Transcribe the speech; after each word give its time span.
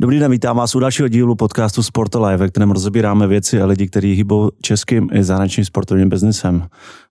Dobrý 0.00 0.18
den, 0.18 0.30
vítám 0.30 0.56
vás 0.56 0.74
u 0.74 0.80
dalšího 0.80 1.08
dílu 1.08 1.34
podcastu 1.34 1.82
Sport 1.82 2.14
Live, 2.14 2.36
ve 2.36 2.48
kterém 2.48 2.70
rozebíráme 2.70 3.26
věci 3.26 3.62
a 3.62 3.66
lidi, 3.66 3.86
kteří 3.86 4.12
hýbou 4.12 4.50
českým 4.62 5.08
i 5.12 5.24
zahraničním 5.24 5.64
sportovním 5.64 6.08
biznisem. 6.08 6.66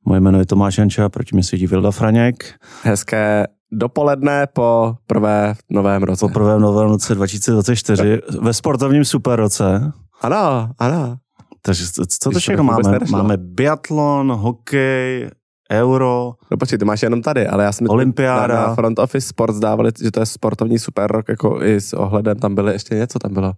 Moje 0.06 0.22
jméno 0.22 0.40
je 0.40 0.46
Tomáš 0.46 0.78
Janča, 0.78 1.10
proti 1.10 1.36
mi 1.36 1.44
sedí 1.44 1.68
Vilda 1.68 1.92
Franěk. 1.92 2.54
Hezké 2.84 3.48
dopoledne 3.72 4.48
po 4.54 4.96
prvé 5.08 5.56
novém 5.70 6.04
roce. 6.04 6.20
Po 6.20 6.30
prvém 6.30 6.62
novém 6.62 6.90
roce 6.90 7.16
2024 7.16 8.20
ve 8.42 8.54
sportovním 8.54 9.06
super 9.06 9.40
roce. 9.40 9.92
Ano, 10.22 10.70
ano. 10.80 11.18
Takže 11.62 11.86
co 12.22 12.30
to 12.32 12.40
všechno 12.40 12.64
máme? 12.64 13.00
Máme 13.12 13.38
biatlon, 13.38 14.32
hokej, 14.32 15.30
Euro. 15.72 16.34
No 16.52 16.58
počkej, 16.58 16.80
ty 16.80 16.86
máš 16.86 17.04
jenom 17.04 17.22
tady, 17.22 17.48
ale 17.48 17.64
já 17.64 17.72
jsem 17.72 17.90
Olympiáda. 17.90 18.56
Na, 18.56 18.68
na 18.68 18.76
Front 18.76 19.00
Office 19.00 19.28
Sports 19.28 19.60
dávali, 19.60 19.92
že 20.04 20.12
to 20.12 20.20
je 20.20 20.26
sportovní 20.26 20.80
super 20.80 21.12
rok, 21.12 21.30
jako 21.30 21.64
i 21.64 21.82
s 21.82 21.94
ohledem, 21.94 22.40
tam 22.40 22.56
byly 22.56 22.74
ještě 22.74 22.96
něco, 22.96 23.20
tam 23.20 23.34
bylo. 23.34 23.54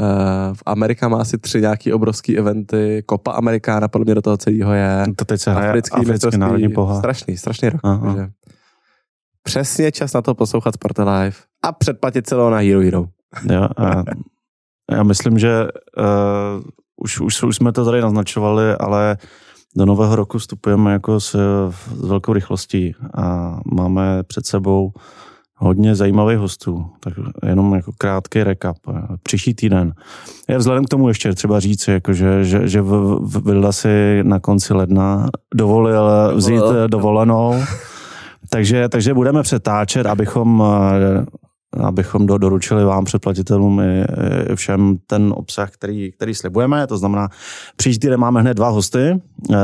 Uh, 0.00 0.54
v 0.54 0.62
Amerika 0.66 1.08
má 1.08 1.20
asi 1.20 1.38
tři 1.38 1.60
nějaký 1.60 1.92
obrovský 1.92 2.38
eventy, 2.38 3.04
Copa 3.10 3.32
Americana 3.32 3.88
podle 3.88 4.04
mě 4.04 4.14
do 4.14 4.22
toho 4.22 4.36
celého 4.36 4.72
je. 4.72 5.04
To 5.16 5.24
teď 5.24 5.40
se 5.40 5.52
hraje 5.52 5.68
africký, 5.68 6.00
africký 6.00 6.38
národní 6.38 6.68
pohár. 6.68 6.98
Strašný, 6.98 7.36
strašný 7.36 7.68
rok. 7.68 7.80
Takže 7.82 8.28
přesně 9.42 9.92
čas 9.92 10.12
na 10.12 10.22
to 10.22 10.34
poslouchat 10.34 10.74
Sport 10.74 10.98
Live 10.98 11.36
a 11.64 11.72
předplatit 11.72 12.26
celou 12.26 12.50
na 12.50 12.58
Hero 12.58 12.80
Hero. 12.80 13.06
Jo, 13.50 13.68
a 13.76 14.02
já 14.90 15.02
myslím, 15.02 15.38
že 15.38 15.64
uh, 15.98 16.62
už, 16.96 17.20
už, 17.20 17.42
už 17.42 17.56
jsme 17.56 17.72
to 17.72 17.84
tady 17.84 18.00
naznačovali, 18.00 18.74
ale 18.74 19.16
do 19.76 19.86
nového 19.86 20.16
roku 20.16 20.38
vstupujeme 20.38 20.92
jako 20.92 21.20
s, 21.20 21.36
s 21.98 22.08
velkou 22.08 22.32
rychlostí 22.32 22.94
a 23.14 23.58
máme 23.64 24.22
před 24.22 24.46
sebou 24.46 24.92
hodně 25.56 25.94
zajímavých 25.94 26.38
hostů. 26.38 26.86
Tak 27.00 27.14
jenom 27.46 27.74
jako 27.74 27.92
krátký 27.98 28.42
recap. 28.42 28.76
Příští 29.22 29.54
týden. 29.54 29.92
Je 30.48 30.58
vzhledem 30.58 30.84
k 30.84 30.88
tomu 30.88 31.08
ještě 31.08 31.32
třeba 31.32 31.60
říct, 31.60 31.88
jako 31.88 32.12
že, 32.12 32.44
že, 32.44 32.68
že 32.68 32.82
Vilda 33.44 33.72
si 33.72 34.20
na 34.22 34.40
konci 34.40 34.74
ledna 34.74 35.28
dovolil 35.54 36.32
vzít 36.36 36.62
dovolenou. 36.86 37.54
Takže, 38.50 38.88
takže 38.88 39.14
budeme 39.14 39.42
přetáčet, 39.42 40.06
abychom 40.06 40.64
abychom 41.80 42.26
do, 42.26 42.38
doručili 42.38 42.84
vám 42.84 43.04
předplatitelům 43.04 43.80
i, 43.80 44.04
i 44.52 44.56
všem 44.56 44.96
ten 45.06 45.34
obsah, 45.36 45.70
který, 45.70 46.12
který 46.12 46.34
slibujeme. 46.34 46.86
To 46.86 46.98
znamená, 46.98 47.28
příští 47.76 48.00
týden 48.00 48.20
máme 48.20 48.40
hned 48.40 48.54
dva 48.54 48.68
hosty. 48.68 49.20
Eh, 49.52 49.56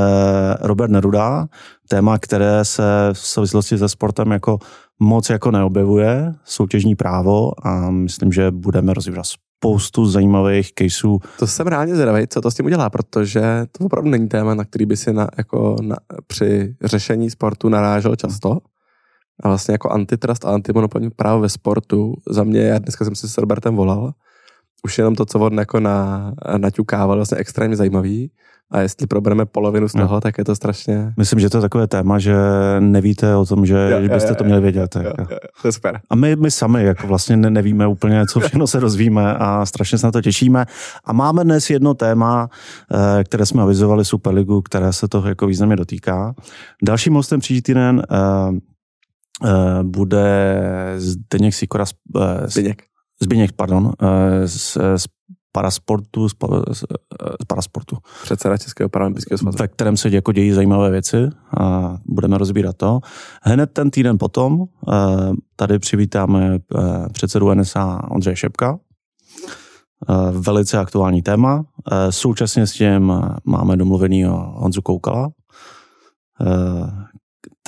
Robert 0.60 0.90
Neruda, 0.90 1.46
téma, 1.88 2.18
které 2.18 2.64
se 2.64 2.82
v 3.12 3.18
souvislosti 3.18 3.78
se 3.78 3.88
sportem 3.88 4.30
jako 4.30 4.58
moc 5.00 5.30
jako 5.30 5.50
neobjevuje, 5.50 6.34
soutěžní 6.44 6.94
právo 6.94 7.66
a 7.66 7.90
myslím, 7.90 8.32
že 8.32 8.50
budeme 8.50 8.94
rozvíjet 8.94 9.22
spoustu 9.58 10.06
zajímavých 10.06 10.72
caseů. 10.74 11.18
To 11.38 11.46
jsem 11.46 11.66
rádi 11.66 11.94
zvědavý, 11.94 12.26
co 12.28 12.40
to 12.40 12.50
s 12.50 12.54
tím 12.54 12.66
udělá, 12.66 12.90
protože 12.90 13.66
to 13.72 13.84
opravdu 13.84 14.10
není 14.10 14.28
téma, 14.28 14.54
na 14.54 14.64
který 14.64 14.86
by 14.86 14.96
si 14.96 15.12
na, 15.12 15.28
jako 15.38 15.76
na, 15.82 15.96
při 16.26 16.74
řešení 16.84 17.30
sportu 17.30 17.68
narážel 17.68 18.16
často. 18.16 18.58
A 19.42 19.48
vlastně 19.48 19.72
jako 19.72 19.90
antitrust 19.90 20.44
a 20.44 20.50
antimonopolní 20.50 21.10
právo 21.10 21.40
ve 21.40 21.48
sportu, 21.48 22.14
za 22.30 22.44
mě, 22.44 22.60
já 22.60 22.78
dneska 22.78 23.04
jsem 23.04 23.14
si 23.14 23.28
s 23.28 23.38
Robertem 23.38 23.76
volal, 23.76 24.12
už 24.84 24.98
jenom 24.98 25.14
to, 25.14 25.26
co 25.26 25.38
on 25.38 25.58
jako 25.58 25.80
na, 25.80 26.32
naťukával, 26.56 27.16
vlastně 27.16 27.38
extrémně 27.38 27.76
zajímavý. 27.76 28.30
A 28.70 28.80
jestli 28.80 29.06
probereme 29.06 29.46
polovinu 29.46 29.88
z 29.88 29.92
toho, 29.92 30.14
no. 30.14 30.20
tak 30.20 30.38
je 30.38 30.44
to 30.44 30.56
strašně... 30.56 31.12
Myslím, 31.16 31.40
že 31.40 31.50
to 31.50 31.58
je 31.58 31.60
takové 31.60 31.86
téma, 31.86 32.18
že 32.18 32.36
nevíte 32.80 33.36
o 33.36 33.46
tom, 33.46 33.66
že 33.66 33.90
jo, 33.90 34.08
byste 34.08 34.28
jo, 34.28 34.34
to 34.34 34.44
měli 34.44 34.60
vědět. 34.60 34.96
Jo, 34.96 35.02
jo, 35.02 35.26
jo, 35.30 35.38
to 35.62 35.68
je 35.68 35.72
super. 35.72 36.00
A 36.10 36.14
my, 36.16 36.36
my 36.36 36.50
sami 36.50 36.84
jako 36.84 37.06
vlastně 37.06 37.36
nevíme 37.36 37.86
úplně, 37.86 38.26
co 38.26 38.40
všechno 38.40 38.66
se 38.66 38.80
rozvíme 38.80 39.34
a 39.34 39.66
strašně 39.66 39.98
se 39.98 40.06
na 40.06 40.12
to 40.12 40.22
těšíme. 40.22 40.66
A 41.04 41.12
máme 41.12 41.44
dnes 41.44 41.70
jedno 41.70 41.94
téma, 41.94 42.48
eh, 42.92 43.24
které 43.24 43.46
jsme 43.46 43.62
avizovali 43.62 44.04
Superligu, 44.04 44.62
které 44.62 44.92
se 44.92 45.08
toho 45.08 45.28
jako 45.28 45.46
významně 45.46 45.76
dotýká. 45.76 46.34
Dalším 46.82 47.14
hostem 47.14 47.40
příští 47.40 47.62
týden 47.62 48.02
Eh, 48.10 48.58
bude 49.82 50.64
Zdeněk 50.96 51.54
Sikora, 51.54 51.84
eh, 52.16 52.48
Zdeněk. 52.48 52.82
Zběněk, 53.22 53.52
pardon, 53.52 53.92
eh, 54.02 54.48
z, 54.48 54.76
z 54.96 55.06
parasportu, 55.52 56.28
z, 56.28 56.34
z 56.72 56.84
parasportu. 57.46 57.96
Předseda 58.22 58.56
Českého 58.56 58.88
paralympijského 58.88 59.38
svazu. 59.38 59.58
Ve 59.58 59.68
kterém 59.68 59.96
se 59.96 60.08
jako 60.08 60.32
dějí 60.32 60.52
zajímavé 60.52 60.90
věci 60.90 61.28
a 61.58 61.96
budeme 62.04 62.38
rozbírat 62.38 62.76
to. 62.76 63.00
Hned 63.42 63.66
ten 63.72 63.90
týden 63.90 64.18
potom 64.18 64.64
tady 65.56 65.78
přivítáme 65.78 66.58
předsedu 67.12 67.54
NSA 67.54 68.10
Ondřeje 68.10 68.36
Šepka. 68.36 68.78
Velice 70.30 70.78
aktuální 70.78 71.22
téma. 71.22 71.64
Současně 72.10 72.66
s 72.66 72.72
tím 72.72 73.12
máme 73.44 73.76
domluvený 73.76 74.24
Honzu 74.24 74.82
Koukala, 74.82 75.30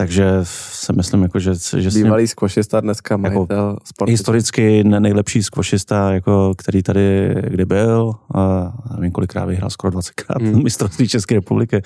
takže 0.01 0.39
si 0.43 0.93
myslím, 0.93 1.23
jako, 1.23 1.39
že... 1.39 1.53
že 1.77 1.91
Bývalý 1.91 2.27
skvošista, 2.27 2.81
dneska 2.81 3.15
jako 3.15 3.21
majitel 3.23 3.69
jako 3.69 3.77
sportu. 3.85 4.11
Historicky 4.11 4.85
nejlepší 4.85 5.43
skvošista, 5.43 6.13
jako, 6.13 6.55
který 6.57 6.83
tady 6.83 7.35
kdy 7.49 7.65
byl. 7.65 8.13
A 8.35 8.73
nevím, 8.95 9.13
kolikrát 9.13 9.45
vyhrál, 9.45 9.71
skoro 9.71 9.99
20krát 9.99 10.43
hmm. 10.43 10.63
mistrovství 10.63 11.09
České 11.09 11.35
republiky. 11.35 11.83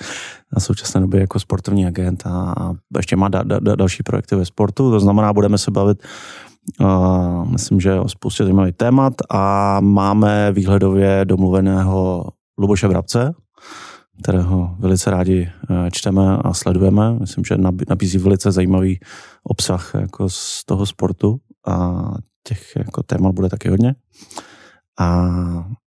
Na 0.53 0.59
současné 0.59 1.01
době 1.01 1.21
jako 1.21 1.39
sportovní 1.39 1.85
agent 1.85 2.23
a, 2.25 2.53
a 2.57 2.73
ještě 2.97 3.15
má 3.15 3.29
da, 3.29 3.43
da, 3.43 3.59
da, 3.59 3.75
další 3.75 4.03
projekty 4.03 4.35
ve 4.35 4.45
sportu. 4.45 4.91
To 4.91 4.99
znamená, 4.99 5.33
budeme 5.33 5.57
se 5.57 5.71
bavit 5.71 6.03
Uh, 6.81 7.51
myslím, 7.51 7.79
že 7.79 7.99
o 7.99 8.09
spoustě 8.09 8.43
zajímavých 8.43 8.75
témat 8.75 9.13
a 9.29 9.79
máme 9.79 10.51
výhledově 10.51 11.21
domluveného 11.25 12.25
Luboše 12.57 12.87
Vrabce, 12.87 13.33
kterého 14.21 14.75
velice 14.79 15.11
rádi 15.11 15.49
eh, 15.69 15.91
čteme 15.91 16.37
a 16.37 16.53
sledujeme. 16.53 17.13
Myslím, 17.19 17.45
že 17.45 17.55
nabízí 17.89 18.17
velice 18.17 18.51
zajímavý 18.51 18.99
obsah 19.43 19.91
jako 19.95 20.29
z 20.29 20.65
toho 20.65 20.85
sportu 20.85 21.39
a 21.67 22.03
těch 22.47 22.75
jako 22.75 23.03
témat 23.03 23.31
bude 23.31 23.49
taky 23.49 23.69
hodně. 23.69 23.95
A 24.99 25.29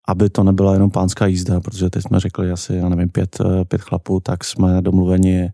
aby 0.08 0.30
to 0.30 0.44
nebyla 0.44 0.72
jenom 0.72 0.90
pánská 0.90 1.26
jízda, 1.26 1.60
protože 1.60 1.90
teď 1.90 2.02
jsme 2.02 2.20
řekli 2.20 2.52
asi, 2.52 2.74
já 2.74 2.88
nevím, 2.88 3.08
pět, 3.08 3.38
eh, 3.40 3.64
pět 3.64 3.80
chlapů, 3.80 4.20
tak 4.20 4.44
jsme 4.44 4.82
domluveni 4.82 5.52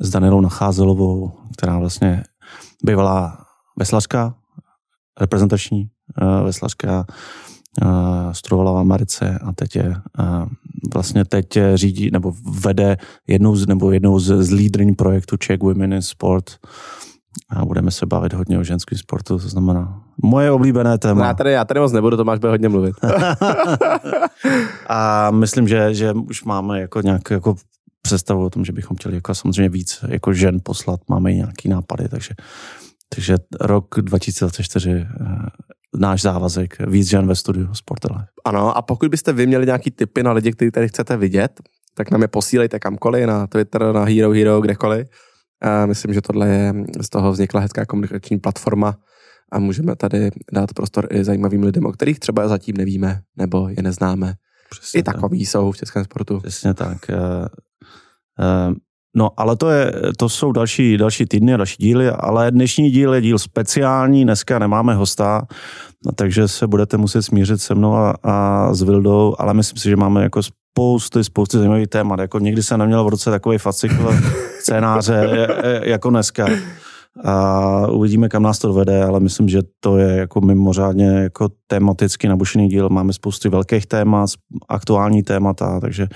s 0.00 0.10
Danielou 0.10 0.40
Nacházelovou, 0.40 1.32
která 1.58 1.78
vlastně 1.78 2.24
bývalá 2.84 3.46
veslařka, 3.78 4.34
reprezentační 5.20 5.90
uh, 6.22 6.44
veslařka, 6.44 7.06
studovala 8.32 8.72
v 8.72 8.76
Americe 8.76 9.38
a 9.44 9.52
teď 9.52 9.76
je 9.76 9.96
vlastně 10.94 11.24
teď 11.24 11.46
řídí 11.74 12.10
nebo 12.10 12.34
vede 12.60 12.96
jednou 13.26 13.56
z, 13.56 13.66
nebo 13.66 13.92
jednou 13.92 14.18
z, 14.18 14.42
z 14.44 14.50
lídrní 14.50 14.94
projektu 14.94 15.36
Czech 15.36 15.60
Women 15.60 15.92
in 15.92 16.02
Sport 16.02 16.44
a 17.50 17.64
budeme 17.64 17.90
se 17.90 18.06
bavit 18.06 18.32
hodně 18.32 18.58
o 18.58 18.64
ženském 18.64 18.98
sportu, 18.98 19.38
to 19.38 19.48
znamená 19.48 20.02
moje 20.22 20.50
oblíbené 20.50 20.98
téma. 20.98 21.26
Já 21.26 21.34
tady, 21.34 21.52
já 21.52 21.64
tady 21.64 21.80
moc 21.80 21.92
nebudu, 21.92 22.16
to 22.16 22.24
máš 22.24 22.38
bude 22.38 22.50
hodně 22.50 22.68
mluvit. 22.68 22.96
a 24.88 25.30
myslím, 25.30 25.68
že, 25.68 25.94
že 25.94 26.12
už 26.12 26.44
máme 26.44 26.80
jako 26.80 27.00
nějak 27.00 27.30
jako 27.30 27.56
představu 28.02 28.44
o 28.44 28.50
tom, 28.50 28.64
že 28.64 28.72
bychom 28.72 28.96
chtěli 28.96 29.14
jako 29.14 29.34
samozřejmě 29.34 29.68
víc 29.68 30.04
jako 30.08 30.32
žen 30.32 30.60
poslat, 30.62 31.00
máme 31.08 31.32
i 31.32 31.36
nějaký 31.36 31.68
nápady, 31.68 32.08
takže 32.08 32.34
takže 33.08 33.36
rok 33.60 33.94
2024 33.98 35.06
náš 35.96 36.22
závazek, 36.22 36.76
víc 36.86 37.08
žen 37.08 37.26
ve 37.26 37.34
studiu 37.34 37.74
Sportele. 37.74 38.26
Ano, 38.44 38.76
a 38.76 38.82
pokud 38.82 39.10
byste 39.10 39.32
vy 39.32 39.46
měli 39.46 39.66
nějaký 39.66 39.90
tipy 39.90 40.22
na 40.22 40.32
lidi, 40.32 40.52
kteří 40.52 40.70
tady 40.70 40.88
chcete 40.88 41.16
vidět, 41.16 41.60
tak 41.94 42.10
nám 42.10 42.22
je 42.22 42.28
posílejte 42.28 42.78
kamkoliv, 42.78 43.26
na 43.26 43.46
Twitter, 43.46 43.92
na 43.92 44.04
Hero 44.04 44.30
Hero, 44.30 44.60
kdekoliv. 44.60 45.08
A 45.62 45.86
myslím, 45.86 46.14
že 46.14 46.20
tohle 46.20 46.48
je, 46.48 46.74
z 47.00 47.08
toho 47.08 47.32
vznikla 47.32 47.60
hezká 47.60 47.84
komunikační 47.86 48.38
platforma 48.38 48.96
a 49.52 49.58
můžeme 49.58 49.96
tady 49.96 50.30
dát 50.52 50.72
prostor 50.72 51.06
i 51.10 51.24
zajímavým 51.24 51.62
lidem, 51.62 51.86
o 51.86 51.92
kterých 51.92 52.18
třeba 52.18 52.48
zatím 52.48 52.76
nevíme 52.76 53.20
nebo 53.36 53.68
je 53.68 53.82
neznáme. 53.82 54.34
Přesně 54.70 55.00
I 55.00 55.02
takový 55.02 55.38
tak. 55.38 55.48
jsou 55.48 55.72
v 55.72 55.76
českém 55.76 56.04
sportu. 56.04 56.40
Přesně 56.40 56.74
tak. 56.74 56.98
Uh, 57.08 57.16
uh, 58.68 58.74
No, 59.16 59.30
ale 59.36 59.56
to, 59.56 59.70
je, 59.70 59.92
to 60.16 60.28
jsou 60.28 60.52
další, 60.52 60.96
další 60.96 61.26
týdny 61.26 61.54
a 61.54 61.56
další 61.56 61.76
díly, 61.78 62.10
ale 62.10 62.50
dnešní 62.50 62.90
díl 62.90 63.14
je 63.14 63.20
díl 63.20 63.38
speciální, 63.38 64.24
dneska 64.24 64.58
nemáme 64.58 64.94
hosta, 64.94 65.42
no, 66.06 66.12
takže 66.12 66.48
se 66.48 66.66
budete 66.66 66.96
muset 66.96 67.22
smířit 67.22 67.60
se 67.60 67.74
mnou 67.74 67.94
a, 67.94 68.14
a 68.22 68.68
s 68.74 68.82
Vildou, 68.82 69.34
ale 69.38 69.54
myslím 69.54 69.78
si, 69.78 69.88
že 69.88 69.96
máme 69.96 70.22
jako 70.22 70.40
spousty, 70.42 71.24
spousty 71.24 71.56
zajímavých 71.56 71.88
témat. 71.88 72.20
Jako 72.20 72.38
někdy 72.38 72.62
se 72.62 72.78
neměl 72.78 73.04
v 73.04 73.08
roce 73.08 73.30
takový 73.30 73.58
fascikl 73.58 74.14
scénáře 74.60 75.48
jako 75.84 76.10
dneska. 76.10 76.46
A 77.24 77.86
uvidíme, 77.90 78.28
kam 78.28 78.42
nás 78.42 78.58
to 78.58 78.68
dovede, 78.68 79.04
ale 79.04 79.20
myslím, 79.20 79.48
že 79.48 79.60
to 79.80 79.98
je 79.98 80.16
jako 80.16 80.40
mimořádně 80.40 81.06
jako 81.06 81.48
tematicky 81.66 82.28
nabušený 82.28 82.68
díl. 82.68 82.88
Máme 82.88 83.12
spousty 83.12 83.48
velkých 83.48 83.86
témat, 83.86 84.30
aktuální 84.68 85.22
témata, 85.22 85.80
takže 85.80 86.08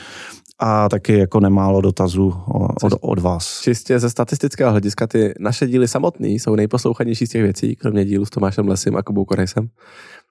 a 0.58 0.88
taky 0.88 1.18
jako 1.18 1.40
nemálo 1.40 1.80
dotazů 1.80 2.34
od, 2.82 2.92
od 3.00 3.18
vás. 3.18 3.60
Čistě 3.60 3.98
ze 3.98 4.10
statistického 4.10 4.70
hlediska 4.70 5.06
ty 5.06 5.34
naše 5.40 5.66
díly 5.66 5.88
samotný 5.88 6.38
jsou 6.38 6.54
nejposlouchanější 6.54 7.26
z 7.26 7.30
těch 7.30 7.42
věcí, 7.42 7.76
kromě 7.76 8.04
dílu 8.04 8.24
s 8.24 8.30
Tomášem 8.30 8.68
Lesem 8.68 8.96
a 8.96 9.02
Kubou 9.02 9.24
Korejsem. 9.24 9.68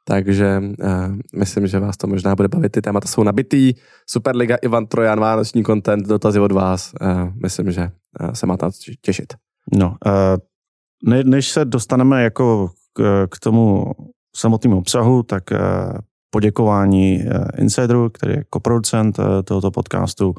takže 0.06 0.62
uh, 0.80 1.16
myslím, 1.36 1.68
že 1.68 1.80
vás 1.80 1.98
to 1.98 2.08
možná 2.08 2.36
bude 2.36 2.48
bavit. 2.48 2.72
Ty 2.72 2.82
témata 2.82 3.08
jsou 3.08 3.24
nabitý. 3.24 3.74
Superliga, 4.10 4.56
Ivan 4.56 4.88
Trojan, 4.88 5.20
Vánoční 5.20 5.64
content, 5.64 6.08
dotazy 6.08 6.40
od 6.40 6.52
vás. 6.52 6.94
Uh, 7.02 7.30
myslím, 7.42 7.72
že 7.72 7.90
uh, 8.22 8.32
se 8.32 8.46
máte 8.46 8.70
těšit. 9.02 9.34
No, 9.74 9.88
uh, 10.06 10.38
ne, 11.04 11.24
než 11.24 11.50
se 11.50 11.66
dostaneme 11.66 12.24
jako 12.24 12.70
k, 12.94 13.28
k 13.32 13.40
tomu 13.40 13.92
samotnému 14.36 14.78
obsahu, 14.78 15.24
tak 15.24 15.44
uh, 15.52 15.58
poděkování 16.30 17.24
uh, 17.26 17.46
Insideru, 17.58 18.10
který 18.10 18.34
je 18.34 18.44
koproducent 18.50 19.20
uh, 19.20 19.26
tohoto 19.44 19.72
podcastu 19.72 20.36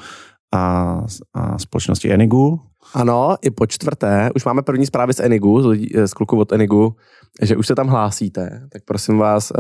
a, 0.55 0.95
a 1.35 1.59
společnosti 1.59 2.13
Enigu. 2.13 2.61
Ano, 2.95 3.37
i 3.43 3.51
po 3.51 3.67
čtvrté, 3.67 4.31
už 4.35 4.45
máme 4.45 4.63
první 4.63 4.87
zprávy 4.87 5.15
z 5.15 5.21
Enigu, 5.21 5.63
z, 5.63 6.07
z 6.07 6.13
kluků 6.15 6.39
od 6.39 6.53
Enigu, 6.53 6.97
že 7.43 7.57
už 7.57 7.67
se 7.67 7.75
tam 7.75 7.89
hlásíte, 7.89 8.63
tak 8.73 8.83
prosím 8.85 9.19
vás, 9.19 9.53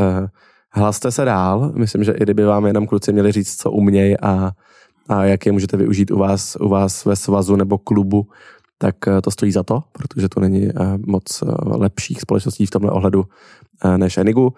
hlaste 0.72 1.10
se 1.10 1.24
dál. 1.24 1.72
Myslím, 1.76 2.04
že 2.04 2.12
i 2.12 2.22
kdyby 2.22 2.44
vám 2.44 2.66
jenom 2.66 2.86
kluci 2.86 3.12
měli 3.12 3.32
říct, 3.32 3.56
co 3.56 3.70
umějí 3.70 4.20
a, 4.20 4.50
a 5.08 5.24
jak 5.24 5.46
je 5.46 5.52
můžete 5.52 5.76
využít 5.76 6.10
u 6.10 6.18
vás, 6.18 6.56
u 6.60 6.68
vás 6.68 7.04
ve 7.04 7.16
svazu 7.16 7.56
nebo 7.56 7.78
klubu, 7.78 8.26
tak 8.78 8.96
uh, 9.06 9.20
to 9.20 9.30
stojí 9.30 9.52
za 9.52 9.62
to, 9.62 9.82
protože 9.92 10.28
to 10.28 10.40
není 10.40 10.66
uh, 10.66 10.72
moc 11.06 11.42
lepších 11.66 12.20
společností 12.20 12.66
v 12.66 12.70
tomhle 12.70 12.90
ohledu 12.90 13.24
než 13.96 14.18
Enigu. 14.18 14.52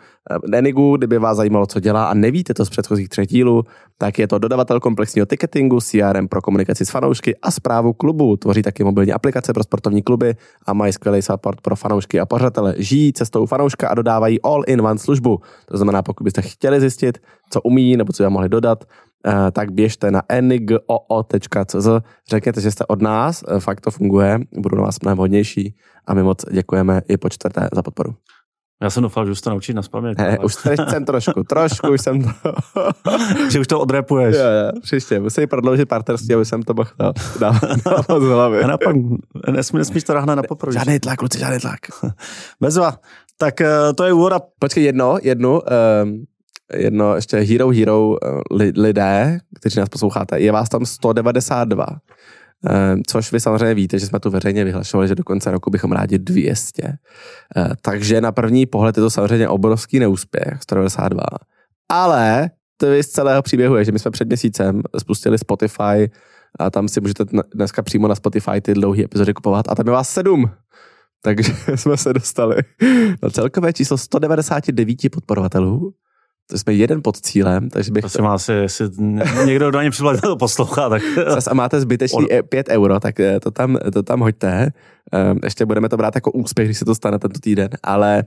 Enigu, 0.52 0.96
kdyby 0.96 1.18
vás 1.18 1.36
zajímalo, 1.36 1.66
co 1.66 1.80
dělá 1.80 2.06
a 2.06 2.14
nevíte 2.14 2.54
to 2.54 2.64
z 2.64 2.70
předchozích 2.70 3.08
třech 3.08 3.26
dílů, 3.26 3.64
tak 3.98 4.18
je 4.18 4.28
to 4.28 4.38
dodavatel 4.38 4.80
komplexního 4.80 5.26
ticketingu, 5.26 5.80
CRM 5.80 6.28
pro 6.28 6.42
komunikaci 6.42 6.86
s 6.86 6.90
fanoušky 6.90 7.36
a 7.36 7.50
zprávu 7.50 7.92
klubu. 7.92 8.36
Tvoří 8.36 8.62
taky 8.62 8.84
mobilní 8.84 9.12
aplikace 9.12 9.52
pro 9.52 9.62
sportovní 9.62 10.02
kluby 10.02 10.34
a 10.66 10.72
mají 10.72 10.92
skvělý 10.92 11.22
support 11.22 11.60
pro 11.60 11.76
fanoušky 11.76 12.20
a 12.20 12.26
pořadatele. 12.26 12.74
Žijí 12.78 13.12
cestou 13.12 13.46
fanouška 13.46 13.88
a 13.88 13.94
dodávají 13.94 14.40
all-in-one 14.40 14.98
službu. 14.98 15.40
To 15.66 15.76
znamená, 15.76 16.02
pokud 16.02 16.24
byste 16.24 16.42
chtěli 16.42 16.80
zjistit, 16.80 17.18
co 17.50 17.60
umí 17.60 17.96
nebo 17.96 18.12
co 18.12 18.22
vám 18.22 18.32
mohli 18.32 18.48
dodat, 18.48 18.84
tak 19.52 19.72
běžte 19.72 20.10
na 20.10 20.22
enigoo.cz, 20.28 21.88
řekněte, 22.28 22.60
že 22.60 22.70
jste 22.70 22.86
od 22.86 23.02
nás, 23.02 23.44
fakt 23.58 23.80
to 23.80 23.90
funguje, 23.90 24.38
budu 24.52 24.76
na 24.76 24.82
vás 24.82 25.00
mnohem 25.00 25.18
hodnější 25.18 25.76
a 26.06 26.14
my 26.14 26.22
moc 26.22 26.44
děkujeme 26.52 27.02
i 27.08 27.16
po 27.16 27.28
čtvrté 27.28 27.68
za 27.72 27.82
podporu. 27.82 28.14
Já 28.82 28.90
jsem 28.90 29.02
doufal, 29.02 29.26
že 29.26 29.32
už 29.32 29.40
to 29.40 29.50
naučit 29.50 29.74
na 29.74 29.82
spaměť. 29.82 30.18
Ne, 30.18 30.38
už 30.38 30.54
jsem 30.90 31.04
trošku, 31.04 31.44
trošku 31.44 31.92
už 31.92 32.00
jsem 32.00 32.22
to... 32.22 32.30
že 33.50 33.60
už 33.60 33.66
to 33.66 33.80
odrepuješ. 33.80 34.36
Jo, 34.36 34.42
jo, 34.42 34.80
příště. 34.82 35.20
Musím 35.20 35.48
prodloužit 35.48 35.88
partnerství, 35.88 36.34
aby 36.34 36.44
jsem 36.44 36.62
to 36.62 36.74
mohl 36.74 36.90
dávat 37.40 37.60
z 38.18 38.22
hlavy. 38.22 38.62
A 38.62 38.66
napak, 38.66 38.96
nesmí, 39.50 39.78
nesmíš 39.78 40.04
to 40.04 40.14
ráhnat 40.14 40.36
na 40.36 40.42
poprvé. 40.42 40.72
Žádný 40.72 41.00
tlak, 41.00 41.18
kluci, 41.18 41.38
žádný 41.38 41.60
tlak. 41.60 41.80
Bezva. 42.60 42.98
Tak 43.38 43.54
to 43.94 44.04
je 44.04 44.12
úvoda. 44.12 44.40
Počkej, 44.58 44.84
jedno, 44.84 45.16
jedno, 45.22 45.60
um, 45.60 46.24
jedno 46.74 47.14
ještě 47.14 47.36
Hero 47.36 47.68
Hero 47.68 48.16
eh, 48.24 48.72
lidé, 48.76 49.38
kteří 49.54 49.80
nás 49.80 49.88
posloucháte, 49.88 50.40
je 50.40 50.52
vás 50.52 50.68
tam 50.68 50.86
192. 50.86 51.86
Eh, 52.66 52.96
což 53.06 53.32
vy 53.32 53.40
samozřejmě 53.40 53.74
víte, 53.74 53.98
že 53.98 54.06
jsme 54.06 54.20
tu 54.20 54.30
veřejně 54.30 54.64
vyhlašovali, 54.64 55.08
že 55.08 55.14
do 55.14 55.24
konce 55.24 55.50
roku 55.50 55.70
bychom 55.70 55.92
rádi 55.92 56.18
200. 56.18 56.82
Eh, 56.86 56.96
takže 57.82 58.20
na 58.20 58.32
první 58.32 58.66
pohled 58.66 58.96
je 58.96 59.00
to 59.00 59.10
samozřejmě 59.10 59.48
obrovský 59.48 59.98
neúspěch, 59.98 60.58
192. 60.62 61.22
Ale 61.88 62.50
to 62.76 62.86
je 62.86 63.02
z 63.02 63.08
celého 63.08 63.42
příběhu 63.42 63.76
je, 63.76 63.84
že 63.84 63.92
my 63.92 63.98
jsme 63.98 64.10
před 64.10 64.28
měsícem 64.28 64.82
spustili 64.98 65.38
Spotify 65.38 66.10
a 66.58 66.70
tam 66.70 66.88
si 66.88 67.00
můžete 67.00 67.24
dneska 67.54 67.82
přímo 67.82 68.08
na 68.08 68.14
Spotify 68.14 68.60
ty 68.60 68.74
dlouhé 68.74 69.04
epizody 69.04 69.34
kupovat 69.34 69.68
a 69.68 69.74
tam 69.74 69.86
je 69.86 69.92
vás 69.92 70.08
sedm. 70.10 70.50
Takže 71.22 71.52
jsme 71.74 71.96
se 71.96 72.12
dostali 72.12 72.56
na 73.22 73.30
celkové 73.30 73.72
číslo 73.72 73.98
199 73.98 74.98
podporovatelů 75.12 75.94
to 76.50 76.58
jsme 76.58 76.72
jeden 76.72 77.02
pod 77.02 77.20
cílem, 77.20 77.70
takže 77.70 77.92
bych... 77.92 78.02
Prosím 78.02 78.24
vás, 78.24 78.48
jestli 78.48 78.88
někdo 79.46 79.70
do 79.70 79.80
něj 79.80 79.90
připlatil 79.90 80.36
poslouchá, 80.36 80.88
tak... 80.88 81.02
A 81.50 81.54
máte 81.54 81.80
zbytečný 81.80 82.30
On... 82.30 82.48
5 82.48 82.68
euro, 82.68 83.00
tak 83.00 83.20
eh, 83.20 83.40
to 83.40 83.50
tam, 83.50 83.78
to 83.92 84.02
tam 84.02 84.20
hoďte. 84.20 84.72
Ehm, 85.12 85.38
ještě 85.44 85.66
budeme 85.66 85.88
to 85.88 85.96
brát 85.96 86.14
jako 86.14 86.30
úspěch, 86.30 86.68
když 86.68 86.78
se 86.78 86.84
to 86.84 86.94
stane 86.94 87.18
tento 87.18 87.40
týden, 87.40 87.68
ale 87.82 88.24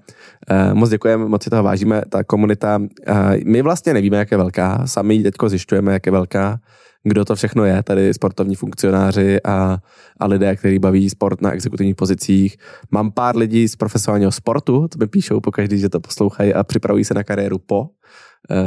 eh, 0.49 0.73
moc 0.73 0.89
děkujeme, 0.89 1.25
moc 1.25 1.43
si 1.43 1.49
toho 1.49 1.63
vážíme. 1.63 2.01
Ta 2.09 2.23
komunita, 2.23 2.79
eh, 3.07 3.37
my 3.45 3.61
vlastně 3.61 3.93
nevíme, 3.93 4.17
jak 4.17 4.31
je 4.31 4.37
velká, 4.37 4.87
sami 4.87 5.23
teďko 5.23 5.49
zjišťujeme, 5.49 5.93
jak 5.93 6.05
je 6.05 6.11
velká, 6.11 6.59
kdo 7.03 7.25
to 7.25 7.35
všechno 7.35 7.65
je, 7.65 7.83
tady 7.83 8.13
sportovní 8.13 8.55
funkcionáři 8.55 9.43
a, 9.43 9.77
a 10.19 10.25
lidé, 10.25 10.55
kteří 10.55 10.79
baví 10.79 11.09
sport 11.09 11.41
na 11.41 11.51
exekutivních 11.51 11.95
pozicích. 11.95 12.57
Mám 12.91 13.11
pár 13.11 13.37
lidí 13.37 13.67
z 13.67 13.75
profesionálního 13.75 14.31
sportu, 14.31 14.87
to 14.87 14.97
mi 14.99 15.07
píšou 15.07 15.39
pokaždý, 15.39 15.79
že 15.79 15.89
to 15.89 15.99
poslouchají 15.99 16.53
a 16.53 16.63
připravují 16.63 17.05
se 17.05 17.13
na 17.13 17.23
kariéru 17.23 17.59
po 17.59 17.89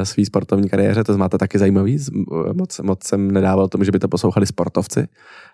svý 0.03 0.25
sportovní 0.25 0.69
kariéře, 0.69 1.05
to 1.05 1.19
máte 1.19 1.39
taky 1.39 1.59
zajímavý. 1.59 1.99
Moc, 2.53 2.81
moc 2.81 3.05
jsem 3.05 3.31
nedával 3.31 3.69
tomu, 3.69 3.85
že 3.85 3.93
by 3.93 3.99
to 3.99 4.09
poslouchali 4.09 4.47
sportovci, 4.47 5.09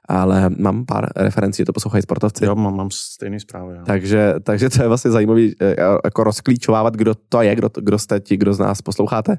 ale 0.08 0.50
mám 0.58 0.86
pár 0.86 1.08
referencí, 1.16 1.56
že 1.56 1.64
to 1.64 1.72
poslouchají 1.72 2.02
sportovci. 2.02 2.44
Jo, 2.44 2.54
mám, 2.54 2.76
mám 2.76 2.90
stejný 2.90 3.40
zprávy. 3.40 3.74
Jo. 3.76 3.82
Takže, 3.86 4.34
takže 4.42 4.70
to 4.70 4.82
je 4.82 4.88
vlastně 4.88 5.10
zajímavý, 5.10 5.54
eh, 5.60 5.76
jako 6.04 6.24
rozklíčovávat, 6.24 6.94
kdo 6.94 7.14
to 7.28 7.42
je, 7.42 7.56
kdo, 7.56 7.70
kdo 7.80 7.98
jste 7.98 8.20
ti, 8.20 8.36
kdo 8.36 8.54
z 8.54 8.58
nás 8.58 8.82
posloucháte. 8.82 9.36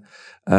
Eh, 0.49 0.55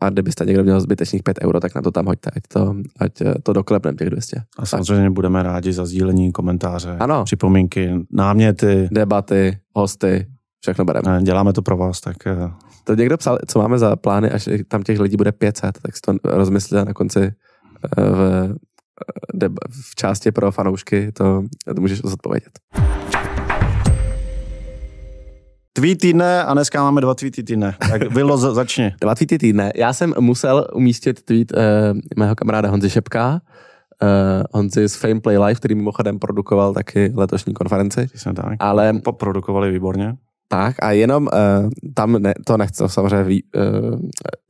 a 0.00 0.10
kdybyste 0.10 0.44
někdo 0.44 0.64
měl 0.64 0.80
zbytečných 0.80 1.22
5 1.22 1.38
euro, 1.42 1.60
tak 1.60 1.74
na 1.74 1.82
to 1.82 1.90
tam 1.90 2.06
hoďte, 2.06 2.30
ať 2.36 2.42
to, 2.48 2.74
ať 2.98 3.12
to 3.42 3.52
doklepneme 3.52 3.96
těch 3.96 4.10
200. 4.10 4.36
A 4.58 4.66
samozřejmě 4.66 5.10
budeme 5.10 5.42
rádi 5.42 5.72
za 5.72 5.86
sdílení, 5.86 6.32
komentáře, 6.32 6.96
ano. 7.00 7.24
připomínky, 7.24 7.94
náměty. 8.10 8.88
Debaty, 8.92 9.58
hosty, 9.72 10.26
všechno 10.60 10.84
bereme. 10.84 11.22
Děláme 11.22 11.52
to 11.52 11.62
pro 11.62 11.76
vás, 11.76 12.00
tak 12.00 12.16
to 12.84 12.94
někdo 12.94 13.16
psal, 13.16 13.38
co 13.48 13.58
máme 13.58 13.78
za 13.78 13.96
plány, 13.96 14.30
až 14.30 14.48
tam 14.68 14.82
těch 14.82 15.00
lidí 15.00 15.16
bude 15.16 15.32
500, 15.32 15.78
tak 15.82 15.96
si 15.96 16.00
to 16.00 16.12
rozmyslí 16.24 16.76
na 16.76 16.92
konci 16.92 17.20
eh, 17.20 17.32
v, 17.96 18.54
eh, 19.42 19.48
v 19.70 19.94
části 19.94 20.32
pro 20.32 20.52
fanoušky, 20.52 21.12
to, 21.12 21.42
to 21.74 21.80
můžeš 21.80 22.00
zodpovědět. 22.00 22.52
Tweet 25.76 25.98
týdne 25.98 26.44
a 26.44 26.54
dneska 26.54 26.82
máme 26.82 27.00
dva 27.00 27.14
tweety 27.14 27.42
týdne. 27.42 27.74
Tak 27.90 28.14
Vilo, 28.14 28.36
začni. 28.38 28.94
Dva 29.00 29.14
tweety 29.14 29.38
týdne. 29.38 29.72
Já 29.74 29.92
jsem 29.92 30.14
musel 30.20 30.66
umístit 30.74 31.22
tweet 31.22 31.52
uh, 31.52 31.58
mého 32.16 32.34
kamaráda 32.34 32.70
Honzi 32.70 32.90
Šepka, 32.90 33.40
uh, 34.02 34.42
Honzi 34.52 34.88
z 34.88 34.96
Fame 34.96 35.20
Play 35.20 35.38
Live, 35.38 35.54
který 35.54 35.74
mimochodem 35.74 36.18
produkoval 36.18 36.74
taky 36.74 37.12
letošní 37.16 37.54
konferenci. 37.54 38.06
tak. 38.34 38.56
Ale 38.58 38.92
produkovali 39.18 39.72
výborně. 39.72 40.14
Tak 40.48 40.76
a 40.82 40.90
jenom 40.90 41.28
uh, 41.32 41.70
tam 41.94 42.12
ne, 42.12 42.34
to 42.46 42.56
nechci, 42.56 42.84
samozřejmě 42.86 43.24
ví, 43.24 43.44
uh, 43.56 43.98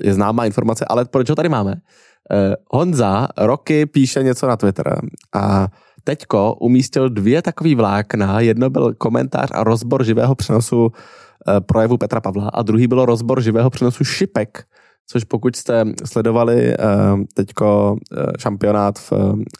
je 0.02 0.14
známá 0.14 0.46
informace, 0.46 0.84
ale 0.88 1.04
proč 1.04 1.30
ho 1.30 1.36
tady 1.36 1.48
máme? 1.48 1.70
Uh, 1.72 2.54
Honza 2.70 3.28
roky 3.38 3.86
píše 3.86 4.22
něco 4.22 4.46
na 4.46 4.56
Twitter 4.56 5.00
a 5.34 5.68
teďko 6.04 6.54
umístil 6.54 7.08
dvě 7.08 7.42
takový 7.42 7.74
vlákna. 7.74 8.40
Jedno 8.40 8.70
byl 8.70 8.94
komentář 8.94 9.48
a 9.52 9.64
rozbor 9.64 10.04
živého 10.04 10.34
přenosu 10.34 10.84
uh, 10.84 10.90
projevu 11.66 11.96
Petra 11.96 12.20
Pavla 12.20 12.48
a 12.48 12.62
druhý 12.62 12.86
bylo 12.86 13.06
rozbor 13.06 13.42
živého 13.42 13.70
přenosu 13.70 14.04
šipek, 14.04 14.64
což 15.06 15.24
pokud 15.24 15.56
jste 15.56 15.84
sledovali 16.04 16.76
uh, 16.78 17.20
teďko 17.34 17.96
šampionát 18.38 18.98
v 18.98 19.12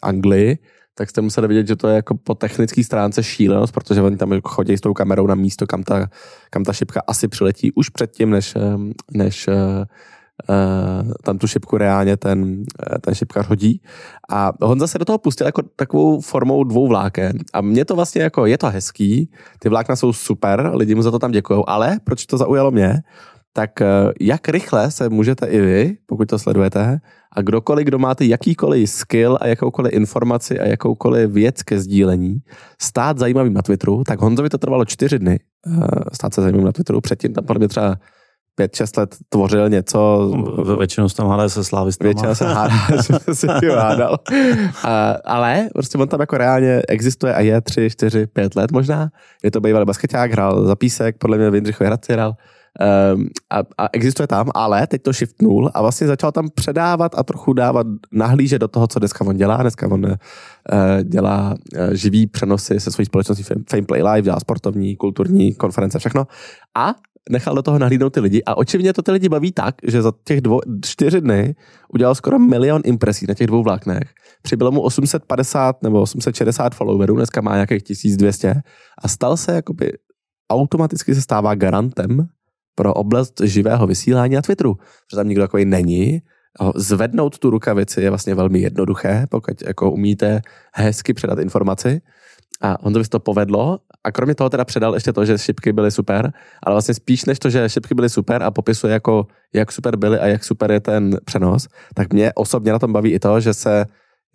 Anglii, 0.03 0.57
tak 0.95 1.09
jste 1.09 1.21
museli 1.21 1.47
vidět, 1.47 1.67
že 1.67 1.75
to 1.75 1.87
je 1.87 1.95
jako 1.95 2.17
po 2.17 2.35
technické 2.35 2.83
stránce 2.83 3.23
šílenost, 3.23 3.73
protože 3.73 4.01
oni 4.01 4.17
tam 4.17 4.31
jako 4.31 4.49
chodí 4.49 4.77
s 4.77 4.81
tou 4.81 4.93
kamerou 4.93 5.27
na 5.27 5.35
místo, 5.35 5.67
kam 5.67 5.83
ta, 5.83 6.07
kam 6.49 6.63
ta 6.63 6.73
šipka 6.73 7.01
asi 7.07 7.27
přiletí 7.27 7.71
už 7.71 7.89
předtím, 7.89 8.29
než, 8.29 8.53
než 9.13 9.49
Uh, 10.49 11.11
tam 11.23 11.37
tu 11.37 11.47
šipku 11.47 11.77
reálně 11.77 12.17
ten, 12.17 12.63
ten 13.01 13.15
šipkař 13.15 13.47
hodí. 13.47 13.81
A 14.29 14.51
Honza 14.61 14.87
se 14.87 14.97
do 14.97 15.05
toho 15.05 15.17
pustil 15.17 15.47
jako 15.47 15.61
takovou 15.75 16.21
formou 16.21 16.63
dvou 16.63 16.87
vláken. 16.87 17.37
A 17.53 17.61
mě 17.61 17.85
to 17.85 17.95
vlastně 17.95 18.21
jako, 18.21 18.45
je 18.45 18.57
to 18.57 18.69
hezký, 18.69 19.29
ty 19.59 19.69
vlákna 19.69 19.95
jsou 19.95 20.13
super, 20.13 20.71
lidi 20.73 20.95
mu 20.95 21.01
za 21.01 21.11
to 21.11 21.19
tam 21.19 21.31
děkují, 21.31 21.63
ale 21.67 21.99
proč 22.03 22.25
to 22.25 22.37
zaujalo 22.37 22.71
mě? 22.71 23.03
Tak 23.55 23.71
jak 24.19 24.49
rychle 24.49 24.91
se 24.91 25.09
můžete 25.09 25.47
i 25.47 25.61
vy, 25.61 25.97
pokud 26.05 26.27
to 26.27 26.39
sledujete, 26.39 26.99
a 27.31 27.41
kdokoliv, 27.41 27.85
kdo 27.85 27.99
máte 27.99 28.25
jakýkoliv 28.25 28.89
skill 28.89 29.37
a 29.41 29.47
jakoukoliv 29.47 29.93
informaci 29.93 30.59
a 30.59 30.67
jakoukoliv 30.67 31.31
věc 31.31 31.63
ke 31.63 31.79
sdílení, 31.79 32.37
stát 32.81 33.17
zajímavým 33.17 33.53
na 33.53 33.61
Twitteru, 33.61 34.03
tak 34.03 34.19
Honzovi 34.19 34.49
to 34.49 34.57
trvalo 34.57 34.85
čtyři 34.85 35.19
dny 35.19 35.39
uh, 35.67 35.87
stát 36.13 36.33
se 36.33 36.41
zajímavým 36.41 36.65
na 36.65 36.71
Twitteru. 36.71 37.01
Předtím 37.01 37.33
tam 37.33 37.45
podle 37.45 37.59
mě 37.59 37.67
třeba 37.67 37.95
pět, 38.55 38.75
šest 38.75 38.97
let 38.97 39.15
tvořil 39.29 39.69
něco. 39.69 40.31
Většinou 40.77 41.09
se 41.09 41.15
tam 41.15 41.27
hádal 41.27 41.49
se 41.49 41.63
slávistama. 41.63 42.07
Většinou 42.07 42.35
se 42.35 42.45
hádal, 42.45 43.03
se 43.33 43.47
hádal. 43.75 44.17
A, 44.83 45.15
ale 45.25 45.69
prostě 45.73 45.97
on 45.97 46.07
tam 46.07 46.19
jako 46.19 46.37
reálně 46.37 46.81
existuje 46.87 47.33
a 47.33 47.39
je 47.39 47.61
tři, 47.61 47.89
čtyři, 47.89 48.27
pět 48.27 48.55
let 48.55 48.71
možná. 48.71 49.09
Je 49.43 49.51
to 49.51 49.61
bývalý 49.61 49.85
basketák, 49.85 50.31
hrál 50.31 50.65
za 50.65 50.75
písek, 50.75 51.15
podle 51.17 51.37
mě 51.37 51.49
v 51.49 51.55
Jindřichově 51.55 51.87
Hradci 51.87 52.13
hrál. 52.13 52.33
Um, 53.13 53.27
a, 53.49 53.59
a 53.77 53.89
existuje 53.93 54.27
tam, 54.27 54.49
ale 54.53 54.87
teď 54.87 55.01
to 55.01 55.13
shiftnul 55.13 55.71
a 55.73 55.81
vlastně 55.81 56.07
začal 56.07 56.31
tam 56.31 56.49
předávat 56.55 57.11
a 57.17 57.23
trochu 57.23 57.53
dávat, 57.53 57.87
nahlížet 58.11 58.61
do 58.61 58.67
toho, 58.67 58.87
co 58.87 58.99
dneska 58.99 59.25
on 59.25 59.37
dělá. 59.37 59.57
Dneska 59.57 59.87
on 59.87 60.05
uh, 60.05 60.13
dělá 61.03 61.55
uh, 61.77 61.93
živý 61.93 62.27
přenosy 62.27 62.79
se 62.79 62.91
svojí 62.91 63.05
společností 63.05 63.43
Fame 63.43 63.85
Play 63.87 64.03
Live, 64.03 64.21
dělá 64.21 64.39
sportovní, 64.39 64.95
kulturní 64.95 65.53
konference, 65.53 65.99
všechno. 65.99 66.27
A 66.75 66.95
nechal 67.29 67.55
do 67.55 67.61
toho 67.61 67.79
nahlídnout 67.79 68.13
ty 68.13 68.19
lidi 68.19 68.43
a 68.43 68.57
očividně 68.57 68.93
to 68.93 69.01
ty 69.01 69.11
lidi 69.11 69.29
baví 69.29 69.51
tak, 69.51 69.75
že 69.83 70.01
za 70.01 70.13
těch 70.23 70.41
dvo, 70.41 70.59
čtyři 70.85 71.21
dny 71.21 71.55
udělal 71.93 72.15
skoro 72.15 72.39
milion 72.39 72.81
impresí 72.85 73.25
na 73.27 73.33
těch 73.33 73.47
dvou 73.47 73.63
vláknech. 73.63 74.13
Přibylo 74.41 74.71
mu 74.71 74.81
850 74.81 75.83
nebo 75.83 76.01
860 76.01 76.75
followerů, 76.75 77.15
dneska 77.15 77.41
má 77.41 77.53
nějakých 77.53 77.83
1200 77.83 78.61
a 78.97 79.07
stal 79.07 79.37
se 79.37 79.53
jakoby 79.53 79.91
automaticky 80.49 81.15
se 81.15 81.21
stává 81.21 81.55
garantem 81.55 82.27
pro 82.75 82.93
oblast 82.93 83.41
živého 83.43 83.87
vysílání 83.87 84.35
na 84.35 84.41
Twitteru, 84.41 84.75
protože 84.75 85.15
tam 85.15 85.27
nikdo 85.27 85.43
takový 85.43 85.65
není. 85.65 86.21
Zvednout 86.75 87.39
tu 87.39 87.49
rukavici 87.49 88.01
je 88.01 88.09
vlastně 88.09 88.35
velmi 88.35 88.59
jednoduché, 88.59 89.27
pokud 89.29 89.61
jako 89.61 89.91
umíte 89.91 90.41
hezky 90.73 91.13
předat 91.13 91.39
informaci. 91.39 92.01
A 92.61 92.83
on 92.83 92.93
to 92.93 93.03
to 93.03 93.19
povedlo. 93.19 93.79
A 94.03 94.11
kromě 94.11 94.35
toho 94.35 94.49
teda 94.49 94.65
předal 94.65 94.93
ještě 94.93 95.13
to, 95.13 95.25
že 95.25 95.37
šipky 95.37 95.73
byly 95.73 95.91
super, 95.91 96.33
ale 96.63 96.73
vlastně 96.73 96.93
spíš 96.93 97.25
než 97.25 97.39
to, 97.39 97.49
že 97.49 97.69
šipky 97.69 97.95
byly 97.95 98.09
super 98.09 98.43
a 98.43 98.51
popisuje 98.51 98.93
jako, 98.93 99.27
jak 99.53 99.71
super 99.71 99.95
byly 99.95 100.19
a 100.19 100.27
jak 100.27 100.43
super 100.43 100.71
je 100.71 100.79
ten 100.79 101.17
přenos, 101.25 101.67
tak 101.93 102.13
mě 102.13 102.33
osobně 102.35 102.71
na 102.71 102.79
tom 102.79 102.93
baví 102.93 103.11
i 103.13 103.19
to, 103.19 103.39
že 103.39 103.53
se 103.53 103.85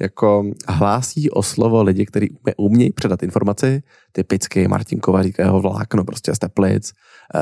jako 0.01 0.45
hlásí 0.69 1.31
o 1.31 1.43
slovo 1.43 1.83
lidi, 1.83 2.07
kteří 2.07 2.29
umějí 2.57 2.93
předat 2.93 3.23
informaci, 3.23 3.83
typicky 4.13 4.69
Martin 4.69 5.01
říká 5.21 5.43
jeho 5.43 5.61
vlákno 5.61 6.05
prostě 6.05 6.35
z 6.35 6.39
Teplic, 6.39 6.93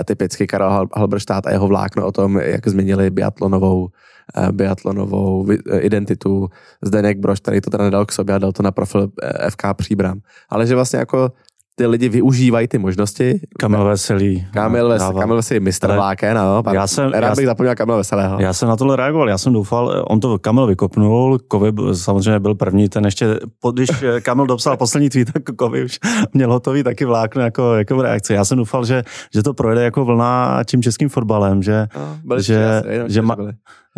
typicky 0.04 0.47
Karel 0.47 0.88
Halberštát 0.97 1.47
a 1.47 1.50
jeho 1.50 1.68
vlákno 1.68 2.07
o 2.07 2.12
tom, 2.12 2.37
jak 2.37 2.68
změnili 2.68 3.11
biatlonovou, 3.11 3.88
eh, 4.37 4.52
biatlonovou 4.52 5.47
eh, 5.50 5.78
identitu, 5.78 6.49
Zdeněk 6.83 7.18
Broš, 7.18 7.40
který 7.40 7.61
to 7.61 7.71
teda 7.71 7.85
nedal 7.85 8.07
k 8.07 8.12
sobě 8.12 8.35
a 8.35 8.38
dal 8.38 8.52
to 8.52 8.62
na 8.62 8.71
profil 8.71 9.09
FK 9.49 9.75
Příbram. 9.75 10.21
Ale 10.49 10.66
že 10.66 10.75
vlastně 10.75 10.99
jako 10.99 11.33
ty 11.78 11.87
lidi 11.87 12.08
využívají 12.08 12.68
ty 12.68 12.78
možnosti. 12.78 13.40
Kamil 13.58 13.85
Veselý. 13.85 14.47
Kamil, 14.52 14.88
Ves, 14.88 15.02
Kamil 15.20 15.37
Veselý, 15.37 15.61
mistr 15.61 15.92
Vláken, 15.92 16.37
no. 16.37 16.62
Já 16.73 16.87
jsem, 16.87 17.11
rád 17.11 17.28
já 17.28 17.35
bych 17.35 17.47
zapomněl 17.47 17.75
Kamil 17.75 17.97
Veselého. 17.97 18.40
Já 18.40 18.52
jsem 18.52 18.68
na 18.68 18.76
tohle 18.76 18.97
reagoval, 18.97 19.28
já 19.28 19.38
jsem 19.38 19.52
doufal, 19.52 20.04
on 20.08 20.20
to 20.20 20.38
Kamil 20.38 20.66
vykopnul, 20.66 21.38
Kovy 21.38 21.73
samozřejmě 21.92 22.40
byl 22.40 22.54
první, 22.54 22.88
ten 22.88 23.04
ještě, 23.04 23.40
když 23.73 23.90
Kamil 24.23 24.47
dopsal 24.47 24.76
poslední 24.76 25.11
tweet, 25.11 25.32
tak 25.32 25.42
Kovy 25.56 25.85
už 25.85 25.99
měl 26.35 26.52
hotový 26.52 26.82
taky 26.82 27.04
vlákno 27.04 27.42
jako, 27.42 27.75
jako 27.75 28.02
reakci. 28.02 28.35
Já 28.35 28.44
jsem 28.44 28.58
doufal, 28.58 28.85
že, 28.85 29.02
že 29.35 29.42
to 29.42 29.54
projede 29.54 29.82
jako 29.82 30.04
vlna 30.04 30.61
tím 30.66 30.82
českým 30.82 31.08
fotbalem, 31.08 31.62
že, 31.62 31.87
no, 32.25 32.40
že, 32.40 32.54
jasný, 32.54 32.90
že, 33.06 33.23
ma, 33.23 33.37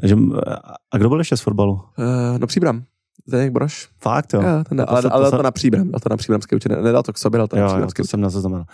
že, 0.02 0.16
a 0.92 0.98
kdo 0.98 1.08
byl 1.08 1.18
ještě 1.18 1.36
z 1.36 1.40
fotbalu? 1.40 1.72
Uh, 1.72 2.38
no 2.38 2.46
Příbram. 2.46 2.82
Zdeněk 3.30 3.52
Broš. 3.52 3.88
Fakt, 3.98 4.34
jo. 4.34 4.42
jo 4.42 4.64
ten, 4.68 4.78
to 4.78 4.90
ale, 4.90 5.02
to, 5.02 5.14
ale 5.14 5.22
dal 5.22 5.30
to 5.30 5.42
na 5.42 5.50
příbram, 5.50 5.90
dal 5.90 6.00
to 6.00 6.08
na 6.08 6.16
příbramský 6.16 6.56
učení, 6.56 6.74
nedal 6.82 7.02
to 7.02 7.12
k 7.12 7.18
sobě, 7.18 7.38
dal 7.38 7.48
to 7.48 7.56
jo, 7.56 7.62
na 7.62 7.68
příbramský 7.68 8.00
jo, 8.00 8.04
to 8.04 8.08
jsem 8.08 8.20
nezaznamenal. 8.20 8.64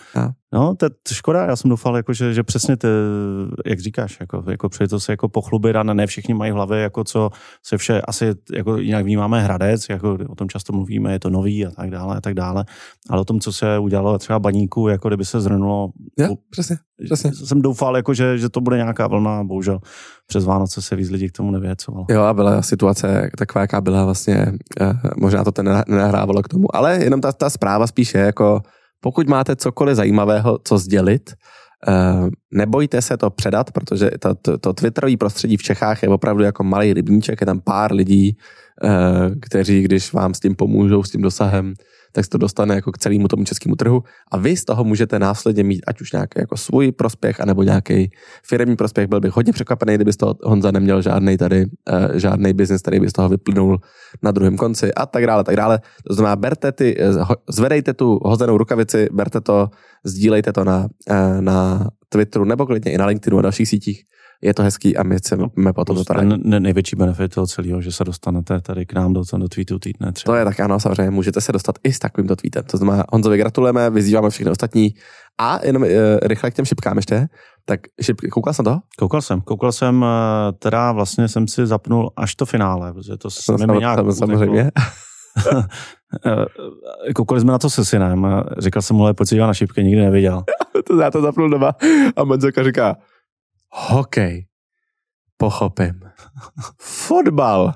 No, 0.53 0.75
to 0.75 0.85
je 0.85 0.89
škoda, 1.13 1.45
já 1.45 1.55
jsem 1.55 1.69
doufal, 1.69 1.97
jako, 1.97 2.13
že, 2.13 2.33
že 2.33 2.43
přesně 2.43 2.77
ty, 2.77 2.87
jak 3.65 3.79
říkáš, 3.79 4.17
jako, 4.19 4.43
jako 4.49 4.69
přijde 4.69 4.87
to 4.87 4.99
se 4.99 5.11
jako 5.11 5.29
pochlubit 5.29 5.75
a 5.75 5.83
ne 5.83 6.07
všichni 6.07 6.33
mají 6.33 6.51
v 6.51 6.55
hlavě, 6.55 6.79
jako 6.79 7.03
co 7.03 7.29
se 7.65 7.77
vše, 7.77 8.01
asi 8.01 8.33
jako 8.55 8.77
jinak 8.77 9.05
vnímáme 9.05 9.43
Hradec, 9.43 9.89
jako 9.89 10.17
o 10.29 10.35
tom 10.35 10.49
často 10.49 10.73
mluvíme, 10.73 11.11
je 11.11 11.19
to 11.19 11.29
nový 11.29 11.65
a 11.65 11.71
tak 11.71 11.91
dále 11.91 12.17
a 12.17 12.21
tak 12.21 12.33
dále, 12.33 12.65
ale 13.09 13.21
o 13.21 13.25
tom, 13.25 13.39
co 13.39 13.53
se 13.53 13.79
udělalo 13.79 14.17
třeba 14.17 14.39
baníku, 14.39 14.87
jako 14.87 15.07
kdyby 15.07 15.25
se 15.25 15.41
zhrnulo. 15.41 15.89
Jo, 16.17 16.35
přesně, 16.49 16.77
přesně. 17.05 17.33
Jsem 17.33 17.61
doufal, 17.61 17.95
jako, 17.95 18.13
že, 18.13 18.37
že 18.37 18.49
to 18.49 18.61
bude 18.61 18.77
nějaká 18.77 19.07
vlna, 19.07 19.43
bohužel 19.43 19.79
přes 20.27 20.45
Vánoce 20.45 20.81
se 20.81 20.95
víc 20.95 21.09
lidí 21.09 21.29
k 21.29 21.37
tomu 21.37 21.51
nevěcovalo. 21.51 22.05
Jo, 22.09 22.21
a 22.21 22.33
byla 22.33 22.61
situace 22.61 23.29
taková, 23.37 23.61
jaká 23.61 23.81
byla 23.81 24.05
vlastně, 24.05 24.53
eh, 24.81 24.93
možná 25.17 25.43
to 25.43 25.51
ten 25.51 25.83
nenahrávalo 25.87 26.43
k 26.43 26.47
tomu, 26.47 26.75
ale 26.75 27.03
jenom 27.03 27.21
ta, 27.21 27.31
ta 27.31 27.49
zpráva 27.49 27.87
spíše 27.87 28.17
jako 28.17 28.61
pokud 28.99 29.27
máte 29.27 29.55
cokoliv 29.55 29.95
zajímavého, 29.95 30.59
co 30.63 30.77
sdělit, 30.77 31.33
eh, 31.87 31.93
nebojte 32.51 33.01
se 33.01 33.17
to 33.17 33.29
předat, 33.29 33.71
protože 33.71 34.11
to, 34.19 34.35
to, 34.35 34.57
to 34.57 34.73
twitterové 34.73 35.17
prostředí 35.17 35.57
v 35.57 35.63
Čechách 35.63 36.03
je 36.03 36.09
opravdu 36.09 36.43
jako 36.43 36.63
malý 36.63 36.93
rybníček, 36.93 37.41
je 37.41 37.45
tam 37.45 37.59
pár 37.59 37.93
lidí, 37.93 38.37
eh, 38.83 38.89
kteří, 39.41 39.81
když 39.81 40.13
vám 40.13 40.33
s 40.33 40.39
tím 40.39 40.55
pomůžou, 40.55 41.03
s 41.03 41.11
tím 41.11 41.21
dosahem, 41.21 41.73
tak 42.17 42.25
se 42.25 42.29
to 42.29 42.37
dostane 42.37 42.75
jako 42.75 42.91
k 42.91 42.97
celému 42.97 43.27
tomu 43.27 43.45
českému 43.45 43.75
trhu 43.75 44.03
a 44.31 44.37
vy 44.37 44.57
z 44.57 44.65
toho 44.65 44.83
můžete 44.83 45.19
následně 45.19 45.63
mít 45.63 45.81
ať 45.87 46.01
už 46.01 46.11
nějaký 46.11 46.39
jako 46.39 46.57
svůj 46.57 46.91
prospěch, 46.91 47.41
anebo 47.41 47.63
nějaký 47.63 48.09
firmní 48.41 48.75
prospěch. 48.75 49.07
Byl 49.07 49.19
bych 49.19 49.31
hodně 49.31 49.53
překvapený, 49.53 49.95
kdyby 49.95 50.13
z 50.13 50.17
toho 50.17 50.35
Honza 50.43 50.71
neměl 50.71 51.01
žádný 51.01 51.37
tady, 51.37 51.65
uh, 51.65 52.17
žádný 52.17 52.53
biznis, 52.53 52.81
který 52.81 52.99
by 52.99 53.09
z 53.09 53.13
toho 53.13 53.29
vyplynul 53.29 53.77
na 54.23 54.31
druhém 54.31 54.57
konci 54.57 54.93
a 54.93 55.05
tak 55.05 55.27
dále, 55.27 55.43
tak 55.43 55.55
dále. 55.55 55.79
To 56.07 56.13
znamená, 56.13 56.35
berte 56.35 56.71
ty, 56.71 56.97
eh, 56.99 57.13
zvedejte 57.49 57.93
tu 57.93 58.19
hozenou 58.21 58.57
rukavici, 58.57 59.07
berte 59.13 59.41
to, 59.41 59.69
sdílejte 60.05 60.53
to 60.53 60.63
na, 60.63 60.87
uh, 61.09 61.41
na 61.41 61.87
Twitteru 62.09 62.45
nebo 62.45 62.65
klidně 62.65 62.91
i 62.91 62.97
na 62.97 63.05
LinkedInu 63.05 63.39
a 63.39 63.41
dalších 63.41 63.69
sítích 63.69 64.03
je 64.41 64.53
to 64.53 64.63
hezký 64.63 64.97
a 64.97 65.03
my 65.03 65.17
chceme 65.17 65.43
no, 65.55 65.73
potom 65.73 65.95
to 65.95 66.03
tady. 66.03 66.25
Ne, 66.25 66.59
největší 66.59 66.95
benefit 66.95 67.33
toho 67.33 67.47
celého, 67.47 67.81
že 67.81 67.91
se 67.91 68.03
dostanete 68.03 68.61
tady 68.61 68.85
k 68.85 68.93
nám 68.93 69.13
do, 69.13 69.21
do 69.37 69.47
tweetu 69.47 69.79
týdne 69.79 70.11
třeba. 70.11 70.33
To 70.33 70.37
je 70.37 70.45
tak 70.45 70.59
ano, 70.59 70.79
samozřejmě, 70.79 71.11
můžete 71.11 71.41
se 71.41 71.51
dostat 71.51 71.75
i 71.83 71.93
s 71.93 71.99
takovýmto 71.99 72.35
tweetem. 72.35 72.63
To 72.63 72.77
znamená, 72.77 73.03
Honzovi 73.11 73.37
gratulujeme, 73.37 73.89
vyzýváme 73.89 74.29
všechny 74.29 74.51
ostatní 74.51 74.93
a 75.37 75.65
jenom 75.65 75.81
uh, 75.81 75.89
rychle 76.21 76.51
k 76.51 76.53
těm 76.53 76.65
šipkám 76.65 76.97
ještě. 76.97 77.27
Tak 77.65 77.79
šipky, 78.01 78.27
koukal 78.27 78.53
jsem 78.53 78.65
to? 78.65 78.79
Koukal 78.99 79.21
jsem, 79.21 79.41
koukal 79.41 79.71
jsem, 79.71 80.01
uh, 80.01 80.07
teda 80.59 80.91
vlastně 80.91 81.27
jsem 81.27 81.47
si 81.47 81.67
zapnul 81.67 82.11
až 82.17 82.35
to 82.35 82.45
finále, 82.45 82.93
protože 82.93 83.17
to 83.17 83.29
se 83.29 83.67
mi 83.67 83.77
nějak 83.77 83.99
Samozřejmě. 84.11 84.71
Eh, 86.25 87.13
koukali 87.13 87.41
jsme 87.41 87.51
na 87.51 87.59
to 87.59 87.69
se 87.69 87.85
synem, 87.85 88.43
říkal 88.57 88.81
jsem 88.81 88.95
mu, 88.95 89.03
ale 89.03 89.13
pojď 89.13 89.39
na 89.39 89.53
šipky, 89.53 89.83
nikdy 89.83 90.01
neviděl. 90.01 90.43
to 90.87 91.01
já 91.01 91.11
to 91.11 91.21
zapnul 91.21 91.49
doma 91.49 91.71
a 92.15 92.23
Menzeka 92.23 92.63
říká, 92.63 92.95
hokej, 93.69 94.47
pochopím. 95.37 95.99
Fotbal, 96.81 97.73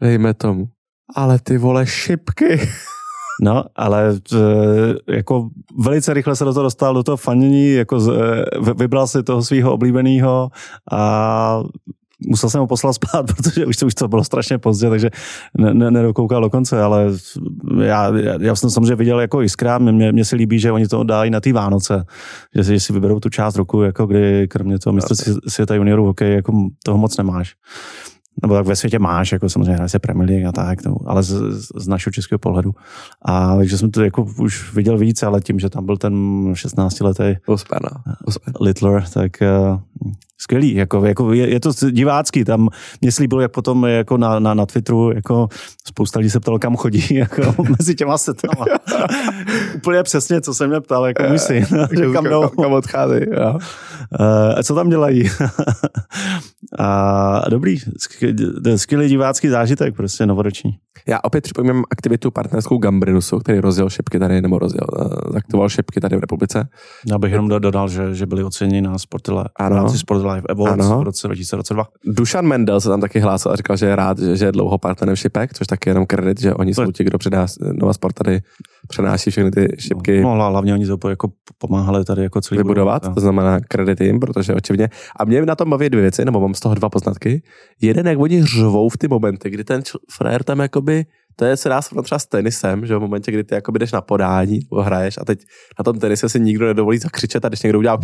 dejme 0.00 0.34
tomu. 0.34 0.68
Ale 1.16 1.38
ty 1.38 1.58
vole 1.58 1.86
šipky. 1.86 2.60
No, 3.42 3.64
ale 3.76 4.14
jako 5.08 5.48
velice 5.78 6.14
rychle 6.14 6.36
se 6.36 6.44
do 6.44 6.52
toho 6.54 6.64
dostal, 6.64 6.94
do 6.94 7.02
toho 7.02 7.16
fanění, 7.16 7.72
jako 7.72 8.00
z, 8.00 8.12
vybral 8.76 9.06
si 9.06 9.22
toho 9.22 9.42
svého 9.42 9.72
oblíbeného 9.72 10.50
a 10.92 11.62
musel 12.28 12.50
jsem 12.50 12.60
ho 12.60 12.66
poslat 12.66 12.92
spát, 12.92 13.26
protože 13.36 13.66
už 13.66 13.76
to, 13.76 13.86
už 13.86 13.94
to 13.94 14.08
bylo 14.08 14.24
strašně 14.24 14.58
pozdě, 14.58 14.90
takže 14.90 15.10
ne, 15.58 15.74
ne, 15.74 15.90
nedokoukal 15.90 16.40
do 16.40 16.50
konce, 16.50 16.82
ale 16.82 17.06
já, 17.82 18.12
já 18.40 18.56
jsem 18.56 18.70
samozřejmě 18.70 18.94
viděl 18.94 19.20
jako 19.20 19.40
jiskra, 19.40 19.78
mě, 19.78 20.12
mě 20.12 20.24
se 20.24 20.36
líbí, 20.36 20.58
že 20.58 20.72
oni 20.72 20.88
to 20.88 21.04
dají 21.04 21.30
na 21.30 21.40
ty 21.40 21.52
Vánoce, 21.52 22.04
že 22.54 22.64
si, 22.64 22.72
že 22.72 22.80
si 22.80 22.92
vyberou 22.92 23.20
tu 23.20 23.28
část 23.28 23.56
roku, 23.56 23.82
jako 23.82 24.06
kdy 24.06 24.48
kromě 24.48 24.78
toho 24.78 24.94
mistrovství 24.94 25.34
světa 25.48 25.74
juniorů 25.74 26.04
hokej, 26.04 26.34
jako 26.34 26.52
toho 26.84 26.98
moc 26.98 27.16
nemáš. 27.16 27.54
Nebo 28.42 28.54
tak 28.54 28.66
ve 28.66 28.76
světě 28.76 28.98
máš, 28.98 29.32
jako 29.32 29.48
samozřejmě 29.48 29.72
hraje 29.72 29.88
se 29.88 29.98
Premier 29.98 30.30
League 30.30 30.46
a 30.46 30.52
tak, 30.52 30.84
no, 30.84 30.96
ale 31.06 31.22
z, 31.22 31.34
z, 31.76 31.88
našeho 31.88 32.12
českého 32.12 32.38
pohledu. 32.38 32.72
A 33.22 33.56
takže 33.56 33.78
jsem 33.78 33.90
to 33.90 34.02
jako 34.04 34.26
už 34.38 34.74
viděl 34.74 34.98
víc, 34.98 35.22
ale 35.22 35.40
tím, 35.40 35.58
že 35.58 35.70
tam 35.70 35.86
byl 35.86 35.96
ten 35.96 36.14
16 36.54 37.00
letý 37.00 37.34
Littler, 38.60 39.04
tak 39.14 39.32
uh, 39.70 39.78
skvělý, 40.40 40.74
jako, 40.74 41.04
jako 41.04 41.32
je, 41.32 41.50
je, 41.50 41.60
to 41.60 41.72
divácký, 41.90 42.44
tam 42.44 42.68
mě 43.00 43.12
slíbilo, 43.12 43.40
jak 43.40 43.52
potom 43.52 43.84
jako 43.84 44.16
na, 44.16 44.38
na, 44.38 44.54
na 44.54 44.66
Twitteru, 44.66 45.12
jako 45.14 45.48
spousta 45.84 46.18
lidí 46.18 46.30
se 46.30 46.40
ptalo, 46.40 46.58
kam 46.58 46.76
chodí, 46.76 47.04
jako 47.14 47.54
mezi 47.78 47.94
těma 47.94 48.18
setama. 48.18 48.64
Úplně 49.74 50.02
přesně, 50.02 50.40
co 50.40 50.54
jsem 50.54 50.70
mě 50.70 50.80
ptal, 50.80 51.06
jako 51.06 51.22
můj 51.22 51.38
syn, 51.38 51.66
že 51.98 52.12
kam 52.12 52.24
jdou. 52.24 52.40
Kam, 52.40 52.64
kam 52.64 52.72
odchází, 52.72 53.20
jo. 53.36 53.58
Uh, 54.20 54.62
co 54.62 54.74
tam 54.74 54.88
dělají? 54.88 55.30
a 56.78 57.48
dobrý, 57.48 57.76
skvělý 58.76 59.08
divácký 59.08 59.48
zážitek, 59.48 59.96
prostě 59.96 60.26
novoroční. 60.26 60.78
Já 61.08 61.18
opět 61.22 61.40
připomínám 61.40 61.84
aktivitu 61.90 62.30
partnerskou 62.30 62.78
Gambrinusu, 62.78 63.38
který 63.38 63.58
rozjel 63.58 63.90
šipky 63.90 64.18
tady, 64.18 64.42
nebo 64.42 64.58
rozjel, 64.58 64.86
uh, 64.98 65.32
zaktivoval 65.32 65.68
šipky 65.68 66.00
tady 66.00 66.16
v 66.16 66.20
republice. 66.20 66.68
Já 67.06 67.18
bych 67.18 67.32
jenom 67.32 67.48
dodal, 67.48 67.88
že, 67.88 68.14
že 68.14 68.26
byli 68.26 68.44
oceněni 68.44 68.80
na 68.80 68.98
Sportile, 68.98 69.44
ano. 69.56 69.88
Sport 69.88 70.22
Live 70.22 70.42
Awards 70.48 70.86
ano. 70.86 71.00
v 71.00 71.02
roce 71.02 71.28
2022. 71.28 71.84
Dušan 72.04 72.46
Mendel 72.46 72.80
se 72.80 72.88
tam 72.88 73.00
taky 73.00 73.20
hlásil 73.20 73.52
a 73.52 73.56
říkal, 73.56 73.76
že 73.76 73.86
je 73.86 73.96
rád, 73.96 74.18
že, 74.18 74.36
že 74.36 74.44
je 74.44 74.52
dlouho 74.52 74.78
partnerem 74.78 75.16
šipek, 75.16 75.54
což 75.54 75.66
taky 75.66 75.90
jenom 75.90 76.06
kredit, 76.06 76.40
že 76.40 76.54
oni 76.54 76.74
to 76.74 76.84
jsou 76.84 76.92
ti, 76.92 77.04
kdo 77.04 77.18
předá 77.18 77.46
Nova 77.72 77.92
Sport 77.92 78.14
tady 78.14 78.40
přenáší 78.88 79.30
všechny 79.30 79.50
ty 79.50 79.68
šipky. 79.78 80.20
No, 80.20 80.36
no 80.36 80.50
hlavně 80.50 80.74
oni 80.74 80.86
to 80.86 81.08
jako 81.08 81.28
pomáhali 81.58 82.04
tady 82.04 82.22
jako 82.22 82.40
celý 82.40 82.58
vybudovat, 82.58 83.02
budovat, 83.02 83.14
to 83.14 83.20
znamená 83.20 83.60
kredit 83.68 84.00
jim, 84.00 84.20
protože 84.20 84.54
očividně. 84.54 84.88
A 85.16 85.24
mě 85.24 85.46
na 85.46 85.54
tom 85.54 85.70
baví 85.70 85.90
dvě 85.90 86.02
věci, 86.02 86.24
nebo 86.24 86.40
mám 86.40 86.54
z 86.54 86.60
toho 86.60 86.74
dva 86.74 86.88
poznatky. 86.88 87.42
Jeden, 87.82 88.06
jak 88.06 88.18
oni 88.18 88.44
řvou 88.44 88.88
v 88.88 88.98
ty 88.98 89.08
momenty, 89.08 89.50
kdy 89.50 89.64
ten 89.64 89.82
frajer 90.10 90.44
tam 90.44 90.58
jakoby 90.58 90.89
to 91.36 91.44
je, 91.44 91.56
se 91.56 91.68
dá 91.68 91.82
srovnat 91.82 92.02
třeba 92.02 92.18
s 92.18 92.26
tenisem, 92.26 92.86
že 92.86 92.96
v 92.96 93.00
momentě, 93.00 93.32
kdy 93.32 93.44
ty 93.44 93.54
jako 93.54 93.72
jdeš 93.72 93.92
na 93.92 94.00
podání 94.00 94.58
nebo 94.70 94.82
hraješ 94.82 95.18
a 95.20 95.24
teď 95.24 95.44
na 95.78 95.82
tom 95.82 95.98
tenise 95.98 96.28
si 96.28 96.40
nikdo 96.40 96.66
nedovolí 96.66 96.98
zakřičet 96.98 97.44
a 97.44 97.48
když 97.48 97.62
někdo 97.62 97.78
udělá, 97.78 97.98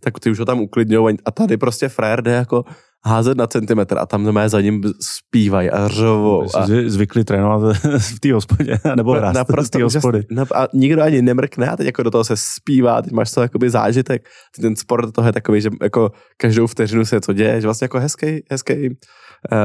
tak 0.00 0.20
ty 0.20 0.30
už 0.30 0.38
ho 0.38 0.44
tam 0.44 0.60
uklidňují 0.60 1.16
a 1.24 1.30
tady 1.30 1.56
prostě 1.56 1.88
frajer 1.88 2.22
jde 2.22 2.32
jako 2.32 2.64
házet 3.04 3.36
na 3.36 3.46
centimetr 3.46 3.98
a 3.98 4.06
tam 4.06 4.32
mé 4.32 4.48
za 4.48 4.60
ním 4.60 4.82
zpívají 5.00 5.70
a 5.70 5.88
řovou. 5.88 6.56
A... 6.56 6.66
Zvykli 6.86 7.24
trénovat 7.24 7.76
v 7.98 8.20
té 8.20 8.32
hospodě, 8.32 8.78
nebo 8.96 9.12
hrát 9.12 9.34
Naprosto 9.34 9.78
v 9.78 9.80
té 9.80 9.84
hospody. 9.84 10.24
A 10.54 10.68
nikdo 10.74 11.02
ani 11.02 11.22
nemrkne 11.22 11.68
a 11.68 11.76
teď 11.76 11.86
jako 11.86 12.02
do 12.02 12.10
toho 12.10 12.24
se 12.24 12.34
zpívá, 12.36 13.02
teď 13.02 13.12
máš 13.12 13.30
to 13.30 13.42
jakoby 13.42 13.70
zážitek. 13.70 14.28
Ten 14.60 14.76
sport 14.76 15.12
toho 15.12 15.28
je 15.28 15.32
takový, 15.32 15.60
že 15.60 15.70
jako 15.82 16.10
každou 16.36 16.66
vteřinu 16.66 17.04
se 17.04 17.20
co 17.20 17.32
děje, 17.32 17.60
že 17.60 17.66
vlastně 17.66 17.84
jako 17.84 17.98
hezký, 17.98 18.44
hezký 18.50 18.96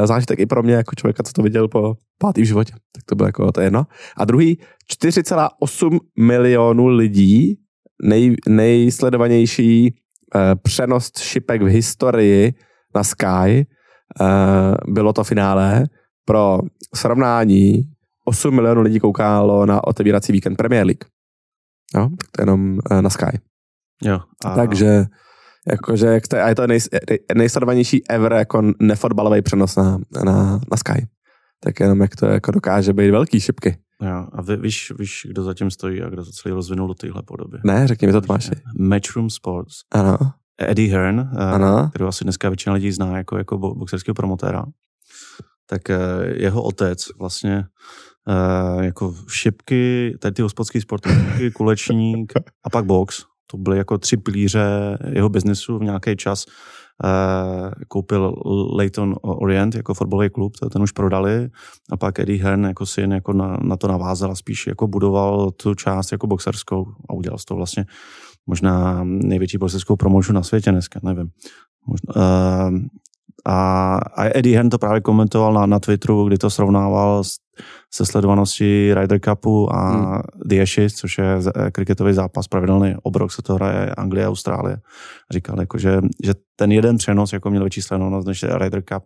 zážitek 0.05 0.39
i 0.39 0.45
pro 0.45 0.63
mě 0.63 0.73
jako 0.73 0.95
člověka, 0.95 1.23
co 1.23 1.33
to 1.33 1.41
viděl 1.41 1.67
po 1.67 1.95
pátý 2.17 2.41
v 2.41 2.45
životě. 2.45 2.73
Tak 2.73 3.03
to 3.05 3.15
bylo 3.15 3.27
jako 3.27 3.51
to 3.51 3.61
jedno. 3.61 3.87
A 4.17 4.25
druhý, 4.25 4.57
4,8 5.03 5.99
milionů 6.19 6.87
lidí, 6.87 7.59
nej, 8.03 8.35
nejsledovanější 8.47 9.93
uh, 10.35 10.41
přenos 10.63 11.11
šipek 11.19 11.61
v 11.61 11.65
historii 11.65 12.53
na 12.95 13.03
Sky. 13.03 13.67
Uh, 14.21 14.93
bylo 14.93 15.13
to 15.13 15.23
finále. 15.23 15.83
Pro 16.25 16.59
srovnání 16.95 17.81
8 18.25 18.55
milionů 18.55 18.81
lidí 18.81 18.99
koukalo 18.99 19.65
na 19.65 19.87
otevírací 19.87 20.31
víkend 20.31 20.55
Premier 20.55 20.85
League. 20.85 21.05
Jo, 21.95 22.09
to 22.31 22.41
jenom 22.41 22.79
uh, 22.91 23.01
na 23.01 23.09
Sky. 23.09 23.39
Jo. 24.03 24.19
A... 24.45 24.55
Takže 24.55 25.05
jakože, 25.71 26.07
jak 26.07 26.27
to, 26.27 26.37
a 26.37 26.49
je 26.49 26.55
to 26.55 26.67
nej, 26.67 26.79
nejsledovanější 27.35 28.09
ever 28.09 28.33
jako 28.33 28.71
nefotbalový 28.79 29.41
přenos 29.41 29.75
na, 29.75 29.97
na, 30.23 30.59
na 30.71 30.77
Sky. 30.77 31.07
Tak 31.59 31.79
jenom 31.79 32.01
jak 32.01 32.15
to 32.15 32.25
jako 32.25 32.51
dokáže 32.51 32.93
být 32.93 33.11
velký 33.11 33.39
šipky. 33.39 33.77
Jo, 34.01 34.27
a 34.31 34.41
vy, 34.41 34.57
víš, 34.57 34.93
víš, 34.99 35.27
kdo 35.29 35.43
zatím 35.43 35.71
stojí 35.71 36.01
a 36.01 36.09
kdo 36.09 36.25
to 36.25 36.31
celý 36.31 36.55
rozvinul 36.55 36.87
do 36.87 36.93
téhle 36.93 37.21
podoby? 37.23 37.57
Ne, 37.63 37.87
řekni 37.87 38.07
mi 38.07 38.13
to, 38.13 38.21
Tomáši. 38.21 38.51
Matchroom 38.79 39.29
Sports. 39.29 39.75
Ano. 39.91 40.17
Eddie 40.61 40.91
Hearn, 40.91 41.19
eh, 41.19 41.43
ano. 41.43 41.89
kterého 41.89 42.09
asi 42.09 42.23
dneska 42.23 42.49
většina 42.49 42.75
lidí 42.75 42.91
zná 42.91 43.17
jako, 43.17 43.37
jako 43.37 43.57
boxerského 43.57 44.15
promotéra, 44.15 44.65
tak 45.65 45.89
eh, 45.89 45.97
jeho 46.35 46.63
otec 46.63 47.05
vlastně 47.19 47.65
eh, 48.29 48.85
jako 48.85 49.15
šipky, 49.27 50.15
tady 50.19 50.33
ty 50.33 50.41
hospodský 50.41 50.81
sporty, 50.81 51.09
kulečník 51.53 52.33
a 52.63 52.69
pak 52.69 52.85
box, 52.85 53.23
to 53.47 53.57
byly 53.57 53.77
jako 53.77 53.97
tři 53.97 54.17
pilíře 54.17 54.97
jeho 55.09 55.29
biznesu 55.29 55.77
v 55.77 55.83
nějaký 55.83 56.15
čas. 56.15 56.45
koupil 57.87 58.33
Leighton 58.75 59.15
Orient 59.21 59.75
jako 59.75 59.93
fotbalový 59.93 60.29
klub, 60.29 60.53
ten 60.71 60.81
už 60.81 60.91
prodali 60.91 61.49
a 61.91 61.97
pak 61.97 62.19
Eddie 62.19 62.43
Hearn 62.43 62.65
jako 62.65 62.85
syn 62.85 63.11
jako 63.11 63.33
na, 63.33 63.57
na 63.61 63.77
to 63.77 63.87
navázal 63.87 64.31
a 64.31 64.35
spíš 64.35 64.67
jako 64.67 64.87
budoval 64.87 65.51
tu 65.51 65.73
část 65.73 66.11
jako 66.11 66.27
boxerskou 66.27 66.85
a 67.09 67.13
udělal 67.13 67.37
z 67.37 67.45
toho 67.45 67.57
vlastně 67.57 67.85
možná 68.47 69.03
největší 69.03 69.57
boxerskou 69.57 69.95
promotion 69.95 70.35
na 70.35 70.43
světě 70.43 70.71
dneska, 70.71 70.99
nevím. 71.03 71.29
Možná, 71.87 72.13
uh, 72.15 72.77
a, 73.45 73.97
a 73.97 74.37
Eddie 74.37 74.55
Hearn 74.55 74.69
to 74.69 74.77
právě 74.77 75.01
komentoval 75.01 75.53
na, 75.53 75.65
na 75.65 75.79
Twitteru, 75.79 76.27
kdy 76.27 76.37
to 76.37 76.49
srovnával 76.49 77.23
s, 77.23 77.35
se 77.93 78.05
sledovaností 78.05 78.93
Ryder 78.93 79.19
Cupu 79.19 79.75
a 79.75 79.89
hmm. 79.89 80.21
The 80.45 80.61
Ashes, 80.61 80.93
což 80.93 81.17
je 81.17 81.25
kriketový 81.71 82.13
zápas, 82.13 82.47
pravidelný 82.47 82.95
obrok 83.03 83.31
se 83.31 83.41
to 83.41 83.55
hraje 83.55 83.91
Anglie 83.97 84.25
a 84.25 84.29
Austrálie. 84.29 84.77
Říkal, 85.31 85.59
jako, 85.59 85.77
že, 85.77 86.01
že 86.23 86.33
ten 86.55 86.71
jeden 86.71 86.97
přenos 86.97 87.33
jako 87.33 87.49
měl 87.49 87.63
větší 87.63 87.81
sledovanost 87.81 88.27
než 88.27 88.43
Ryder 88.43 88.81
Cup, 88.81 89.03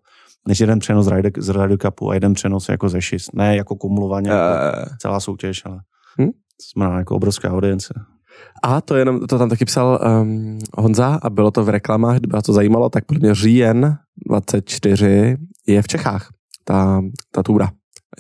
než 0.48 0.60
jeden 0.60 0.80
přenos 0.80 1.06
z 1.06 1.10
Ryder, 1.10 1.32
z 1.38 1.50
Ryder 1.50 1.78
Cupu 1.78 2.10
a 2.10 2.14
jeden 2.14 2.34
přenos 2.34 2.70
jako 2.70 2.90
ze 2.90 2.98
Ashes. 2.98 3.26
Ne 3.34 3.56
jako 3.56 3.76
kumulovaně, 3.76 4.30
uh. 4.30 4.36
jako 4.36 4.90
celá 5.02 5.20
soutěž, 5.20 5.66
ale 5.66 5.80
hmm? 6.18 6.30
to 6.30 6.66
znamená 6.76 7.00
jako 7.00 7.16
obrovská 7.16 7.52
audience. 7.52 7.94
A 8.64 8.82
to 8.82 8.96
jenom, 8.96 9.20
to 9.20 9.38
tam 9.38 9.50
taky 9.50 9.66
psal 9.66 10.00
um, 10.22 10.60
Honza 10.78 11.20
a 11.22 11.30
bylo 11.30 11.52
to 11.52 11.64
v 11.64 11.70
reklamách, 11.70 12.18
kdyby 12.18 12.34
vás 12.34 12.44
to 12.44 12.54
zajímalo, 12.54 12.90
tak 12.90 13.06
podle 13.06 13.20
mě 13.20 13.36
říjen 13.36 13.98
24 14.28 15.38
je 15.68 15.82
v 15.82 15.88
Čechách, 15.88 16.30
ta, 16.64 17.02
ta 17.32 17.44
túra. 17.44 17.72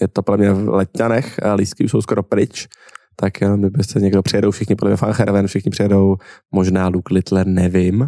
Je 0.01 0.07
to 0.07 0.23
podle 0.23 0.37
mě 0.37 0.53
v 0.53 0.69
Letňanech, 0.69 1.39
lístky 1.55 1.85
už 1.85 1.91
jsou 1.91 2.01
skoro 2.01 2.23
pryč, 2.23 2.67
tak 3.15 3.41
jenom 3.41 3.59
kdybyste 3.59 3.99
někdo 3.99 4.21
přijedou, 4.21 4.51
všichni 4.51 4.75
podle 4.75 4.89
mě 4.89 4.97
Fan 4.97 5.13
Herven, 5.13 5.47
všichni 5.47 5.71
přijedou, 5.71 6.15
možná 6.51 6.87
Luke 6.87 7.13
Littler, 7.13 7.47
nevím, 7.47 8.07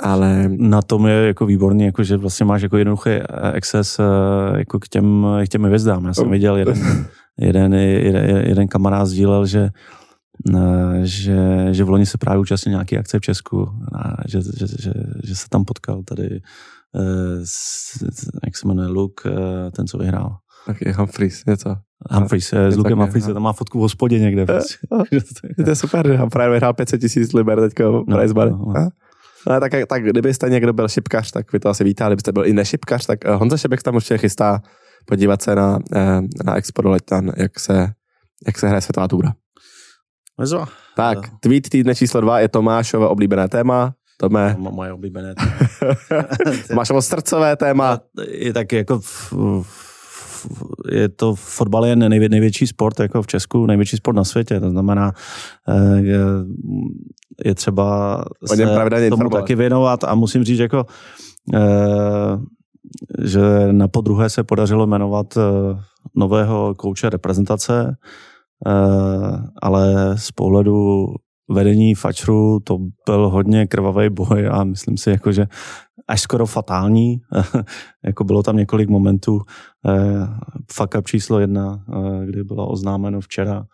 ale... 0.00 0.48
Na 0.48 0.82
tom 0.82 1.06
je 1.06 1.26
jako 1.26 1.46
výborný, 1.46 1.84
jako 1.84 2.02
že 2.02 2.16
vlastně 2.16 2.46
máš 2.46 2.62
jako 2.62 2.76
jednoduchý 2.76 3.10
access 3.56 3.98
eh, 3.98 4.58
jako 4.58 4.78
k 4.78 4.88
těm, 4.88 5.26
k 5.44 5.48
těm 5.48 5.62
hvězdám. 5.62 6.04
Já 6.04 6.14
jsem 6.14 6.30
viděl 6.30 6.56
jeden, 6.56 7.06
jeden, 7.38 7.74
jeden, 7.74 8.24
jeden 8.46 8.68
kamarád 8.68 9.06
sdílel, 9.08 9.46
že 9.46 9.70
že, 11.02 11.68
že 11.70 11.84
v 11.84 11.88
loni 11.88 12.06
se 12.06 12.18
právě 12.18 12.40
účastnil 12.40 12.70
nějaký 12.70 12.98
akce 12.98 13.18
v 13.18 13.20
Česku, 13.20 13.70
a 13.94 14.28
že, 14.28 14.40
že, 14.42 14.66
že, 14.66 14.92
že 15.24 15.36
se 15.36 15.48
tam 15.48 15.64
potkal 15.64 16.02
tady, 16.02 16.40
eh, 16.96 17.40
s, 17.44 18.02
jak 18.44 18.56
se 18.56 18.68
jmenuje, 18.68 18.88
Luke, 18.88 19.30
eh, 19.30 19.70
ten, 19.70 19.86
co 19.86 19.98
vyhrál. 19.98 20.36
Tak 20.66 20.76
je 20.80 20.92
Humphreys, 20.92 21.44
něco. 21.46 21.76
Humphreys, 22.10 22.52
je, 22.52 22.72
s 22.72 22.76
Lukem 22.76 22.98
Humphreys, 22.98 23.26
tam 23.26 23.42
má 23.42 23.52
fotku 23.52 23.78
v 23.78 23.80
hospodě 23.80 24.18
někde. 24.18 24.46
Prostě. 24.46 24.74
to 25.64 25.70
je 25.70 25.76
super, 25.76 26.12
že 26.12 26.18
právě 26.32 26.50
vyhrál 26.50 26.74
500 26.74 27.00
tisíc 27.00 27.32
liber 27.32 27.60
teďka 27.60 27.84
no, 27.84 28.04
prize 28.04 28.34
money. 28.34 28.52
No, 28.52 28.72
no. 28.76 28.88
Ale 29.46 29.60
tak, 29.60 29.72
tak 29.88 30.04
kdybyste 30.04 30.48
někdo 30.48 30.72
byl 30.72 30.88
šipkař, 30.88 31.30
tak 31.30 31.52
vy 31.52 31.60
to 31.60 31.68
asi 31.68 31.84
víte, 31.84 32.04
kdybyste 32.06 32.32
byl 32.32 32.46
i 32.46 32.52
nešipkař, 32.52 33.06
tak 33.06 33.24
eh, 33.24 33.34
Honza 33.34 33.56
Šebek 33.56 33.82
tam 33.82 33.94
určitě 33.94 34.18
chystá 34.18 34.62
podívat 35.06 35.42
se 35.42 35.54
na, 35.54 35.78
na 36.44 36.56
Expo 36.56 36.82
do 36.82 36.90
Letan, 36.90 37.32
jak 37.36 37.60
se, 37.60 37.88
jak 38.46 38.58
se 38.58 38.68
hraje 38.68 38.80
světová 38.80 39.08
túra. 39.08 39.32
Vezva. 40.38 40.66
Tak, 40.96 41.18
tweet 41.40 41.68
týdne 41.68 41.94
číslo 41.94 42.20
dva 42.20 42.40
je 42.40 42.48
Tomášové 42.48 43.08
oblíbené 43.08 43.48
téma. 43.48 43.94
Tome. 44.16 44.56
No, 44.58 44.70
moje 44.70 44.92
oblíbené 44.92 45.34
téma. 45.34 45.52
Tomášovo 46.68 47.02
srdcové 47.02 47.56
téma. 47.56 48.00
Je 48.28 48.52
tak 48.52 48.72
jako 48.72 48.98
v, 48.98 49.32
v, 49.62 49.85
je 50.90 51.08
to 51.08 51.34
fotbal 51.34 51.86
je 51.86 51.96
nejvě, 51.96 52.28
největší 52.28 52.66
sport 52.66 53.00
jako 53.00 53.22
v 53.22 53.26
Česku, 53.26 53.66
největší 53.66 53.96
sport 53.96 54.14
na 54.14 54.24
světě, 54.24 54.60
to 54.60 54.70
znamená 54.70 55.12
eh, 55.68 56.00
je, 56.00 56.18
je 57.44 57.54
třeba 57.54 58.16
se 58.46 58.56
tomu 59.10 59.22
informovat. 59.22 59.40
taky 59.40 59.54
věnovat 59.54 60.04
a 60.04 60.14
musím 60.14 60.44
říct 60.44 60.58
jako 60.58 60.86
eh, 61.54 62.38
že 63.24 63.72
na 63.72 63.88
podruhé 63.88 64.30
se 64.30 64.44
podařilo 64.44 64.86
jmenovat 64.86 65.36
eh, 65.36 65.40
nového 66.14 66.74
kouče 66.74 67.10
reprezentace 67.10 67.96
ale 69.62 70.14
z 70.18 70.32
pohledu 70.32 71.06
vedení 71.48 71.94
Fačru 71.94 72.60
to 72.64 72.78
byl 73.06 73.28
hodně 73.28 73.66
krvavý 73.66 74.10
boj 74.10 74.48
a 74.50 74.64
myslím 74.64 74.96
si, 74.96 75.10
jako, 75.10 75.32
že 75.32 75.46
až 76.08 76.20
skoro 76.20 76.46
fatální. 76.46 77.20
jako 78.04 78.24
bylo 78.24 78.42
tam 78.42 78.56
několik 78.56 78.88
momentů. 78.88 79.40
Eh, 79.88 80.26
fuck 80.72 80.94
up 80.98 81.06
číslo 81.06 81.40
jedna, 81.40 81.84
eh, 81.88 82.26
kdy 82.26 82.44
bylo 82.44 82.68
oznámeno 82.68 83.20
včera, 83.20 83.64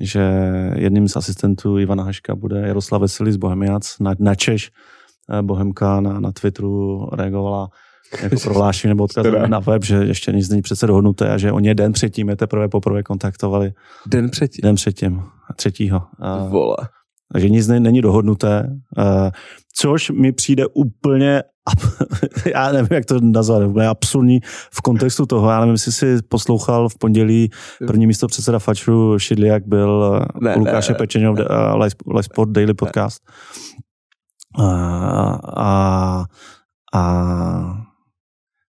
že 0.00 0.30
jedním 0.76 1.08
z 1.08 1.16
asistentů 1.16 1.78
Ivana 1.78 2.04
Haška 2.04 2.34
bude 2.34 2.60
Jaroslav 2.60 3.00
Veselý 3.00 3.32
z 3.32 3.36
Bohemiac 3.36 3.98
na, 3.98 4.14
na 4.18 4.34
Češ. 4.34 4.70
Bohemka 5.42 6.00
na, 6.00 6.20
na 6.20 6.32
Twitteru 6.32 7.08
reagovala 7.12 7.68
jako 8.22 8.36
prohlášení 8.42 8.88
nebo 8.88 9.04
odkaz 9.04 9.26
na 9.46 9.58
web, 9.58 9.84
že 9.84 9.96
ještě 9.96 10.32
nic 10.32 10.48
není 10.48 10.62
přece 10.62 10.86
dohodnuté 10.86 11.30
a 11.30 11.38
že 11.38 11.52
oni 11.52 11.74
den 11.74 11.92
předtím 11.92 12.28
je 12.28 12.36
teprve 12.36 12.68
poprvé 12.68 13.02
kontaktovali. 13.02 13.72
Den 14.06 14.30
předtím? 14.30 14.62
Den 14.62 14.74
předtím, 14.74 15.22
třetího. 15.56 16.02
Vole. 16.48 16.76
Takže 17.32 17.48
nic 17.48 17.68
není 17.68 18.00
dohodnuté, 18.00 18.70
což 19.74 20.10
mi 20.10 20.32
přijde 20.32 20.66
úplně, 20.66 21.42
já 22.54 22.72
nevím, 22.72 22.88
jak 22.90 23.04
to 23.04 23.20
nazvat, 23.20 23.62
úplně 23.62 23.88
absurdní 23.88 24.40
v 24.72 24.80
kontextu 24.80 25.26
toho. 25.26 25.50
Já 25.50 25.60
nevím, 25.60 25.72
jestli 25.72 25.92
si 25.92 26.18
poslouchal 26.28 26.88
v 26.88 26.98
pondělí 26.98 27.50
první 27.86 28.06
místo 28.06 28.26
předseda 28.26 28.58
Fačru 28.58 29.18
Šidliak 29.18 29.66
byl 29.66 30.20
ne, 30.40 30.54
Lukáše 30.58 30.94
Pečeňov 30.94 31.38
Live 31.74 32.22
Sport 32.22 32.50
Daily 32.50 32.74
Podcast. 32.74 33.22
A, 34.58 35.38
a, 35.56 36.24
a 36.94 37.91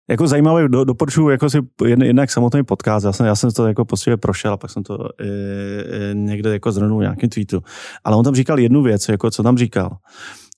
jako 0.10 0.28
zajímavé, 0.28 0.70
do, 0.70 0.84
doporučuji 0.84 1.30
jako 1.30 1.50
si 1.50 1.58
jednak 2.04 2.32
samotný 2.32 2.64
podcast, 2.64 3.06
já 3.06 3.12
jsem, 3.12 3.26
já 3.26 3.36
jsem 3.36 3.52
to 3.52 3.68
jako 3.68 3.86
postupně 3.86 4.18
prošel 4.18 4.54
a 4.54 4.58
pak 4.58 4.72
jsem 4.72 4.84
to 4.84 5.10
e, 5.22 5.26
e, 5.26 6.14
někde 6.14 6.54
jako 6.54 6.72
zhrnul 6.72 7.00
v 7.00 7.02
nějakém 7.02 7.30
tweetu. 7.30 7.64
Ale 8.04 8.16
on 8.16 8.24
tam 8.24 8.36
říkal 8.36 8.60
jednu 8.60 8.84
věc, 8.84 9.10
jako 9.10 9.32
co 9.32 9.44
tam 9.44 9.58
říkal, 9.58 9.98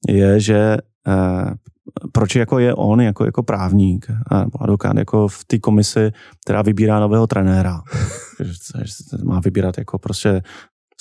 je, 0.10 0.39
že 0.39 0.57
e, 0.57 0.77
proč 2.12 2.36
jako 2.36 2.60
je 2.60 2.73
on 2.73 3.01
jako, 3.01 3.25
jako 3.25 3.43
právník 3.43 4.07
nebo 4.39 4.62
advokát 4.63 4.97
jako 4.97 5.27
v 5.27 5.45
té 5.45 5.60
komisi, 5.60 6.12
která 6.45 6.62
vybírá 6.62 6.99
nového 6.99 7.27
trenéra. 7.27 7.81
má 9.23 9.39
vybírat 9.39 9.77
jako 9.77 9.99
prostě 9.99 10.41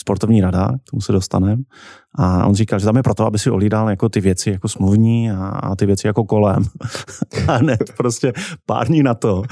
sportovní 0.07 0.40
rada, 0.40 0.69
k 0.69 0.90
tomu 0.90 1.01
se 1.01 1.12
dostaneme. 1.12 1.62
A 2.19 2.47
on 2.47 2.55
říkal, 2.55 2.79
že 2.79 2.87
tam 2.87 2.97
je 2.97 3.03
proto, 3.03 3.27
aby 3.27 3.38
si 3.38 3.51
ohlídal 3.51 3.90
jako 3.90 4.09
ty 4.09 4.21
věci 4.21 4.51
jako 4.51 4.69
smluvní 4.69 5.31
a, 5.31 5.47
a 5.47 5.77
ty 5.77 5.87
věci 5.87 6.07
jako 6.07 6.25
kolem. 6.25 6.62
a 7.49 7.59
ne, 7.59 7.77
prostě 7.97 8.33
pár 8.66 8.87
dní 8.87 9.03
na 9.03 9.14
to 9.14 9.42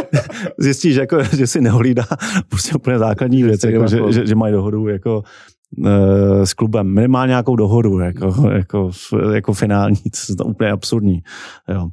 zjistíš, 0.58 0.96
jako, 0.96 1.22
že 1.24 1.46
si 1.46 1.60
neohlídá 1.60 2.04
prostě 2.48 2.74
úplně 2.74 2.98
základní 2.98 3.42
věci, 3.42 3.72
jako, 3.72 3.86
že, 3.86 3.98
že, 4.10 4.26
že 4.26 4.34
mají 4.34 4.52
dohodu 4.52 4.88
jako 4.88 5.22
s 6.44 6.52
klubem, 6.52 6.86
minimálně 6.86 7.30
nějakou 7.30 7.56
dohodu, 7.56 7.98
jako, 7.98 8.50
jako, 8.50 8.90
jako 9.32 9.52
finální, 9.52 9.96
to 9.96 10.44
je 10.44 10.50
úplně 10.50 10.70
absurdní. 10.70 11.22
Jo. 11.68 11.88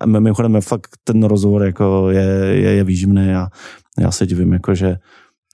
A 0.00 0.06
mimochodem 0.06 0.60
fakt 0.60 0.90
ten 1.04 1.22
rozhovor 1.22 1.62
jako 1.62 2.10
je, 2.10 2.24
je, 2.52 2.70
je 2.72 2.84
výživný 2.84 3.34
a 3.34 3.48
já 4.00 4.10
se 4.10 4.26
divím, 4.26 4.52
jako, 4.52 4.74
že, 4.74 4.96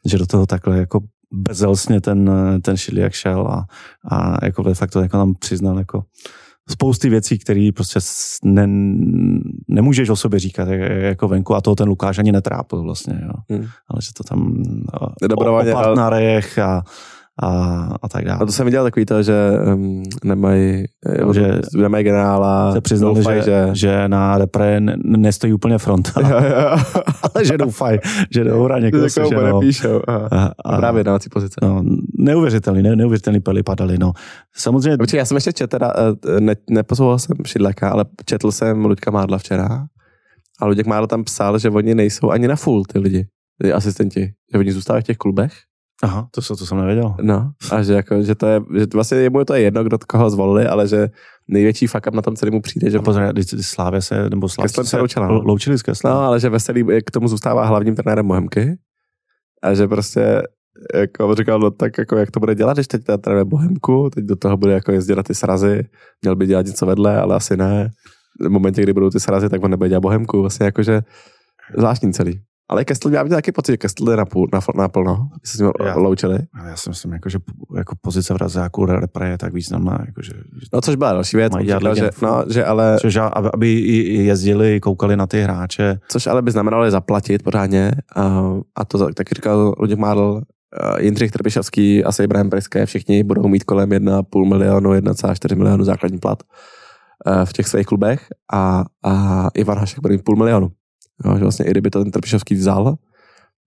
že 0.07 0.19
do 0.19 0.27
toho 0.27 0.47
takhle 0.47 0.79
jako 0.79 1.01
bezelstně 1.33 2.01
ten, 2.01 2.31
ten 2.63 2.77
Šiliak 2.77 3.13
šel 3.13 3.47
a, 3.47 3.67
a 4.11 4.45
jako 4.45 4.63
de 4.63 4.75
facto 4.75 5.01
jako 5.01 5.17
tam 5.17 5.35
přiznal 5.35 5.79
jako 5.79 6.05
spousty 6.71 7.09
věcí, 7.09 7.39
které 7.39 7.71
prostě 7.75 8.01
ne, 8.45 8.67
nemůžeš 9.69 10.09
o 10.09 10.17
sobě 10.17 10.39
říkat 10.39 10.69
jako 10.69 11.29
venku 11.29 11.55
a 11.55 11.61
toho 11.61 11.75
ten 11.75 11.89
Lukáš 11.89 12.19
ani 12.19 12.33
netrápil 12.33 12.83
vlastně, 12.83 13.21
jo. 13.23 13.33
Hmm. 13.51 13.67
Ale 13.89 14.03
že 14.03 14.09
to 14.17 14.25
tam 14.25 14.63
o, 15.01 15.07
o 15.61 15.73
partnerech 15.73 16.59
a 16.59 16.83
a, 17.41 17.49
a 18.03 18.09
tak 18.09 18.25
dále. 18.25 18.39
A 18.43 18.47
to 18.47 18.53
jsem 18.53 18.65
viděl 18.65 18.85
takový 18.85 19.07
to, 19.07 19.23
že 19.23 19.35
um, 19.75 20.03
nemají, 20.25 20.85
no, 21.25 21.35
že 21.35 21.61
nemají 21.77 22.05
generála, 22.05 22.73
se 22.73 22.81
přiznali, 22.81 23.15
doufaj, 23.15 23.37
že, 23.37 23.43
že, 23.45 23.71
že, 23.75 24.09
na 24.09 24.39
repre 24.39 24.81
nestojí 25.05 25.53
úplně 25.53 25.79
fronta, 25.79 26.21
jo, 26.21 26.29
jo. 26.29 26.77
ale 27.35 27.45
že 27.45 27.59
doufají, 27.59 27.99
že 28.31 28.45
do 28.45 28.57
hora 28.57 28.79
někdo 28.79 29.11
se, 29.11 29.25
že 29.29 29.35
no. 29.35 29.61
A, 30.09 30.51
a, 30.65 30.77
právě 30.77 31.05
na 31.05 31.19
pozice. 31.33 31.55
No, 31.63 31.83
neuvěřitelný, 32.19 32.83
ne, 32.83 32.97
neuvěřitelný 32.97 33.41
pely 33.41 33.63
padaly, 33.63 33.99
no. 33.99 34.13
Samozřejmě... 34.57 34.99
Počkej, 34.99 35.19
já 35.19 35.25
jsem 35.25 35.37
ještě 35.37 35.53
četl, 35.53 35.71
teda, 35.71 35.93
eh, 36.37 36.41
ne, 36.41 36.55
neposlouchal 36.71 37.19
jsem 37.19 37.37
Šidlaka, 37.47 37.91
ale 37.91 38.05
četl 38.25 38.53
jsem 38.53 38.85
Luďka 38.85 39.11
Mádla 39.11 39.39
včera 39.39 39.87
a 40.61 40.67
Luděk 40.67 40.87
Mádl 40.87 41.07
tam 41.07 41.25
psal, 41.25 41.59
že 41.59 41.71
oni 41.71 41.95
nejsou 41.95 42.31
ani 42.31 42.49
na 42.49 42.57
full, 42.57 42.85
ty 42.85 42.99
lidi, 42.99 43.27
ty 43.63 43.73
asistenti, 43.73 44.33
že 44.53 44.59
oni 44.59 44.73
zůstávají 44.73 45.03
v 45.03 45.07
těch 45.07 45.17
klubech 45.17 45.53
Aha, 46.03 46.29
to, 46.31 46.57
to 46.57 46.67
jsem 46.67 46.79
nevěděl. 46.79 47.15
No, 47.21 47.51
a 47.71 47.83
že, 47.83 47.93
jako, 47.93 48.23
že 48.23 48.35
to 48.35 48.47
je, 48.47 48.61
že 48.79 48.87
vlastně 48.95 49.19
jemu 49.19 49.45
to 49.45 49.55
je 49.55 49.61
jedno, 49.61 49.85
kdo 49.85 49.99
koho 50.09 50.31
zvolili, 50.31 50.67
ale 50.67 50.89
že 50.89 51.09
největší 51.49 51.87
fuck 51.87 52.07
up 52.07 52.15
na 52.15 52.23
tom 52.23 52.37
celému 52.37 52.61
přijde, 52.61 52.91
že... 52.91 52.99
A 52.99 53.03
pozor, 53.03 53.33
když 53.33 53.47
Slávě 53.61 54.03
se, 54.03 54.31
nebo 54.31 54.49
Slávě 54.49 54.69
se, 54.69 54.85
se 54.85 54.99
loučila, 54.99 55.27
no. 55.27 55.43
loučili 55.43 55.79
s 55.79 55.83
Keslem. 55.83 56.13
No, 56.13 56.21
ale 56.21 56.41
že 56.41 56.49
Veselý 56.49 56.85
k 57.07 57.11
tomu 57.11 57.29
zůstává 57.29 57.65
hlavním 57.65 57.95
trenérem 57.95 58.29
Bohemky 58.29 58.79
a 59.63 59.75
že 59.75 59.89
prostě 59.89 60.43
jako 60.95 61.35
říkal, 61.35 61.59
no 61.59 61.71
tak 61.71 61.99
jako 61.99 62.17
jak 62.17 62.31
to 62.31 62.41
bude 62.41 62.55
dělat, 62.55 62.77
když 62.77 62.89
teď 62.89 63.03
trénuje 63.21 63.45
Bohemku, 63.45 64.11
teď 64.15 64.25
do 64.25 64.37
toho 64.37 64.57
bude 64.57 64.73
jako 64.73 64.93
jezdit 64.93 65.15
na 65.15 65.23
ty 65.23 65.35
srazy, 65.35 65.85
měl 66.23 66.37
by 66.37 66.47
dělat 66.47 66.67
něco 66.67 66.87
vedle, 66.87 67.21
ale 67.21 67.37
asi 67.37 67.57
ne. 67.57 67.91
V 68.41 68.49
momentě, 68.49 68.83
kdy 68.83 68.93
budou 68.93 69.11
ty 69.11 69.21
srazy, 69.21 69.49
tak 69.49 69.65
on 69.65 69.71
nebude 69.71 69.89
dělat 69.89 70.01
Bohemku, 70.01 70.41
vlastně 70.41 70.67
jakože 70.67 71.01
zvláštní 71.77 72.13
celý. 72.13 72.41
Ale 72.73 72.85
Kestl, 72.85 73.15
já 73.15 73.23
měl 73.23 73.37
taky 73.37 73.53
pocit, 73.53 73.73
že 73.73 73.77
Kestl 73.77 74.11
je 74.11 74.17
napůl, 74.17 74.49
na, 74.53 74.61
naplno, 74.75 75.29
když 75.41 75.51
se 75.51 75.57
s 75.57 75.61
ním 75.61 75.71
já, 75.85 75.97
loučili. 75.97 76.39
Já 76.67 76.77
si 76.77 76.89
myslím, 76.89 77.13
jako, 77.13 77.29
že 77.29 77.39
jako 77.77 77.97
pozice 78.01 78.35
v 78.35 78.37
Razáku 78.37 78.87
repre 78.87 79.29
je 79.29 79.39
tak 79.39 79.55
významná. 79.55 79.99
Jako, 80.07 80.23
že, 80.23 80.33
no 80.73 80.81
což 80.81 80.97
byla 80.97 81.13
další 81.13 81.37
věc, 81.37 81.53
říkal, 81.61 81.95
že, 81.95 82.11
no, 82.23 82.45
že 82.51 82.65
ale... 82.65 82.97
Což, 83.01 83.17
aby, 83.17 83.49
aby 83.55 83.69
jezdili, 84.25 84.81
koukali 84.81 85.17
na 85.17 85.27
ty 85.27 85.41
hráče. 85.41 85.99
Což 86.09 86.27
ale 86.27 86.43
by 86.43 86.51
znamenalo 86.51 86.85
je 86.85 86.91
zaplatit 86.91 87.43
pořádně 87.43 87.93
a, 88.17 88.43
a 88.75 88.85
to 88.85 89.13
taky 89.15 89.35
říkal 89.35 89.75
Luděk 89.79 89.99
Mádl, 89.99 90.41
Jindřich 90.99 91.31
Trpišovský 91.31 92.05
a 92.05 92.11
Ibrahim 92.23 92.51
Priské, 92.51 92.87
všichni 92.87 93.25
budou 93.25 93.49
mít 93.49 93.65
kolem 93.65 93.91
1,5 93.91 94.49
milionu, 94.49 94.91
1,4 94.91 95.57
milionu 95.57 95.85
základní 95.85 96.19
plat 96.19 96.43
v 97.45 97.53
těch 97.53 97.69
svých 97.69 97.87
klubech 97.87 98.27
a, 98.53 98.85
a 99.05 99.49
Ivan 99.55 99.79
Hašek 99.79 100.01
bude 100.01 100.15
mít 100.15 100.25
půl 100.25 100.37
milionu. 100.37 100.73
Jo, 101.25 101.35
že 101.35 101.43
vlastně 101.43 101.67
i 101.67 101.71
kdyby 101.71 101.91
to 101.91 102.03
ten 102.03 102.11
Trpišovský 102.11 102.55
vzal, 102.55 102.97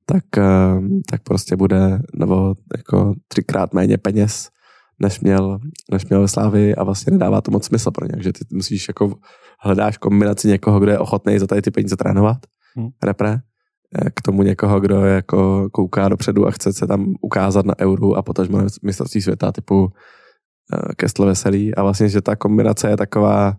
tak, 0.05 0.23
eh, 0.37 0.79
tak 1.09 1.23
prostě 1.23 1.55
bude 1.55 1.99
nebo 2.13 2.55
jako 2.77 3.13
třikrát 3.27 3.73
méně 3.73 3.97
peněz, 3.97 4.49
než 4.99 5.19
měl, 5.19 5.59
než 5.91 6.05
měl 6.05 6.21
ve 6.21 6.27
Slávy 6.27 6.75
a 6.75 6.83
vlastně 6.83 7.11
nedává 7.11 7.41
to 7.41 7.51
moc 7.51 7.65
smysl 7.65 7.91
pro 7.91 8.05
ně. 8.05 8.11
Takže 8.13 8.33
ty 8.33 8.39
musíš 8.51 8.87
jako 8.87 9.15
hledáš 9.59 9.97
kombinaci 9.97 10.47
někoho, 10.47 10.79
kdo 10.79 10.91
je 10.91 10.99
ochotný 10.99 11.39
za 11.39 11.47
tady 11.47 11.61
ty 11.61 11.71
peníze 11.71 11.95
trénovat, 11.95 12.37
hmm. 12.75 12.89
repre, 13.03 13.39
eh, 13.95 14.09
k 14.09 14.21
tomu 14.21 14.43
někoho, 14.43 14.79
kdo 14.79 15.05
je 15.05 15.15
jako 15.15 15.69
kouká 15.71 16.09
dopředu 16.09 16.47
a 16.47 16.51
chce 16.51 16.73
se 16.73 16.87
tam 16.87 17.13
ukázat 17.21 17.65
na 17.65 17.73
euru 17.79 18.15
a 18.15 18.21
potažmo 18.21 18.61
mistrovství 18.83 19.21
světa 19.21 19.51
typu 19.51 19.87
eh, 20.73 20.95
Kestl 20.95 21.25
Veselý 21.25 21.75
a 21.75 21.83
vlastně, 21.83 22.09
že 22.09 22.21
ta 22.21 22.35
kombinace 22.35 22.89
je 22.89 22.97
taková 22.97 23.53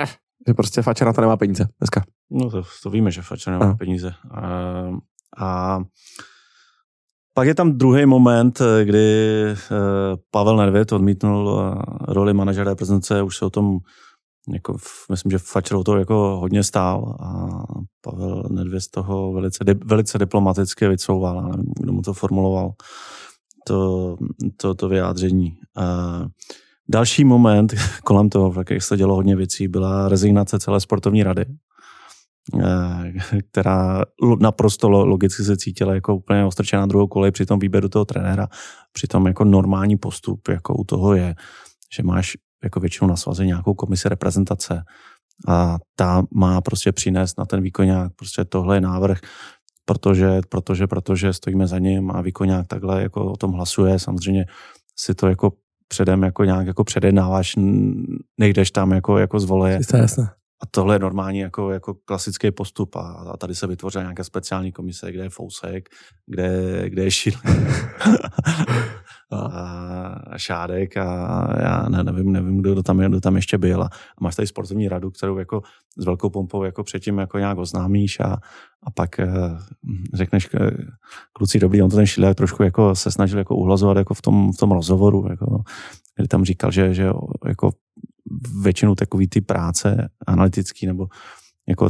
eh, 0.00 0.06
že 0.48 0.54
prostě 0.54 0.82
Fača 0.82 1.04
na 1.04 1.12
to 1.12 1.20
nemá 1.20 1.36
peníze 1.36 1.64
dneska. 1.80 2.02
No 2.32 2.50
to, 2.50 2.62
to 2.82 2.90
víme, 2.90 3.10
že 3.10 3.22
Fača 3.22 3.50
nemá 3.50 3.70
a. 3.70 3.74
peníze. 3.74 4.14
A, 4.30 4.42
a 5.38 5.80
pak 7.34 7.46
je 7.46 7.54
tam 7.54 7.72
druhý 7.78 8.06
moment, 8.06 8.62
kdy 8.84 9.44
eh, 9.46 9.56
Pavel 10.30 10.56
Nedvěd 10.56 10.92
odmítnul 10.92 11.60
eh, 11.60 11.82
roli 12.12 12.34
manažera 12.34 12.70
reprezentace, 12.70 13.22
už 13.22 13.36
se 13.36 13.44
o 13.44 13.50
tom 13.50 13.78
jako, 14.52 14.76
myslím, 15.10 15.30
že 15.30 15.38
Fatscher 15.38 15.82
to 15.82 15.98
jako 15.98 16.38
hodně 16.40 16.62
stál 16.62 17.16
a 17.20 17.62
Pavel 18.00 18.42
Nedvěd 18.50 18.82
z 18.82 18.88
toho 18.88 19.32
velice, 19.32 19.64
velice 19.84 20.18
diplomaticky 20.18 20.88
vycouval, 20.88 21.42
nevím, 21.42 21.72
kdo 21.80 21.92
mu 21.92 22.02
to 22.02 22.12
formuloval, 22.12 22.72
to, 23.66 24.16
to, 24.56 24.74
to 24.74 24.88
vyjádření. 24.88 25.56
A 25.76 26.18
další 26.88 27.24
moment 27.24 27.74
kolem 28.04 28.28
toho, 28.28 28.54
jak 28.70 28.82
se 28.82 28.96
dělo 28.96 29.14
hodně 29.14 29.36
věcí, 29.36 29.68
byla 29.68 30.08
rezignace 30.08 30.58
celé 30.58 30.80
sportovní 30.80 31.22
rady, 31.22 31.44
Eh, 31.44 31.71
která 33.50 34.02
naprosto 34.40 34.88
logicky 34.88 35.42
se 35.42 35.56
cítila 35.56 35.94
jako 35.94 36.16
úplně 36.16 36.44
ostrčená 36.44 36.86
druhou 36.86 37.06
kolej 37.06 37.30
při 37.30 37.46
tom 37.46 37.58
výběru 37.58 37.88
toho 37.88 38.04
trenéra. 38.04 38.48
Přitom 38.92 39.26
jako 39.26 39.44
normální 39.44 39.96
postup 39.96 40.48
jako 40.48 40.74
u 40.74 40.84
toho 40.84 41.14
je, 41.14 41.34
že 41.96 42.02
máš 42.02 42.32
jako 42.64 42.80
většinou 42.80 43.08
na 43.08 43.16
svaze 43.16 43.46
nějakou 43.46 43.74
komisi 43.74 44.08
reprezentace 44.08 44.82
a 45.48 45.78
ta 45.96 46.22
má 46.34 46.60
prostě 46.60 46.92
přinést 46.92 47.38
na 47.38 47.44
ten 47.44 47.62
výkonňák 47.62 48.12
prostě 48.16 48.44
tohle 48.44 48.76
je 48.76 48.80
návrh, 48.80 49.18
protože, 49.84 50.40
protože, 50.48 50.86
protože 50.86 51.32
stojíme 51.32 51.66
za 51.66 51.78
ním 51.78 52.10
a 52.10 52.20
výkonňák 52.20 52.66
takhle 52.66 53.02
jako 53.02 53.32
o 53.32 53.36
tom 53.36 53.52
hlasuje. 53.52 53.98
Samozřejmě 53.98 54.46
si 54.98 55.14
to 55.14 55.28
jako 55.28 55.52
předem 55.88 56.22
jako 56.22 56.44
nějak 56.44 56.66
jako 56.66 56.84
předjednáváš, 56.84 57.54
nejdeš 58.40 58.70
tam 58.70 58.92
jako, 58.92 59.18
jako 59.18 59.40
zvoleje. 59.40 59.80
Jasné. 59.98 60.41
A 60.62 60.66
tohle 60.70 60.94
je 60.94 60.98
normální 60.98 61.38
jako, 61.38 61.70
jako 61.70 61.94
klasický 61.94 62.50
postup 62.50 62.96
a, 62.96 63.00
a 63.00 63.36
tady 63.36 63.54
se 63.54 63.66
vytvořila 63.66 64.04
nějaká 64.04 64.24
speciální 64.24 64.72
komise, 64.72 65.12
kde 65.12 65.22
je 65.22 65.30
Fousek, 65.30 65.88
kde, 66.26 66.82
kde 66.88 67.04
je 67.04 67.10
Šil 67.10 67.32
a 69.32 70.38
Šádek 70.38 70.96
a 70.96 71.48
já 71.62 71.88
ne, 71.88 72.04
nevím, 72.04 72.32
nevím, 72.32 72.58
kdo 72.58 72.82
tam, 72.82 72.98
kdo 72.98 73.20
tam 73.20 73.36
ještě 73.36 73.58
byl. 73.58 73.82
A 73.82 73.90
máš 74.20 74.36
tady 74.36 74.46
sportovní 74.46 74.88
radu, 74.88 75.10
kterou 75.10 75.38
jako 75.38 75.62
s 75.98 76.04
velkou 76.04 76.30
pompou 76.30 76.64
jako 76.64 76.84
předtím 76.84 77.18
jako 77.18 77.38
nějak 77.38 77.58
oznámíš 77.58 78.20
a, 78.20 78.36
a 78.82 78.90
pak 78.94 79.18
eh, 79.18 79.28
řekneš, 80.14 80.48
eh, 80.54 80.70
kluci 81.32 81.58
dobrý, 81.58 81.82
on 81.82 81.90
to 81.90 81.96
ten 81.96 82.06
Šilák 82.06 82.36
trošku 82.36 82.62
jako 82.62 82.94
se 82.94 83.10
snažil 83.10 83.38
jako 83.38 83.56
uhlazovat 83.56 83.96
jako 83.96 84.14
v 84.14 84.22
tom, 84.22 84.52
v 84.52 84.56
tom 84.56 84.72
rozhovoru, 84.72 85.26
jako, 85.30 85.62
kdy 86.16 86.28
tam 86.28 86.44
říkal, 86.44 86.70
že, 86.70 86.94
že 86.94 87.10
jako 87.46 87.70
většinu 88.62 88.94
takový 88.94 89.28
ty 89.28 89.40
práce 89.40 90.08
analytický 90.26 90.86
nebo 90.86 91.06
jako 91.68 91.88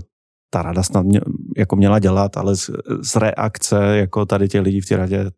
ta 0.50 0.62
rada 0.62 0.82
snad 0.82 1.06
mě, 1.06 1.20
jako 1.56 1.76
měla 1.76 1.98
dělat, 1.98 2.36
ale 2.36 2.56
z, 2.56 2.70
z 3.02 3.16
reakce 3.16 3.96
jako 3.96 4.26
tady 4.26 4.48
těch 4.48 4.62
lidí 4.62 4.80
v 4.80 4.86
té 4.86 4.96
radě 4.96 5.30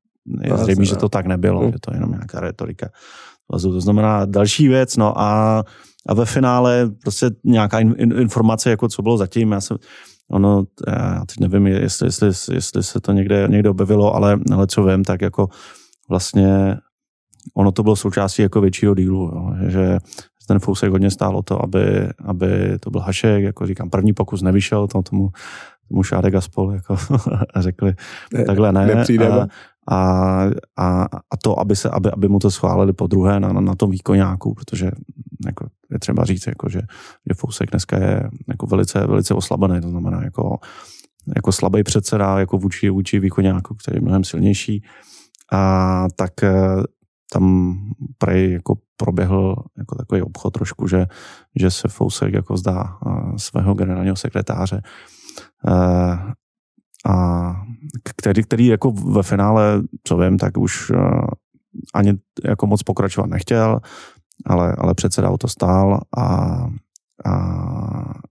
je 0.43 0.57
zřejmé, 0.57 0.85
že 0.85 0.97
to 0.97 1.09
tak 1.09 1.27
nebylo, 1.27 1.61
hmm. 1.61 1.73
že 1.73 1.79
to 1.81 1.91
je 1.91 1.97
jenom 1.97 2.11
nějaká 2.11 2.41
retorika. 2.41 2.89
To 3.51 3.81
znamená 3.81 4.25
další 4.25 4.69
věc, 4.69 4.97
no 4.97 5.21
a, 5.21 5.65
a 6.09 6.15
ve 6.15 6.25
finále 6.25 6.91
prostě 7.03 7.31
nějaká 7.45 7.79
in, 7.79 7.95
in, 7.99 8.13
informace, 8.21 8.71
jako 8.71 8.89
co 8.89 9.03
bylo 9.03 9.17
zatím, 9.17 9.53
já 9.53 9.61
jsem, 9.61 9.77
ono, 10.31 10.65
já 10.87 11.25
teď 11.27 11.41
nevím, 11.41 11.67
jestli, 11.67 12.07
jestli, 12.07 12.55
jestli 12.55 12.83
se 12.83 13.01
to 13.01 13.13
někde, 13.13 13.49
někde 13.51 13.71
objevilo, 13.71 14.15
ale, 14.15 14.39
ale 14.53 14.67
co 14.67 14.85
vím, 14.85 15.05
tak 15.05 15.23
jako 15.23 15.49
vlastně 16.09 16.77
ono 17.55 17.73
to 17.73 17.83
bylo 17.83 17.97
součástí 17.97 18.43
jako 18.43 18.61
většího 18.61 18.95
dílu, 18.95 19.31
jo, 19.35 19.55
že 19.69 19.99
ten 20.47 20.59
fousek 20.59 20.91
hodně 20.91 21.11
stálo 21.11 21.43
to, 21.43 21.65
aby, 21.65 22.09
aby 22.25 22.79
to 22.81 22.91
byl 22.91 23.01
hašek, 23.01 23.45
jako 23.45 23.67
říkám, 23.67 23.91
první 23.91 24.13
pokus 24.13 24.43
nevyšel, 24.43 24.89
to 24.89 25.03
tomu, 25.03 25.31
tomu 25.89 26.03
Šádek 26.03 26.35
a 26.35 26.41
spol 26.41 26.73
jako 26.73 26.97
řekli, 27.57 27.95
ne, 28.35 28.45
takhle 28.45 28.73
ne. 28.73 29.05
A, 29.89 29.97
a, 30.77 31.03
a, 31.03 31.05
a, 31.31 31.37
to, 31.43 31.61
aby, 31.61 31.77
se, 31.77 31.91
aby, 31.91 32.11
aby 32.11 32.29
mu 32.29 32.39
to 32.39 32.51
schválili 32.51 32.93
po 32.93 33.07
druhé 33.07 33.41
na, 33.41 33.53
na, 33.53 33.61
na 33.61 33.75
tom 33.75 33.91
výkoňáku, 33.91 34.55
protože 34.55 34.91
jako, 35.47 35.67
je 35.91 35.99
třeba 35.99 36.25
říct, 36.25 36.47
jako, 36.47 36.69
že, 36.69 36.79
že 37.29 37.35
Fousek 37.37 37.71
dneska 37.71 37.99
je 37.99 38.31
jako 38.49 38.67
velice, 38.67 39.07
velice 39.07 39.35
oslabený, 39.35 39.81
to 39.81 39.89
znamená 39.89 40.25
jako, 40.25 40.59
jako 41.37 41.53
slabý 41.53 41.83
předseda 41.83 42.39
jako 42.39 42.59
vůči, 42.59 42.91
vůči 42.91 43.19
výkoňáku, 43.19 43.75
který 43.75 43.97
je 43.97 44.01
mnohem 44.01 44.25
silnější. 44.25 44.83
A 45.53 46.07
tak 46.17 46.33
tam 47.33 47.77
prej 48.19 48.53
jako 48.53 48.75
proběhl 48.97 49.57
jako 49.79 49.95
takový 49.95 50.23
obchod 50.23 50.53
trošku, 50.53 50.89
že, 50.89 51.07
že 51.57 51.71
se 51.71 51.89
Fousek 51.89 52.35
jako 52.35 52.57
zdá 52.57 52.99
svého 53.37 53.75
generálního 53.75 54.17
sekretáře 54.17 54.83
a 57.07 57.53
který, 58.05 58.43
který 58.43 58.67
jako 58.67 58.91
ve 58.91 59.23
finále, 59.23 59.83
co 60.05 60.17
vím, 60.17 60.39
tak 60.39 60.57
už 60.59 60.93
ani 61.95 62.15
jako 62.45 62.67
moc 62.67 62.83
pokračovat 62.83 63.27
nechtěl, 63.27 63.81
ale, 64.47 64.75
ale 64.79 64.95
předseda 64.95 65.31
o 65.31 65.39
to 65.39 65.49
stál 65.49 66.01
a, 66.17 66.25
a, 67.25 67.35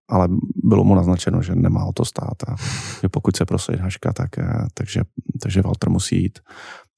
ale 0.10 0.28
bylo 0.64 0.84
mu 0.84 0.96
naznačeno, 0.96 1.42
že 1.42 1.56
nemá 1.56 1.86
o 1.86 1.94
to 1.94 2.06
stát 2.06 2.44
a 2.48 2.56
že 3.02 3.10
pokud 3.10 3.36
se 3.36 3.46
prosadí 3.46 3.80
Haška, 3.80 4.14
tak, 4.14 4.38
eh, 4.38 4.66
takže, 4.74 5.02
takže 5.42 5.62
Walter 5.62 5.90
musí 5.90 6.24
jít. 6.24 6.40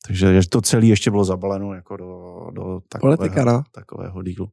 Takže 0.08 0.40
to 0.50 0.62
celé 0.62 0.86
ještě 0.86 1.12
bylo 1.12 1.26
zabaleno 1.26 1.74
jako 1.74 1.98
do, 1.98 2.40
do 2.52 2.80
takového, 2.90 3.18
Politika, 3.18 3.46
no. 3.46 3.64
takového 3.72 4.24
dílu. 4.24 4.48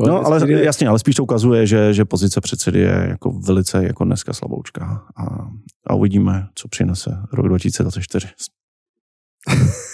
No, 0.00 0.26
ale 0.26 0.52
jasně, 0.52 0.88
ale 0.88 0.98
spíš 0.98 1.14
to 1.14 1.22
ukazuje, 1.22 1.66
že, 1.66 1.94
že 1.94 2.04
pozice 2.04 2.40
předsedy 2.40 2.80
je 2.80 3.06
jako 3.08 3.30
velice 3.30 3.84
jako 3.84 4.04
dneska 4.04 4.32
slaboučka 4.32 5.06
a, 5.16 5.48
a 5.86 5.94
uvidíme, 5.94 6.48
co 6.54 6.68
přinese 6.68 7.10
rok 7.32 7.48
2024. 7.48 8.28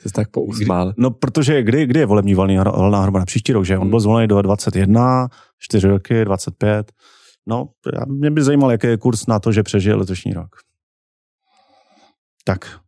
Jsi 0.00 0.12
tak 0.14 0.30
pousmál. 0.30 0.92
No, 0.96 1.10
protože 1.10 1.62
kdy, 1.62 1.86
kdy 1.86 2.00
je 2.00 2.06
volební 2.06 2.34
valná 2.34 3.02
hromada? 3.02 3.24
Příští 3.24 3.52
rok, 3.52 3.64
že? 3.64 3.78
On 3.78 3.90
byl 3.90 4.00
zvolený 4.00 4.28
do 4.28 4.42
21, 4.42 5.28
4 5.58 5.88
roky, 5.88 6.24
25. 6.24 6.92
No, 7.46 7.68
mě 8.06 8.30
by 8.30 8.42
zajímal, 8.42 8.70
jaký 8.70 8.86
je 8.86 8.96
kurz 8.96 9.26
na 9.26 9.38
to, 9.38 9.52
že 9.52 9.62
přežije 9.62 9.94
letošní 9.94 10.32
rok. 10.32 10.56
Tak. 12.44 12.80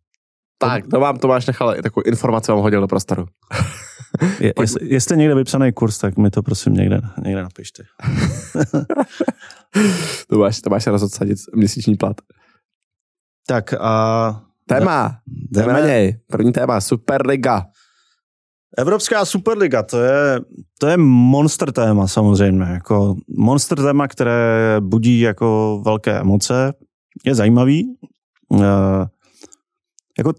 Tak, 0.59 0.87
to 0.87 1.01
vám 1.01 1.17
Tomáš 1.17 1.47
nechal 1.47 1.75
takovou 1.83 2.05
informaci 2.07 2.53
vám 2.53 2.61
hodil 2.61 2.81
do 2.81 2.89
prostoru. 2.89 3.27
Je, 4.41 4.53
jestli, 4.61 4.95
jestli 4.95 5.17
někde 5.17 5.35
vypsaný 5.35 5.73
kurz, 5.73 5.99
tak 5.99 6.17
mi 6.17 6.31
to 6.31 6.43
prosím 6.43 6.75
někde, 6.75 7.01
někde 7.25 7.43
napište. 7.43 7.83
to, 10.29 10.39
máš, 10.39 10.61
to 10.61 10.71
máš 10.71 10.87
rozhodsadit 10.87 11.39
měsíční 11.55 11.97
plat. 11.97 12.17
Tak 13.47 13.75
a... 13.81 14.43
Téma. 14.69 15.19
Jdeme 15.51 15.73
na 15.73 15.81
něj. 15.81 16.19
První 16.31 16.53
téma. 16.53 16.81
Superliga. 16.81 17.67
Evropská 18.79 19.25
Superliga, 19.25 19.83
to 19.83 20.01
je, 20.01 20.41
to 20.79 20.87
je 20.87 20.97
monster 20.97 21.73
téma 21.73 22.09
samozřejmě. 22.09 22.65
Jako 22.65 23.17
monster 23.29 23.79
téma, 23.79 24.09
které 24.09 24.77
budí 24.81 25.21
jako 25.21 25.81
velké 25.85 26.21
emoce. 26.21 26.75
Je 27.25 27.35
zajímavý. 27.35 27.97
Uh, 28.49 28.61
jako 30.19 30.33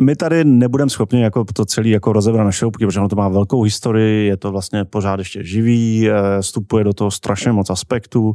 my 0.00 0.16
tady 0.16 0.44
nebudeme 0.44 0.90
schopni 0.90 1.22
jako 1.22 1.44
to 1.54 1.64
celé 1.64 1.88
jako 1.88 2.12
rozebrat 2.12 2.44
na 2.44 2.52
šroubky, 2.52 2.86
protože 2.86 3.00
ono 3.00 3.08
to 3.08 3.16
má 3.16 3.28
velkou 3.28 3.62
historii, 3.62 4.26
je 4.26 4.36
to 4.36 4.52
vlastně 4.52 4.84
pořád 4.84 5.18
ještě 5.18 5.44
živý, 5.44 6.10
eh, 6.10 6.42
vstupuje 6.42 6.84
do 6.84 6.92
toho 6.92 7.10
strašně 7.10 7.52
moc 7.52 7.70
aspektů. 7.70 8.34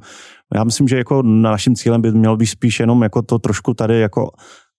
Já 0.55 0.63
myslím, 0.63 0.87
že 0.87 0.97
jako 0.97 1.21
naším 1.23 1.75
cílem 1.75 2.01
by 2.01 2.11
mělo 2.11 2.37
být 2.37 2.47
spíš 2.47 2.79
jenom 2.79 3.03
jako 3.03 3.21
to 3.21 3.39
trošku 3.39 3.73
tady 3.73 3.99
jako 3.99 4.31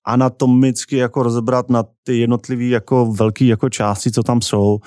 anatomicky 0.07 0.97
jako 0.97 1.23
rozebrat 1.23 1.71
na 1.71 1.85
ty 2.03 2.19
jednotlivé 2.19 2.65
jako 2.65 3.07
velké 3.07 3.45
jako 3.45 3.69
části, 3.69 4.11
co 4.11 4.23
tam 4.23 4.43
jsou, 4.43 4.79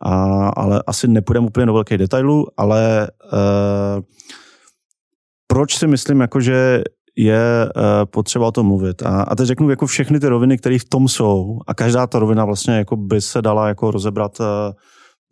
a, 0.00 0.48
ale 0.48 0.82
asi 0.86 1.08
nepůjdeme 1.08 1.46
úplně 1.46 1.66
do 1.66 1.72
velkých 1.72 1.98
detailů, 1.98 2.46
ale 2.56 3.08
uh, 3.32 4.02
proč 5.46 5.78
si 5.78 5.86
myslím, 5.86 6.20
jako, 6.20 6.40
že 6.40 6.82
je 7.16 7.68
uh, 7.76 7.82
potřeba 8.10 8.46
o 8.46 8.52
tom 8.52 8.66
mluvit. 8.66 9.02
A, 9.02 9.22
a 9.22 9.36
teď 9.36 9.46
řeknu 9.46 9.70
jako 9.70 9.86
všechny 9.86 10.20
ty 10.20 10.28
roviny, 10.28 10.58
které 10.58 10.78
v 10.78 10.84
tom 10.84 11.08
jsou 11.08 11.58
a 11.66 11.74
každá 11.74 12.06
ta 12.06 12.18
rovina 12.18 12.44
vlastně 12.44 12.74
jako 12.74 12.96
by 12.96 13.20
se 13.20 13.42
dala 13.42 13.68
jako 13.68 13.90
rozebrat 13.90 14.40
uh, 14.40 14.46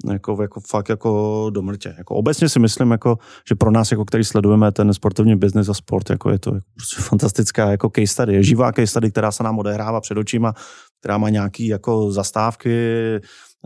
jako, 0.09 0.43
jako 0.43 0.61
fakt 0.71 0.88
jako 0.88 1.51
do 1.51 1.62
mrtě. 1.62 1.95
Jako 1.99 2.14
obecně 2.14 2.49
si 2.49 2.59
myslím, 2.59 2.90
jako, 2.90 3.19
že 3.49 3.55
pro 3.55 3.71
nás, 3.71 3.90
jako, 3.90 4.05
který 4.05 4.25
sledujeme 4.25 4.73
ten 4.73 4.95
sportovní 4.95 5.37
biznis 5.37 5.69
a 5.69 5.75
sport, 5.75 6.11
jako 6.11 6.31
je 6.31 6.38
to 6.38 6.55
jako 6.55 6.66
prostě 6.77 7.03
fantastická 7.03 7.71
jako 7.71 7.90
case 7.97 8.07
study. 8.07 8.35
Je 8.35 8.43
živá 8.43 8.73
case 8.73 8.87
study, 8.87 9.11
která 9.11 9.33
se 9.33 9.43
nám 9.43 9.59
odehrává 9.59 10.01
před 10.01 10.19
očima, 10.19 10.55
která 11.01 11.19
má 11.19 11.29
nějaký 11.29 11.66
jako 11.66 12.12
zastávky, 12.12 12.71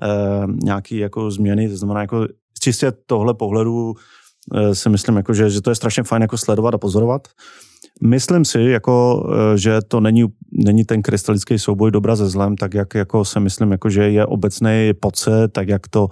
eh, 0.02 0.46
nějaký 0.62 0.96
jako 0.96 1.30
změny, 1.30 1.68
to 1.68 1.76
znamená 1.76 2.00
jako 2.00 2.26
čistě 2.60 2.92
tohle 3.06 3.34
pohledu 3.34 3.94
eh, 4.54 4.74
si 4.74 4.88
myslím, 4.88 5.16
jako, 5.16 5.34
že, 5.34 5.50
že 5.50 5.60
to 5.60 5.70
je 5.70 5.76
strašně 5.76 6.02
fajn 6.02 6.22
jako 6.22 6.38
sledovat 6.38 6.74
a 6.74 6.78
pozorovat. 6.78 7.28
Myslím 8.06 8.44
si, 8.44 8.60
jako, 8.60 9.26
eh, 9.34 9.58
že 9.58 9.78
to 9.88 10.00
není, 10.00 10.24
není 10.52 10.84
ten 10.84 11.02
krystalický 11.02 11.58
souboj 11.58 11.90
dobra 11.90 12.16
ze 12.16 12.28
zlem, 12.28 12.56
tak 12.56 12.74
jak 12.74 12.94
jako 12.94 13.24
se 13.24 13.40
myslím, 13.40 13.72
jako, 13.72 13.90
že 13.90 14.10
je 14.10 14.26
obecný 14.26 14.92
pocit, 15.00 15.48
tak 15.52 15.68
jak 15.68 15.88
to 15.88 16.08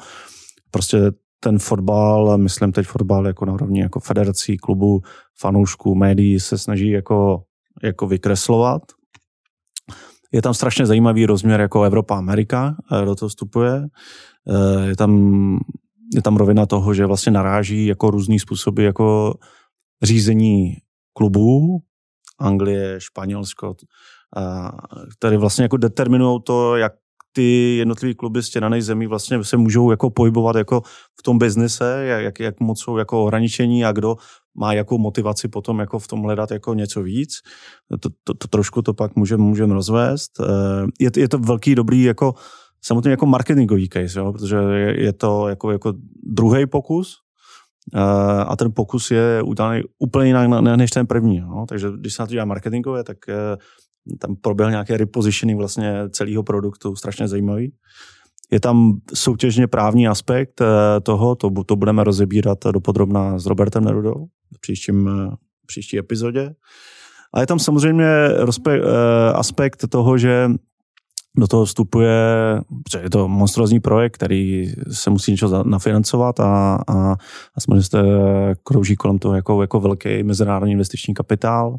prostě 0.71 0.99
ten 1.41 1.59
fotbal, 1.59 2.39
myslím 2.39 2.73
teď 2.73 2.87
fotbal 2.87 3.27
jako 3.27 3.45
na 3.45 3.53
úrovni 3.53 3.81
jako 3.81 4.01
federací, 4.01 4.57
klubu, 4.57 5.03
fanoušků, 5.39 5.95
médií 5.95 6.41
se 6.41 6.59
snaží 6.59 6.91
jako, 6.91 7.43
jako 7.83 8.07
vykreslovat. 8.07 8.83
Je 10.33 10.43
tam 10.43 10.55
strašně 10.55 10.87
zajímavý 10.87 11.27
rozměr 11.27 11.61
jako 11.61 11.83
Evropa, 11.83 12.19
Amerika, 12.19 12.77
eh, 12.93 13.05
do 13.05 13.15
toho 13.15 13.29
vstupuje. 13.29 13.87
Eh, 14.49 14.89
je 14.89 14.97
tam, 14.97 15.59
je 16.15 16.23
tam 16.23 16.37
rovina 16.37 16.67
toho, 16.67 16.95
že 16.95 17.07
vlastně 17.07 17.33
naráží 17.33 17.87
jako 17.87 18.11
různý 18.11 18.39
způsoby 18.39 18.85
jako 18.85 19.35
řízení 20.03 20.77
klubů, 21.13 21.79
Anglie, 22.41 22.97
Španělsko, 22.99 23.75
které 25.19 25.39
vlastně 25.39 25.63
jako 25.63 25.77
determinují 25.77 26.41
to, 26.45 26.77
jak 26.77 26.93
ty 27.33 27.77
jednotlivé 27.77 28.15
kluby 28.15 28.43
z 28.43 28.51
těnaných 28.51 28.85
zemí 28.85 29.07
vlastně 29.07 29.45
se 29.45 29.57
můžou 29.57 29.91
jako 29.91 30.11
pohybovat 30.11 30.57
jako 30.57 30.81
v 31.19 31.23
tom 31.23 31.39
biznise, 31.39 32.05
jak, 32.05 32.41
jak 32.41 32.61
moc 32.61 32.81
jsou 32.81 32.97
jako 32.97 33.25
ohraničení 33.25 33.85
a 33.85 33.93
kdo 33.93 34.17
má 34.55 34.73
jakou 34.73 34.99
motivaci 34.99 35.49
potom 35.49 35.79
jako 35.79 35.99
v 35.99 36.09
tom 36.09 36.23
hledat 36.23 36.51
jako 36.51 36.75
něco 36.75 37.03
víc. 37.03 37.31
To, 38.01 38.09
to, 38.25 38.35
to 38.35 38.49
trošku 38.49 38.83
to 38.83 38.95
pak 38.95 39.17
můžeme 39.17 39.43
můžem 39.43 39.71
rozvést. 39.71 40.41
E, 40.41 40.45
je, 41.01 41.11
je 41.17 41.29
to 41.29 41.39
velký 41.39 41.75
dobrý 41.75 42.03
jako 42.03 42.35
samozřejmě 42.85 43.11
jako 43.11 43.27
marketingový 43.27 43.89
case, 43.89 44.19
jo, 44.19 44.33
protože 44.33 44.57
je, 44.57 45.03
je 45.03 45.13
to 45.13 45.49
jako, 45.49 45.71
jako 45.73 45.93
druhý 46.23 46.67
pokus, 46.67 47.17
a 48.47 48.57
ten 48.57 48.73
pokus 48.73 49.11
je 49.11 49.43
udělaný 49.43 49.83
úplně 49.99 50.27
jinak 50.27 50.77
než 50.77 50.91
ten 50.91 51.07
první. 51.07 51.41
No. 51.41 51.67
Takže 51.69 51.89
když 52.01 52.15
se 52.15 52.23
na 52.23 52.27
to 52.27 52.33
dělá 52.33 52.45
marketingové, 52.45 53.05
tak 53.05 53.17
eh, 53.29 53.57
tam 54.19 54.37
proběhl 54.37 54.71
nějaké 54.71 54.97
repositioning 54.97 55.59
vlastně 55.59 55.95
celého 56.11 56.43
produktu, 56.43 56.97
strašně 56.97 57.29
zajímavý. 57.29 57.73
Je 58.51 58.61
tam 58.61 58.93
soutěžně 59.15 59.67
právní 59.67 60.09
aspekt 60.09 60.61
eh, 60.61 61.01
toho, 61.01 61.35
to, 61.35 61.51
to 61.67 61.77
budeme 61.77 62.05
rozebírat 62.05 62.59
dopodrobná 62.73 63.39
s 63.39 63.47
Robertem 63.47 63.85
Nerudou 63.85 64.27
v 64.57 64.61
příštím, 64.61 65.11
příští 65.67 65.99
epizodě. 65.99 66.55
A 67.35 67.41
je 67.41 67.47
tam 67.47 67.59
samozřejmě 67.59 68.07
aspekt 69.35 69.85
toho, 69.89 70.19
že 70.19 70.49
do 71.39 71.47
toho 71.47 71.65
vstupuje, 71.65 72.13
že 72.93 72.99
je 72.99 73.11
to 73.11 73.29
monstrózní 73.29 73.81
projekt, 73.81 74.13
který 74.13 74.73
se 74.91 75.11
musí 75.11 75.31
něco 75.31 75.65
nafinancovat 75.65 76.41
a, 76.41 76.79
a, 76.89 77.13
a 77.57 77.61
samozřejmě 77.61 77.83
se 77.83 78.03
krouží 78.63 78.97
kolem 78.97 79.19
toho 79.19 79.35
jako, 79.35 79.63
jako 79.63 79.81
velký 79.81 80.23
mezinárodní 80.23 80.73
investiční 80.73 81.15
kapitál. 81.15 81.77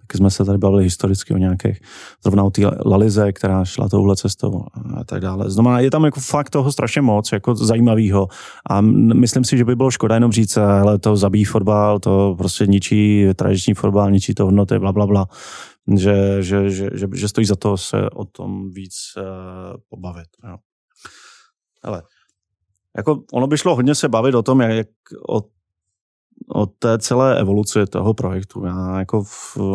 Taky 0.00 0.18
jsme 0.18 0.30
se 0.30 0.44
tady 0.44 0.58
bavili 0.58 0.84
historicky 0.84 1.34
o 1.34 1.36
nějakých, 1.36 1.80
zrovna 2.22 2.44
o 2.44 2.50
té 2.50 2.62
Lalize, 2.86 3.32
která 3.32 3.64
šla 3.64 3.88
touhle 3.88 4.16
cestou 4.16 4.64
a 4.94 5.04
tak 5.04 5.20
dále. 5.20 5.50
Znamená, 5.50 5.80
je 5.80 5.90
tam 5.90 6.04
jako 6.04 6.20
fakt 6.20 6.50
toho 6.50 6.72
strašně 6.72 7.02
moc, 7.02 7.32
jako 7.32 7.54
zajímavého. 7.54 8.28
A 8.70 8.80
myslím 9.14 9.44
si, 9.44 9.58
že 9.58 9.64
by 9.64 9.76
bylo 9.76 9.90
škoda 9.90 10.14
jenom 10.14 10.32
říct, 10.32 10.56
ale 10.56 10.98
to 10.98 11.16
zabíjí 11.16 11.44
fotbal, 11.44 11.98
to 11.98 12.34
prostě 12.38 12.66
ničí 12.66 13.26
tradiční 13.34 13.74
fotbal, 13.74 14.10
ničí 14.10 14.34
to 14.34 14.44
hodnoty, 14.44 14.78
bla, 14.78 14.92
bla, 14.92 15.06
bla 15.06 15.26
že, 15.96 16.42
že, 16.42 16.70
že, 16.70 16.90
že, 16.94 17.06
že 17.14 17.28
stojí 17.28 17.46
za 17.46 17.56
to 17.56 17.76
se 17.76 18.10
o 18.10 18.24
tom 18.24 18.70
víc 18.70 18.94
uh, 19.16 19.22
pobavit. 19.88 20.28
Jo. 20.48 20.56
Ale 21.82 22.02
jako 22.96 23.24
ono 23.32 23.46
by 23.46 23.58
šlo 23.58 23.74
hodně 23.74 23.94
se 23.94 24.08
bavit 24.08 24.34
o 24.34 24.42
tom, 24.42 24.60
jak, 24.60 24.70
jak 24.72 24.88
o 25.28 25.42
o 26.48 26.66
té 26.66 26.98
celé 26.98 27.40
evoluci 27.40 27.86
toho 27.86 28.14
projektu. 28.14 28.64
Já, 28.64 28.98
jako 28.98 29.24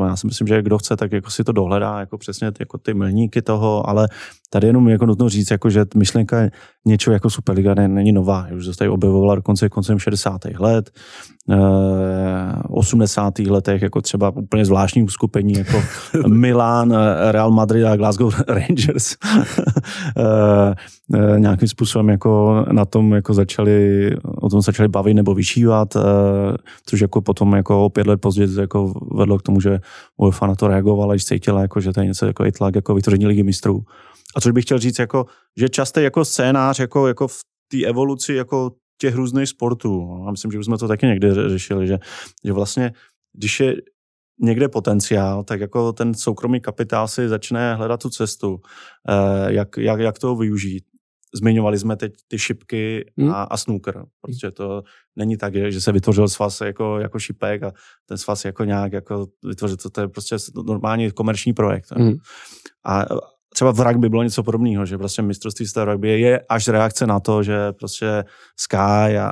já 0.06 0.16
si 0.16 0.28
myslím, 0.28 0.48
že 0.48 0.62
kdo 0.62 0.78
chce, 0.78 0.96
tak 0.96 1.12
jako 1.12 1.30
si 1.30 1.44
to 1.44 1.52
dohledá, 1.52 2.00
jako 2.00 2.18
přesně 2.18 2.52
jako 2.60 2.78
ty 2.78 2.94
milníky 2.94 3.42
toho, 3.42 3.90
ale 3.90 4.08
tady 4.50 4.68
jenom 4.68 4.90
jako 4.90 5.06
nutno 5.06 5.30
říct, 5.30 5.52
jako, 5.52 5.70
že 5.70 5.86
myšlenka 5.96 6.38
něčeho 6.86 7.14
jako 7.14 7.30
Superliga 7.30 7.74
není 7.74 8.12
nová. 8.12 8.48
Už 8.56 8.66
se 8.66 8.78
tady 8.78 8.90
objevovala 8.90 9.36
dokonce 9.36 9.70
koncem 9.70 10.00
60. 10.00 10.42
let, 10.60 10.90
eh, 11.52 11.56
80. 12.70 13.50
letech, 13.50 13.82
jako 13.82 14.02
třeba 14.02 14.30
úplně 14.30 14.66
zvláštní 14.66 15.04
uskupení, 15.04 15.54
jako 15.54 15.84
Milan, 16.28 16.94
eh, 16.94 17.32
Real 17.32 17.52
Madrid 17.52 17.86
a 17.86 17.96
Glasgow 17.96 18.34
Rangers. 18.48 19.16
eh, 20.18 20.76
eh, 21.16 21.40
nějakým 21.40 21.68
způsobem 21.68 22.10
jako 22.10 22.66
na 22.72 22.86
tom 22.86 23.14
jako 23.14 23.34
začali, 23.34 24.12
o 24.42 24.50
tom 24.50 24.62
začali 24.62 24.90
bavit 24.90 25.14
nebo 25.14 25.34
vyšívat, 25.34 25.96
eh, 25.96 26.00
což 26.86 27.02
jako 27.02 27.22
potom 27.22 27.54
jako 27.54 27.86
o 27.86 27.90
pět 27.90 28.08
let 28.08 28.22
později 28.22 28.60
jako 28.60 28.94
vedlo 29.16 29.38
k 29.38 29.42
tomu, 29.42 29.62
že 29.62 29.80
UEFA 30.18 30.48
na 30.48 30.56
to 30.56 30.68
reagovala, 30.68 31.14
když 31.14 31.26
cítila, 31.26 31.62
jako, 31.62 31.82
že 31.82 31.94
to 31.94 32.00
je 32.00 32.06
něco 32.06 32.26
jako 32.26 32.46
i 32.46 32.52
tlak 32.52 32.76
jako 32.76 32.96
vytvoření 32.96 33.28
ligy 33.28 33.44
mistrů. 33.44 33.84
A 34.36 34.42
což 34.42 34.52
bych 34.52 34.66
chtěl 34.66 34.80
říct, 34.80 35.00
jako, 35.00 35.26
že 35.58 35.70
často 35.70 36.00
jako 36.00 36.26
scénář 36.26 36.80
jako, 36.80 37.08
jako 37.08 37.28
v 37.28 37.40
té 37.72 37.86
evoluci 37.86 38.34
jako 38.34 38.72
těch 38.98 39.16
různých 39.16 39.50
sportů. 39.50 40.24
A 40.28 40.32
myslím, 40.32 40.52
že 40.52 40.60
už 40.60 40.66
jsme 40.66 40.78
to 40.78 40.88
taky 40.88 41.06
někdy 41.06 41.34
řešili, 41.50 41.88
že, 41.88 41.98
že 42.46 42.54
vlastně, 42.54 42.94
když 43.38 43.60
je 43.60 43.76
někde 44.42 44.70
potenciál, 44.70 45.44
tak 45.44 45.60
jako 45.60 45.94
ten 45.94 46.14
soukromý 46.14 46.62
kapitál 46.62 47.08
si 47.08 47.30
začne 47.30 47.76
hledat 47.76 48.02
tu 48.02 48.10
cestu, 48.10 48.60
eh, 49.10 49.54
jak, 49.54 49.78
jak, 49.78 50.00
jak 50.00 50.20
toho 50.20 50.36
využít. 50.36 50.84
Zmiňovali 51.36 51.80
jsme 51.80 51.96
teď 51.96 52.14
ty 52.28 52.40
šipky 52.40 53.12
hmm. 53.18 53.32
a, 53.32 53.44
a 53.44 53.58
snooker. 53.58 54.04
Prostě 54.22 54.52
to 54.52 54.84
není 55.16 55.38
tak, 55.38 55.56
že 55.56 55.82
se 55.82 55.92
vytvořil 55.92 56.28
svaz 56.28 56.62
jako, 56.62 57.00
jako 57.00 57.20
šipek 57.20 57.64
a 57.64 57.72
ten 58.06 58.18
svaz 58.18 58.46
jako 58.46 58.64
nějak 58.64 58.94
jako 58.94 59.28
vytvořil. 59.44 59.78
To, 59.78 59.90
to 59.90 60.02
je 60.02 60.08
prostě 60.08 60.36
normální 60.66 61.12
komerční 61.12 61.54
projekt. 61.54 61.92
Hmm. 61.92 62.14
A 62.86 63.06
třeba 63.58 63.72
v 63.72 63.80
rugby 63.80 64.10
bylo 64.10 64.24
něco 64.24 64.44
podobného, 64.44 64.86
že 64.86 64.98
prostě 64.98 65.22
mistrovství 65.22 65.66
z 65.66 65.86
rugby 65.86 66.22
je 66.22 66.40
až 66.50 66.68
reakce 66.68 67.08
na 67.08 67.20
to, 67.20 67.44
že 67.44 67.72
prostě 67.72 68.24
Sky 68.60 69.18
a 69.18 69.32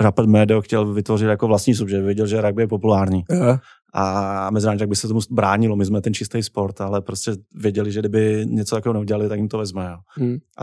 Rapid 0.00 0.26
Medio 0.26 0.62
chtěl 0.62 0.92
vytvořit 0.92 1.26
jako 1.26 1.46
vlastní 1.46 1.74
sub, 1.74 1.88
že 1.88 2.00
viděl, 2.00 2.26
že 2.26 2.40
rugby 2.40 2.62
je 2.62 2.68
populární. 2.68 3.24
Yeah. 3.30 3.60
A 3.94 4.50
mezinárodně 4.50 4.78
tak 4.78 4.88
by 4.88 4.96
se 4.96 5.08
tomu 5.08 5.20
bránilo. 5.30 5.76
My 5.76 5.86
jsme 5.86 6.00
ten 6.00 6.14
čistý 6.14 6.42
sport, 6.42 6.80
ale 6.80 7.00
prostě 7.00 7.32
věděli, 7.54 7.92
že 7.92 8.00
kdyby 8.00 8.46
něco 8.46 8.76
takového 8.76 8.94
neudělali, 8.94 9.28
tak 9.28 9.38
jim 9.38 9.48
to 9.48 9.58
vezme. 9.58 9.88
Jo. 9.90 9.96
Hmm. 10.08 10.36
A 10.58 10.62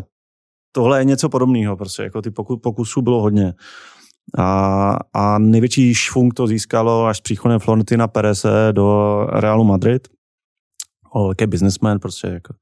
tohle 0.72 1.00
je 1.02 1.06
něco 1.06 1.30
podobného, 1.30 1.78
prostě 1.78 2.04
jako 2.04 2.22
ty 2.22 2.32
pokusů 2.64 3.02
bylo 3.02 3.22
hodně. 3.22 3.54
A, 4.38 4.98
a 5.14 5.40
největší 5.40 5.94
švung 5.94 6.34
to 6.34 6.48
získalo 6.48 7.06
až 7.06 7.18
s 7.18 7.22
příchodem 7.22 7.60
Florentina 7.60 8.08
Perese 8.08 8.70
do 8.72 9.20
Realu 9.30 9.64
Madrid. 9.64 10.08
Velký 11.24 11.48
businessman, 11.48 12.00
prostě 12.00 12.28
jako 12.28 12.54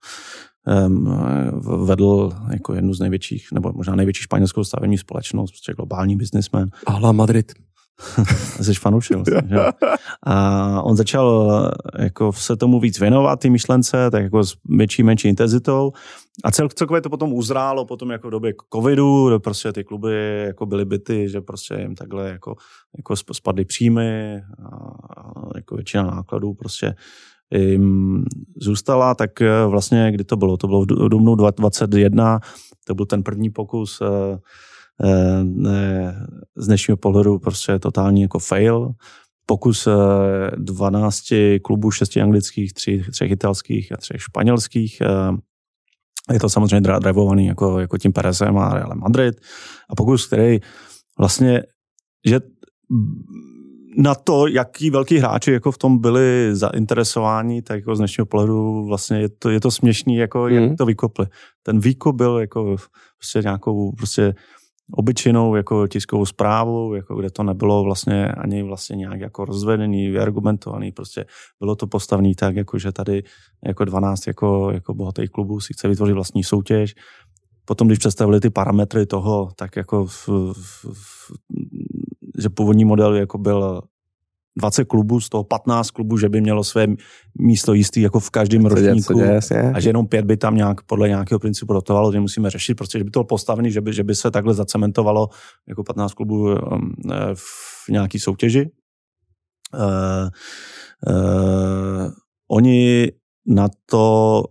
um, 0.87 1.85
vedl 1.85 2.31
jako 2.51 2.73
jednu 2.73 2.93
z 2.93 2.99
největších, 2.99 3.47
nebo 3.53 3.73
možná 3.73 3.95
největší 3.95 4.23
španělskou 4.23 4.63
stavební 4.63 4.97
společnost, 4.97 5.51
prostě 5.51 5.73
globální 5.73 6.15
businessman. 6.15 6.69
Ala 6.85 7.11
Madrid. 7.11 7.53
Jsi 8.61 8.73
fanoušil. 8.73 9.23
že? 9.49 9.59
A 10.23 10.81
on 10.81 10.95
začal 10.95 11.51
jako 11.99 12.33
se 12.33 12.55
tomu 12.55 12.79
víc 12.79 12.99
věnovat, 12.99 13.39
ty 13.39 13.49
myšlence, 13.49 14.11
tak 14.11 14.23
jako 14.23 14.43
s 14.43 14.57
větší, 14.65 15.03
menší 15.03 15.27
intenzitou. 15.27 15.91
A 16.43 16.51
cel, 16.51 16.69
celkově 16.69 17.01
to 17.01 17.09
potom 17.09 17.33
uzrálo, 17.33 17.85
potom 17.85 18.11
jako 18.11 18.27
v 18.27 18.31
době 18.31 18.53
covidu, 18.73 19.39
prostě 19.39 19.73
ty 19.73 19.83
kluby 19.83 20.43
jako 20.45 20.65
byly 20.65 20.85
byty, 20.85 21.29
že 21.29 21.41
prostě 21.41 21.75
jim 21.79 21.95
takhle 21.95 22.29
jako, 22.29 22.55
jako 22.97 23.15
spadly 23.15 23.65
příjmy 23.65 24.41
a 24.65 24.81
jako 25.55 25.75
většina 25.75 26.03
nákladů 26.03 26.53
prostě 26.53 26.95
jim 27.51 28.25
zůstala, 28.61 29.15
tak 29.15 29.31
vlastně, 29.67 30.11
kdy 30.11 30.23
to 30.23 30.37
bylo? 30.37 30.57
To 30.57 30.67
bylo 30.67 30.81
v 30.81 30.85
dubnu 30.85 31.35
2021, 31.35 32.39
to 32.87 32.95
byl 32.95 33.05
ten 33.05 33.23
první 33.23 33.49
pokus 33.49 34.01
eh, 34.01 34.37
Eh, 35.03 36.15
z 36.55 36.67
dnešního 36.67 36.97
pohledu 36.97 37.39
prostě 37.39 37.79
totální 37.79 38.21
jako 38.21 38.39
fail. 38.39 38.91
Pokus 39.45 39.87
12 40.55 41.31
eh, 41.31 41.59
klubů, 41.59 41.91
6 41.91 42.17
anglických, 42.17 42.73
3, 42.73 43.03
3 43.11 43.25
italských 43.25 43.91
a 43.91 43.97
3 43.97 44.13
španělských. 44.17 45.01
Eh, 45.01 46.33
je 46.33 46.39
to 46.39 46.49
samozřejmě 46.49 46.81
drivovaný 46.99 47.45
jako, 47.45 47.79
jako 47.79 47.97
tím 47.97 48.13
Perezem 48.13 48.57
a 48.57 48.73
Real 48.73 48.95
Madrid. 48.95 49.35
A 49.89 49.95
pokus, 49.95 50.27
který 50.27 50.59
vlastně, 51.19 51.63
že 52.25 52.39
na 53.97 54.15
to, 54.15 54.47
jaký 54.47 54.89
velký 54.89 55.17
hráči 55.17 55.51
jako 55.51 55.71
v 55.71 55.77
tom 55.77 55.97
byli 55.97 56.49
zainteresováni, 56.51 57.61
tak 57.61 57.79
jako 57.79 57.95
z 57.95 57.97
dnešního 57.97 58.25
pohledu 58.25 58.85
vlastně 58.85 59.19
je 59.19 59.29
to, 59.29 59.49
je 59.49 59.59
to 59.59 59.71
směšný, 59.71 60.15
jako 60.15 60.43
mm. 60.43 60.49
jak 60.49 60.63
mhm. 60.63 60.75
to 60.75 60.85
vykopli. 60.85 61.25
Ten 61.63 61.79
výkop 61.79 62.15
byl 62.15 62.37
jako 62.37 62.75
prostě 63.17 63.39
nějakou 63.43 63.91
prostě 63.91 64.35
obyčejnou 64.93 65.55
jako 65.55 65.87
tiskovou 65.87 66.25
zprávu, 66.25 66.95
jako 66.95 67.15
kde 67.15 67.29
to 67.29 67.43
nebylo 67.43 67.83
vlastně 67.83 68.27
ani 68.27 68.63
vlastně 68.63 68.95
nějak 68.95 69.19
jako 69.19 69.45
rozvedený, 69.45 70.09
vyargumentovaný, 70.09 70.91
prostě 70.91 71.25
bylo 71.59 71.75
to 71.75 71.87
postavný 71.87 72.35
tak, 72.35 72.55
jako 72.55 72.79
že 72.79 72.91
tady 72.91 73.23
jako 73.65 73.85
12 73.85 74.27
jako, 74.27 74.71
jako 74.71 74.93
bohatých 74.93 75.29
klubů 75.29 75.59
si 75.59 75.73
chce 75.73 75.87
vytvořit 75.87 76.13
vlastní 76.13 76.43
soutěž. 76.43 76.95
Potom, 77.65 77.87
když 77.87 77.99
představili 77.99 78.39
ty 78.39 78.49
parametry 78.49 79.05
toho, 79.05 79.51
tak 79.55 79.75
jako 79.75 80.05
v, 80.05 80.27
v, 80.27 80.85
v, 80.93 81.31
že 82.37 82.49
původní 82.49 82.85
model 82.85 83.15
jako 83.15 83.37
byl 83.37 83.81
20 84.57 84.85
klubů, 84.85 85.21
z 85.21 85.29
toho 85.29 85.43
15 85.43 85.91
klubů, 85.91 86.17
že 86.17 86.29
by 86.29 86.41
mělo 86.41 86.63
své 86.63 86.87
místo 87.39 87.73
jistý 87.73 88.01
jako 88.01 88.19
v 88.19 88.29
každém 88.29 88.65
ročníku 88.65 89.21
a 89.73 89.79
že 89.79 89.89
jenom 89.89 90.07
pět 90.07 90.25
by 90.25 90.37
tam 90.37 90.55
nějak 90.55 90.81
podle 90.81 91.07
nějakého 91.07 91.39
principu 91.39 91.73
dotovalo, 91.73 92.11
že 92.11 92.19
musíme 92.19 92.49
řešit, 92.49 92.75
protože 92.75 93.03
by 93.03 93.09
to 93.11 93.19
bylo 93.19 93.25
postavený, 93.25 93.71
že 93.71 93.81
by, 93.81 93.93
že 93.93 94.03
by 94.03 94.15
se 94.15 94.31
takhle 94.31 94.53
zacementovalo 94.53 95.29
jako 95.67 95.83
15 95.83 96.13
klubů 96.13 96.43
um, 96.43 96.55
eh, 97.11 97.15
v 97.35 97.89
nějaký 97.89 98.19
soutěži. 98.19 98.71
Uh, 99.73 100.29
uh, 101.13 102.11
oni 102.47 103.11
na 103.47 103.67
to 103.85 104.43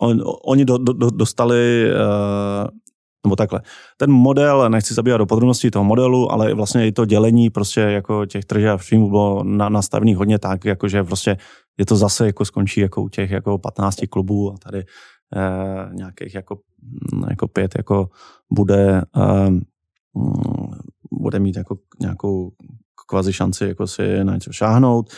on, 0.00 0.22
oni 0.44 0.64
do, 0.64 0.78
do, 0.78 1.10
dostali 1.10 1.90
uh, 1.90 2.68
nebo 3.26 3.36
takhle. 3.36 3.60
Ten 3.96 4.10
model, 4.10 4.70
nechci 4.70 4.94
zabývat 4.94 5.18
do 5.18 5.26
podrobností 5.26 5.70
toho 5.70 5.84
modelu, 5.84 6.32
ale 6.32 6.54
vlastně 6.54 6.86
i 6.86 6.92
to 6.92 7.04
dělení 7.04 7.50
prostě 7.50 7.80
jako 7.80 8.26
těch 8.26 8.44
tržeb 8.44 8.74
a 8.74 8.76
příjmů 8.76 9.10
bylo 9.10 9.44
na, 9.44 9.68
nastavený 9.68 10.14
hodně 10.14 10.38
tak, 10.38 10.64
jakože 10.64 11.04
prostě 11.04 11.36
je 11.78 11.86
to 11.86 11.96
zase 11.96 12.26
jako 12.26 12.44
skončí 12.44 12.80
jako 12.80 13.02
u 13.02 13.08
těch 13.08 13.30
jako 13.30 13.58
15 13.58 13.96
klubů 14.10 14.52
a 14.52 14.58
tady 14.58 14.84
eh, 15.36 15.88
nějakých 15.92 16.34
jako, 16.34 16.58
mm, 17.12 17.24
jako 17.30 17.48
pět 17.48 17.74
jako 17.76 18.08
bude 18.52 19.02
eh, 19.16 19.50
mm, 19.50 19.62
bude 21.12 21.38
mít 21.38 21.56
jako 21.56 21.76
nějakou 22.00 22.50
kvazi 23.08 23.32
šanci 23.32 23.64
jako 23.64 23.86
si 23.86 24.24
na 24.24 24.34
něco 24.34 24.52
šáhnout. 24.52 25.10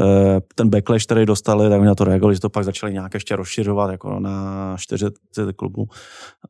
Eh, 0.00 0.40
ten 0.54 0.70
backlash, 0.70 1.04
který 1.04 1.26
dostali, 1.26 1.70
tak 1.70 1.82
na 1.82 1.94
to 1.94 2.04
reagovali, 2.04 2.34
že 2.34 2.40
to 2.40 2.50
pak 2.50 2.64
začali 2.64 2.92
nějak 2.92 3.14
ještě 3.14 3.36
rozšiřovat 3.36 3.90
jako 3.90 4.20
na 4.20 4.76
40 4.78 5.12
klubů. 5.56 5.86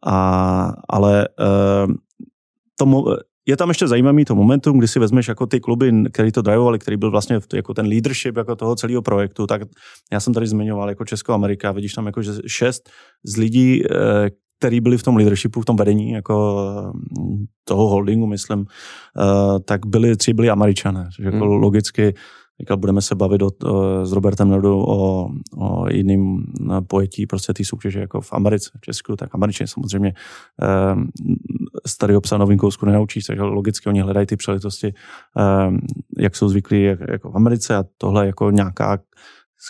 A, 0.07 0.73
ale 0.89 1.29
eh, 1.41 1.87
tomu, 2.79 3.05
je 3.47 3.57
tam 3.57 3.69
ještě 3.69 3.89
zajímavý 3.89 4.25
to 4.25 4.35
momentum, 4.35 4.79
kdy 4.79 4.89
si 4.89 4.99
vezmeš 4.99 5.29
jako 5.29 5.47
ty 5.47 5.61
kluby, 5.61 5.93
který 6.13 6.33
to 6.33 6.43
drivovali, 6.43 6.79
který 6.79 6.97
byl 6.97 7.11
vlastně 7.11 7.39
jako 7.55 7.75
ten 7.75 7.87
leadership 7.87 8.37
jako 8.37 8.57
toho 8.57 8.77
celého 8.77 9.03
projektu, 9.03 9.47
tak 9.47 9.63
já 10.13 10.21
jsem 10.21 10.35
tady 10.35 10.47
zmiňoval 10.47 10.89
jako 10.89 11.05
Česko 11.05 11.33
Amerika, 11.33 11.73
vidíš 11.73 11.93
tam 11.93 12.07
jako 12.07 12.23
že 12.23 12.33
šest 12.47 12.91
z 13.25 13.37
lidí, 13.37 13.83
eh, 13.85 14.31
který 14.63 14.81
byli 14.81 14.99
v 14.99 15.03
tom 15.03 15.17
leadershipu, 15.17 15.61
v 15.61 15.65
tom 15.65 15.77
vedení 15.77 16.11
jako 16.11 16.63
mm, 16.95 17.45
toho 17.65 17.89
holdingu, 17.89 18.27
myslím, 18.27 18.59
uh, 18.59 19.59
tak 19.65 19.87
byli, 19.87 20.17
tři 20.17 20.35
byli 20.35 20.51
američané, 20.51 21.09
což 21.17 21.25
jako 21.25 21.37
hmm. 21.37 21.63
logicky 21.63 22.15
Říkal, 22.61 22.77
budeme 22.77 23.03
se 23.03 23.15
bavit 23.15 23.43
o, 23.43 23.51
o, 23.65 24.07
s 24.07 24.13
Robertem 24.13 24.51
Nerdu 24.51 24.79
o, 24.79 25.29
o 25.57 25.91
jiným 25.91 26.39
eh, 26.39 26.81
pojetí 26.81 27.27
prostě 27.27 27.53
té 27.53 27.65
soutěže 27.65 28.01
jako 28.01 28.21
v 28.21 28.33
Americe, 28.33 28.71
v 28.77 28.81
Česku, 28.81 29.17
tak 29.17 29.35
Američané 29.35 29.69
samozřejmě 29.69 30.13
eh, 30.63 30.95
starý 31.87 32.17
obsah 32.17 32.39
novým 32.39 32.59
kousku 32.59 32.87
nenaučíš, 32.87 33.25
takže 33.25 33.43
logicky 33.43 33.89
oni 33.89 34.01
hledají 34.01 34.27
ty 34.27 34.37
příležitosti, 34.37 34.95
eh, 35.39 35.71
jak 36.19 36.37
jsou 36.37 36.49
zvyklí 36.49 36.83
jak, 36.83 37.01
jako 37.09 37.31
v 37.31 37.37
Americe 37.37 37.77
a 37.77 37.85
tohle 37.99 38.27
jako 38.27 38.51
nějaká 38.51 38.99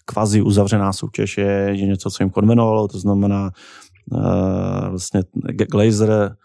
kvazi 0.05 0.42
uzavřená 0.42 0.92
soutěž 0.92 1.38
je, 1.38 1.68
je 1.72 1.87
něco, 1.87 2.11
co 2.11 2.22
jim 2.22 2.31
konvenovalo, 2.31 2.88
to 2.88 2.98
znamená 2.98 3.50
vlastně 4.90 5.22
Glazer, 5.70 6.36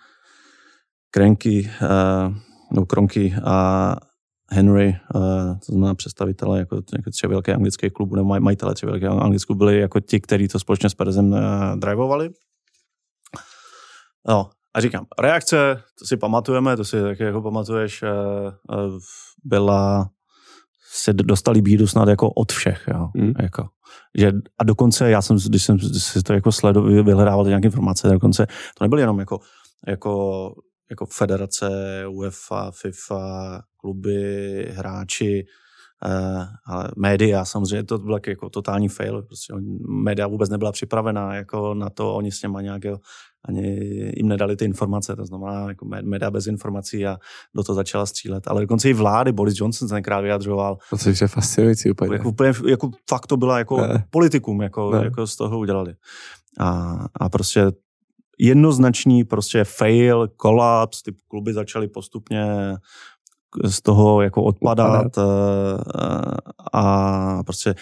Krenky, 1.12 1.72
uh, 1.82 2.36
no 2.72 2.86
Kronky 2.86 3.36
a 3.46 3.96
Henry, 4.52 5.00
uh, 5.16 5.22
to 5.66 5.72
znamená 5.72 5.96
představitele 5.96 6.60
jako, 6.60 6.76
jako 6.76 7.10
tři 7.12 7.28
velké 7.28 7.54
anglické 7.54 7.90
klubu, 7.90 8.16
nebo 8.16 8.28
maj, 8.28 8.40
majitele 8.40 8.74
tři 8.74 8.86
velké 8.86 9.08
anglické 9.08 9.54
byli 9.54 9.80
jako 9.80 10.00
ti, 10.00 10.20
kteří 10.20 10.48
to 10.48 10.60
společně 10.60 10.90
s 10.90 10.94
Perezem 10.94 11.36
drivovali. 11.76 12.30
No, 14.28 14.50
a 14.74 14.82
říkám, 14.82 15.06
reakce, 15.20 15.84
to 16.00 16.06
si 16.06 16.18
pamatujeme, 16.18 16.78
to 16.78 16.86
si 16.86 17.02
taky 17.02 17.24
jako 17.24 17.42
pamatuješ, 17.42 18.04
byla, 19.44 20.10
se 20.92 21.14
dostali 21.14 21.62
bídu 21.62 21.88
snad 21.88 22.10
jako 22.10 22.30
od 22.30 22.52
všech, 22.52 22.84
jo, 22.94 23.10
mm. 23.16 23.34
jako. 23.40 23.68
Že, 24.18 24.32
a 24.58 24.64
dokonce 24.64 25.10
já 25.10 25.22
jsem, 25.22 25.38
když 25.48 25.64
jsem 25.64 25.80
si 25.80 26.24
to 26.24 26.34
jako 26.34 26.52
sledoval, 26.52 27.04
vyhledával 27.04 27.46
nějaké 27.46 27.66
informace, 27.66 28.10
dokonce 28.10 28.46
to 28.78 28.84
nebyly 28.84 29.02
jenom 29.02 29.20
jako, 29.20 29.40
jako, 29.88 30.54
jako 30.90 31.06
federace, 31.06 31.70
UEFA, 32.08 32.72
FIFA, 32.72 33.62
kluby, 33.78 34.68
hráči, 34.72 35.46
eh, 36.06 36.46
ale 36.66 36.92
média 36.98 37.46
samozřejmě, 37.46 37.84
to 37.84 37.98
byl 37.98 38.20
jako 38.28 38.50
totální 38.50 38.90
fail, 38.90 39.22
prostě 39.22 39.54
média 40.04 40.28
vůbec 40.28 40.50
nebyla 40.50 40.72
připravená 40.72 41.36
jako 41.36 41.74
na 41.74 41.90
to, 41.90 42.16
oni 42.16 42.32
s 42.32 42.42
něma 42.42 42.62
nějak 42.62 42.82
ani 43.48 43.62
jim 44.18 44.28
nedali 44.28 44.56
ty 44.56 44.66
informace, 44.66 45.16
to 45.16 45.26
znamená 45.26 45.70
jako 45.70 45.86
média 45.86 46.32
bez 46.32 46.48
informací 46.48 47.06
a 47.06 47.18
do 47.56 47.64
toho 47.64 47.76
začala 47.76 48.06
střílet. 48.06 48.48
Ale 48.48 48.62
dokonce 48.62 48.90
i 48.90 48.94
vlády, 48.94 49.32
Boris 49.32 49.60
Johnson 49.60 49.88
se 49.88 49.94
tenkrát 49.94 50.22
vyjadřoval. 50.22 50.78
To 50.90 50.98
což 50.98 51.22
je 51.22 51.28
fascinující 51.28 51.92
úplně. 51.92 52.14
Jako, 52.14 52.30
úplně 52.30 52.54
jako, 52.70 52.92
fakt 53.10 53.28
to 53.28 53.38
byla 53.38 53.58
jako 53.58 53.82
ne. 53.82 54.06
politikum, 54.10 54.62
jako, 54.62 54.92
ne. 54.92 55.04
jako 55.04 55.28
z 55.28 55.36
toho 55.36 55.60
udělali. 55.60 55.94
A, 56.60 56.98
a 57.16 57.30
prostě 57.30 57.72
jednoznačný 58.40 59.24
prostě 59.24 59.64
fail, 59.64 60.28
kolaps, 60.28 61.04
ty 61.04 61.16
kluby 61.28 61.54
začaly 61.54 61.88
postupně 61.88 62.48
z 63.66 63.82
toho 63.82 64.22
jako 64.22 64.44
odpadat, 64.44 65.06
odpadat. 65.06 65.18
a 66.74 67.44
prostě 67.44 67.76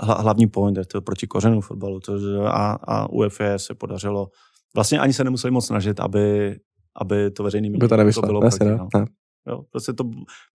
hlavní 0.00 0.46
point 0.46 0.76
je 0.76 0.84
to 0.84 1.02
proti 1.02 1.26
kořenu 1.26 1.60
fotbalu 1.60 2.00
to, 2.00 2.12
a, 2.46 2.72
a 2.72 3.10
UEFA 3.10 3.58
se 3.58 3.74
podařilo, 3.74 4.28
vlastně 4.74 4.98
ani 4.98 5.12
se 5.12 5.24
nemuseli 5.24 5.50
moc 5.50 5.66
snažit, 5.66 6.00
aby, 6.00 6.56
aby 6.96 7.30
to 7.30 7.42
veřejný 7.42 7.70
mínění 7.70 7.88
to, 7.88 8.20
to 8.20 8.26
bylo 8.26 8.40
proti, 8.40 8.64
no. 8.64 8.88
no. 8.94 9.04
Jo, 9.48 9.62
prostě 9.70 9.92
to 9.92 10.04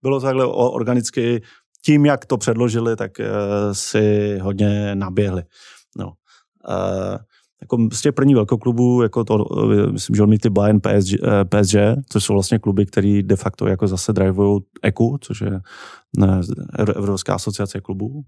bylo 0.01 0.19
takhle 0.19 0.45
organicky, 0.45 1.41
tím, 1.85 2.05
jak 2.05 2.25
to 2.25 2.37
předložili, 2.37 2.95
tak 2.95 3.11
uh, 3.19 3.25
si 3.71 4.37
hodně 4.41 4.95
naběhli. 4.95 5.43
No. 5.97 6.07
Uh, 6.69 7.17
jako 7.61 7.77
z 7.93 8.01
těch 8.01 8.13
prvních 8.13 8.35
velkoklubů, 8.35 9.01
jako 9.01 9.23
to, 9.23 9.45
myslím, 9.91 10.15
že 10.15 10.23
on 10.23 10.37
ty 10.37 10.49
Bayern 10.49 10.79
PSG, 10.79 11.15
PSG, 11.49 11.75
což 12.09 12.23
jsou 12.23 12.33
vlastně 12.33 12.59
kluby, 12.59 12.85
které 12.85 13.21
de 13.23 13.35
facto 13.35 13.67
jako 13.67 13.87
zase 13.87 14.13
drivují 14.13 14.61
EKU, 14.83 15.17
což 15.21 15.41
je 15.41 15.59
ne, 16.17 16.41
Evropská 16.79 17.35
asociace 17.35 17.81
klubů. 17.81 18.21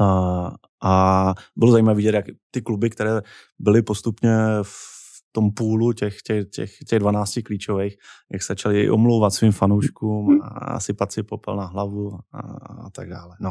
A, 0.00 1.34
bylo 1.56 1.72
zajímavé 1.72 1.96
vidět, 1.96 2.14
jak 2.14 2.26
ty 2.50 2.62
kluby, 2.62 2.90
které 2.90 3.20
byly 3.58 3.82
postupně 3.82 4.36
v 4.62 4.92
tom 5.32 5.50
půlu 5.50 5.92
těch, 5.92 6.22
těch, 6.22 6.48
těch, 6.48 6.78
těch 6.88 6.98
12 6.98 7.38
klíčových, 7.44 7.96
jak 8.32 8.42
se 8.42 8.46
začali 8.50 8.90
omlouvat 8.90 9.34
svým 9.34 9.52
fanouškům 9.52 10.40
a 10.42 10.80
sypat 10.80 11.12
si 11.12 11.22
popel 11.22 11.56
na 11.56 11.66
hlavu 11.66 12.18
a, 12.32 12.38
a 12.86 12.90
tak 12.90 13.08
dále. 13.08 13.36
No. 13.40 13.50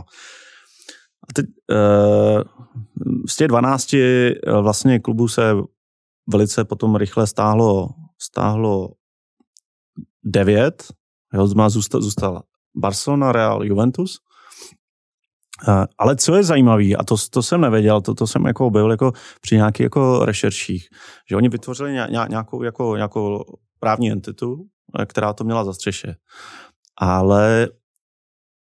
A 1.29 1.33
teď, 1.33 1.45
uh, 1.71 2.41
z 3.29 3.35
těch 3.35 3.47
12 3.47 3.93
eh, 3.93 4.33
vlastně 4.61 4.99
klubů 4.99 5.27
se 5.27 5.53
velice 6.29 6.65
potom 6.65 6.95
rychle 6.95 7.27
stáhlo, 7.27 7.89
stáhlo 8.21 8.89
9, 10.23 10.83
jo, 11.33 11.47
zůstal, 11.69 12.01
zůstal 12.01 12.41
Barcelona, 12.75 13.31
Real, 13.31 13.63
Juventus. 13.63 14.19
Uh, 15.67 15.85
ale 15.97 16.15
co 16.15 16.35
je 16.35 16.43
zajímavé, 16.43 16.93
a 16.97 17.03
to, 17.03 17.15
to 17.29 17.43
jsem 17.43 17.61
nevěděl, 17.61 18.01
to, 18.01 18.13
to 18.13 18.27
jsem 18.27 18.45
jako 18.45 18.69
byl 18.69 18.91
jako 18.91 19.11
při 19.41 19.55
nějakých 19.55 19.83
jako 19.83 20.25
rešerších, 20.25 20.87
že 21.29 21.35
oni 21.35 21.49
vytvořili 21.49 21.93
nějakou, 22.29 22.63
jako, 22.63 22.95
nějakou 22.95 23.43
právní 23.79 24.11
entitu, 24.11 24.65
která 25.07 25.33
to 25.33 25.43
měla 25.43 25.63
za 25.63 25.73
střeše. 25.73 26.15
Ale 26.97 27.67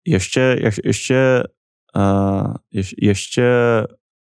ještě, 0.06 0.56
ještě 0.84 1.44
je, 2.72 2.82
ještě 3.02 3.44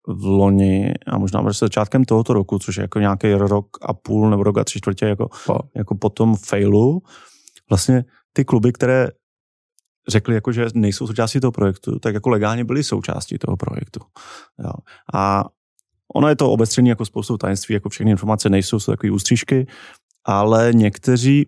v 0.06 0.24
loni 0.24 0.94
a 1.06 1.18
možná 1.18 1.52
se 1.52 1.64
začátkem 1.64 2.04
tohoto 2.04 2.32
roku, 2.32 2.58
což 2.58 2.76
je 2.76 2.82
jako 2.82 2.98
nějaký 2.98 3.34
rok 3.34 3.66
a 3.82 3.94
půl 3.94 4.30
nebo 4.30 4.42
rok 4.42 4.58
a 4.58 4.64
tři 4.64 4.78
čtvrtě 4.78 5.06
jako, 5.06 5.28
po. 5.46 5.58
jako 5.76 5.94
po 5.94 6.08
tom 6.08 6.36
failu, 6.36 7.02
vlastně 7.70 8.04
ty 8.32 8.44
kluby, 8.44 8.72
které 8.72 9.08
řekli, 10.08 10.34
jako, 10.34 10.52
že 10.52 10.66
nejsou 10.74 11.06
součástí 11.06 11.40
toho 11.40 11.52
projektu, 11.52 11.98
tak 11.98 12.14
jako 12.14 12.28
legálně 12.28 12.64
byly 12.64 12.84
součástí 12.84 13.38
toho 13.38 13.56
projektu. 13.56 14.00
Jo. 14.64 14.72
A 15.14 15.44
ono 16.14 16.28
je 16.28 16.36
to 16.36 16.50
obestřený 16.50 16.88
jako 16.88 17.04
spoustu 17.04 17.38
tajemství, 17.38 17.74
jako 17.74 17.88
všechny 17.88 18.10
informace 18.10 18.50
nejsou, 18.50 18.80
jsou 18.80 18.92
takové 18.92 19.10
ústřížky, 19.10 19.66
ale 20.24 20.70
někteří 20.74 21.46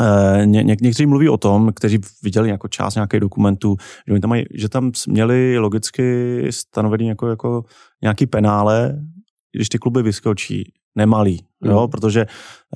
Eh, 0.00 0.46
ně, 0.46 0.62
ně, 0.62 0.76
někteří 0.80 1.06
mluví 1.06 1.28
o 1.28 1.36
tom, 1.36 1.72
kteří 1.72 1.98
viděli 2.22 2.48
jako 2.48 2.68
část 2.68 2.94
nějakých 2.94 3.20
dokumentů, 3.20 3.76
že, 4.06 4.20
tam 4.20 4.30
mají, 4.30 4.44
že 4.54 4.68
tam 4.68 4.92
měli 5.06 5.58
logicky 5.58 6.46
stanovený 6.50 7.08
jako, 7.08 7.28
jako 7.28 7.64
nějaký 8.02 8.26
penále, 8.26 9.02
když 9.52 9.68
ty 9.68 9.78
kluby 9.78 10.02
vyskočí, 10.02 10.72
nemalý, 10.94 11.44
mm. 11.60 11.70
jo, 11.70 11.88
protože 11.88 12.26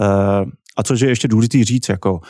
uh, 0.00 0.50
a 0.76 0.82
což 0.82 1.00
je 1.00 1.08
ještě 1.08 1.28
důležitý 1.28 1.64
říct, 1.64 1.88
jako, 1.88 2.20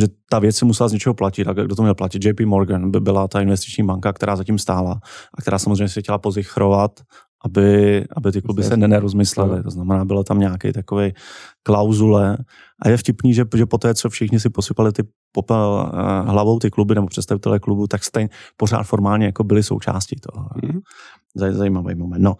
že 0.00 0.06
ta 0.30 0.38
věc 0.38 0.56
se 0.56 0.64
musela 0.64 0.88
z 0.88 0.92
něčeho 0.92 1.14
platit. 1.14 1.48
A 1.48 1.52
kdo 1.52 1.76
to 1.76 1.82
měl 1.82 1.94
platit? 1.94 2.24
JP 2.24 2.40
Morgan 2.40 2.90
by 2.90 3.00
byla 3.00 3.28
ta 3.28 3.40
investiční 3.40 3.84
banka, 3.84 4.12
která 4.12 4.36
zatím 4.36 4.58
stála 4.58 5.00
a 5.38 5.42
která 5.42 5.58
samozřejmě 5.58 5.88
se 5.88 6.00
chtěla 6.00 6.18
pozichrovat 6.18 7.00
aby, 7.44 8.04
aby 8.16 8.32
ty 8.32 8.42
kluby 8.42 8.62
se 8.62 8.76
nerozmyslely. 8.76 9.62
To 9.62 9.70
znamená, 9.70 10.04
bylo 10.04 10.24
tam 10.24 10.38
nějaký 10.38 10.72
takový 10.72 11.12
klauzule. 11.62 12.38
A 12.82 12.88
je 12.88 12.96
vtipný, 12.96 13.34
že, 13.34 13.44
že 13.56 13.66
po 13.66 13.78
té, 13.78 13.94
co 13.94 14.10
všichni 14.10 14.40
si 14.40 14.50
posypali 14.50 14.92
ty 14.92 15.02
popel 15.32 15.90
uh, 15.92 16.30
hlavou 16.30 16.58
ty 16.58 16.70
kluby 16.70 16.94
nebo 16.94 17.06
představitelé 17.06 17.58
klubu, 17.58 17.86
tak 17.86 18.04
stejně 18.04 18.28
pořád 18.56 18.82
formálně 18.82 19.26
jako 19.26 19.44
byli 19.44 19.62
součástí 19.62 20.16
toho. 20.32 20.48
Mm-hmm. 20.48 20.80
Zaj, 21.34 21.52
zajímavý 21.52 21.94
moment. 21.94 22.22
No. 22.22 22.36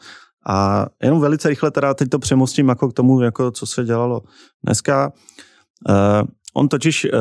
A 0.46 0.86
jenom 1.02 1.20
velice 1.20 1.48
rychle 1.48 1.70
teda 1.70 1.94
teď 1.94 2.08
to 2.08 2.18
přemostím 2.18 2.68
jako 2.68 2.88
k 2.88 2.92
tomu, 2.92 3.20
jako 3.20 3.50
co 3.50 3.66
se 3.66 3.84
dělalo 3.84 4.22
dneska. 4.64 5.06
Uh, 5.06 5.12
On 6.55 6.68
totiž 6.68 7.05
uh, 7.05 7.20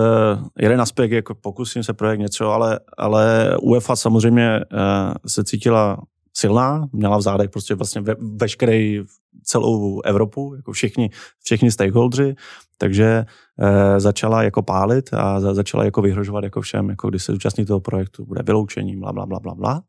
jeden 0.59 0.81
aspekt, 0.81 1.11
jako 1.11 1.35
pokusím 1.35 1.83
se 1.83 1.93
projekt 1.93 2.19
něco, 2.19 2.51
ale, 2.51 2.79
ale 2.97 3.55
UEFA 3.61 3.95
samozřejmě 3.95 4.59
uh, 4.59 5.13
se 5.27 5.43
cítila 5.43 5.97
silná, 6.33 6.87
měla 6.91 7.17
v 7.17 7.21
zádech 7.21 7.49
prostě 7.49 7.75
vlastně 7.75 8.01
ve, 8.01 8.15
veškerý 8.19 9.01
celou 9.43 10.01
Evropu, 10.01 10.55
jako 10.55 10.71
všichni, 10.71 11.09
všichni 11.43 11.71
stakeholdři, 11.71 12.35
takže 12.77 13.25
e, 13.59 13.99
začala 13.99 14.43
jako 14.43 14.61
pálit 14.61 15.13
a 15.13 15.39
za, 15.39 15.53
začala 15.53 15.85
jako 15.85 16.01
vyhrožovat 16.01 16.43
jako 16.43 16.61
všem, 16.61 16.89
jako 16.89 17.09
když 17.09 17.23
se 17.23 17.31
zúčastní 17.31 17.65
toho 17.65 17.79
projektu, 17.79 18.25
bude 18.25 18.43
vyloučení, 18.43 18.97
bla, 18.97 19.13
bla, 19.13 19.25
bla, 19.25 19.39
bla, 19.39 19.55
bla. 19.55 19.81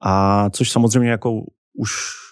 A 0.00 0.50
což 0.50 0.70
samozřejmě 0.70 1.10
jako 1.10 1.42
už 1.74 1.90
eh, 1.90 2.25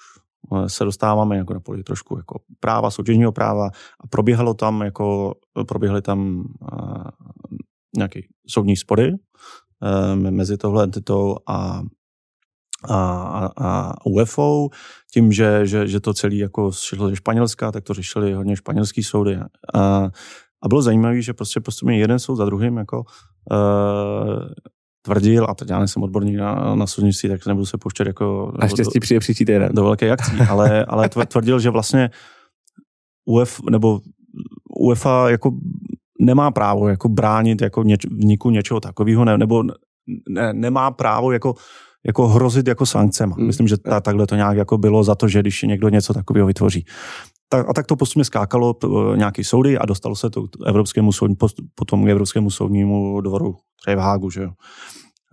se 0.67 0.85
dostáváme 0.85 1.37
jako 1.37 1.55
na 1.55 1.61
poli 1.61 1.83
trošku 1.83 2.17
jako 2.17 2.41
práva, 2.61 2.91
soutěžního 2.91 3.33
práva 3.33 3.71
a 4.01 4.07
probíhalo 4.07 4.55
tam 4.55 4.83
jako, 4.83 5.35
probíhaly 5.69 6.03
tam 6.03 6.45
uh, 6.73 7.05
nějaké 7.97 8.21
soudní 8.49 8.77
spory 8.77 9.13
uh, 9.13 10.31
mezi 10.31 10.57
tohle 10.57 10.85
entitou 10.85 11.37
a 11.47 11.83
a, 12.91 13.51
a 13.57 13.95
UFO, 14.07 14.69
tím, 15.13 15.33
že, 15.33 15.67
že, 15.67 15.89
že 15.89 16.01
to 16.01 16.15
celé 16.15 16.35
jako 16.35 16.73
šlo 16.73 17.09
ze 17.09 17.17
Španělska, 17.17 17.73
tak 17.73 17.85
to 17.85 17.95
řešili 17.95 18.33
hodně 18.33 18.57
španělský 18.57 19.03
soudy. 19.03 19.37
A, 19.75 20.11
a 20.63 20.69
bylo 20.69 20.83
zajímavé, 20.83 21.23
že 21.23 21.33
prostě 21.33 21.61
postupně 21.61 21.99
jeden 21.99 22.19
soud 22.19 22.37
za 22.37 22.45
druhým 22.45 22.77
jako 22.77 22.99
uh, 22.99 24.49
tvrdil, 25.05 25.47
a 25.49 25.55
teď 25.55 25.71
já 25.71 25.79
nejsem 25.79 26.03
odborník 26.03 26.37
na, 26.37 26.75
na 26.75 26.87
soudnictví, 26.87 27.29
tak 27.29 27.47
nebudu 27.47 27.67
se 27.67 27.79
pouštět 27.79 28.07
jako... 28.07 28.53
A 28.59 28.69
štěstí 28.69 29.01
přijde 29.01 29.21
příští 29.21 29.45
týden. 29.45 29.69
Do 29.73 29.85
velké 29.85 30.11
akcí, 30.11 30.37
ale, 30.49 30.85
ale 30.85 31.09
tvrdil, 31.09 31.61
že 31.61 31.71
vlastně 31.71 32.11
UF, 33.25 33.61
nebo 33.71 34.01
UEFA 34.81 35.31
jako 35.31 35.51
nemá 36.21 36.51
právo 36.51 36.89
jako 36.89 37.09
bránit 37.09 37.63
jako 37.63 37.83
něč, 37.83 38.07
vniku 38.07 38.51
něčeho 38.51 38.81
takového, 38.81 39.25
ne, 39.25 39.39
nebo 39.39 39.63
ne, 40.29 40.53
nemá 40.53 40.91
právo 40.91 41.33
jako 41.33 41.55
jako 42.07 42.29
hrozit 42.29 42.69
jako 42.69 42.87
sankcema. 42.87 43.37
Hmm. 43.37 43.47
Myslím, 43.47 43.69
že 43.69 43.77
ta, 43.77 44.01
takhle 44.01 44.27
to 44.27 44.35
nějak 44.35 44.57
jako 44.57 44.79
bylo 44.79 45.05
za 45.05 45.15
to, 45.15 45.29
že 45.29 45.41
když 45.41 45.63
něco 45.63 45.89
něco 45.89 46.15
takového 46.15 46.47
vytvoří. 46.47 46.85
Tak, 47.49 47.69
a 47.69 47.73
tak 47.73 47.87
to 47.87 47.97
postupně 47.97 48.25
skákalo 48.25 48.77
nějaký 49.17 49.45
soudy 49.45 49.79
a 49.79 49.87
dostalo 49.87 50.17
se 50.17 50.31
to 50.31 50.43
k 50.43 50.49
Evropskému 50.67 51.13
soudní, 51.13 51.37
potom 51.75 52.05
k 52.05 52.09
Evropskému 52.09 52.51
soudnímu 52.51 53.21
dvoru, 53.21 53.57
třeba 53.83 54.03
v 54.03 54.05
Hágu, 54.05 54.31
že 54.31 54.43
jo. 54.43 54.51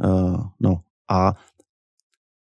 Uh, 0.04 0.44
no 0.60 0.80
a, 1.10 1.28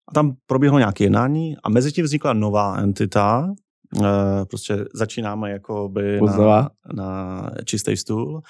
a 0.08 0.14
tam 0.14 0.34
proběhlo 0.46 0.80
nějaké 0.80 1.04
jednání 1.04 1.58
a 1.64 1.70
mezi 1.70 1.92
tím 1.92 2.06
vznikla 2.06 2.34
nová 2.34 2.78
entita, 2.78 3.54
uh, 3.96 4.06
prostě 4.50 4.86
začínáme 4.94 5.52
jako 5.52 5.90
by 5.90 6.22
na, 6.22 6.70
na 6.94 7.50
čistý 7.66 7.98
stůl 7.98 8.42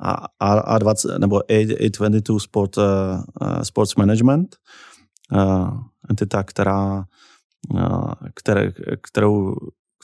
a, 0.00 0.26
a, 0.40 0.78
A20, 0.78 1.18
nebo 1.18 1.38
A22 1.38 2.38
Sport, 2.38 2.76
uh, 2.76 2.84
Sports 3.62 3.94
Management, 3.96 4.56
uh, 5.32 5.80
entita, 6.10 6.42
která, 6.42 7.04
uh, 7.74 8.12
které, 8.34 8.72
kterou, 9.02 9.54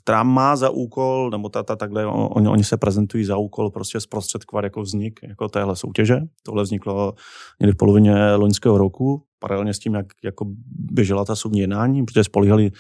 která 0.06 0.22
má 0.22 0.56
za 0.56 0.70
úkol, 0.70 1.30
nebo 1.30 1.48
ta, 1.48 1.62
ta 1.62 1.76
takhle, 1.76 2.06
oni, 2.06 2.48
oni 2.48 2.64
se 2.64 2.76
prezentují 2.76 3.24
za 3.24 3.36
úkol 3.36 3.70
prostě 3.70 4.00
zprostředkovat 4.00 4.64
jako 4.64 4.82
vznik 4.82 5.20
jako 5.22 5.48
téhle 5.48 5.76
soutěže. 5.76 6.20
Tohle 6.42 6.62
vzniklo 6.62 7.14
někdy 7.60 7.72
v 7.72 7.76
polovině 7.76 8.34
loňského 8.34 8.78
roku, 8.78 9.22
paralelně 9.38 9.74
s 9.74 9.78
tím, 9.78 9.94
jak 9.94 10.06
jako 10.24 10.44
běžela 10.68 11.24
ta 11.24 11.36
soudní 11.36 11.60
jednání, 11.60 12.04
protože 12.04 12.24
spolíhali 12.24 12.70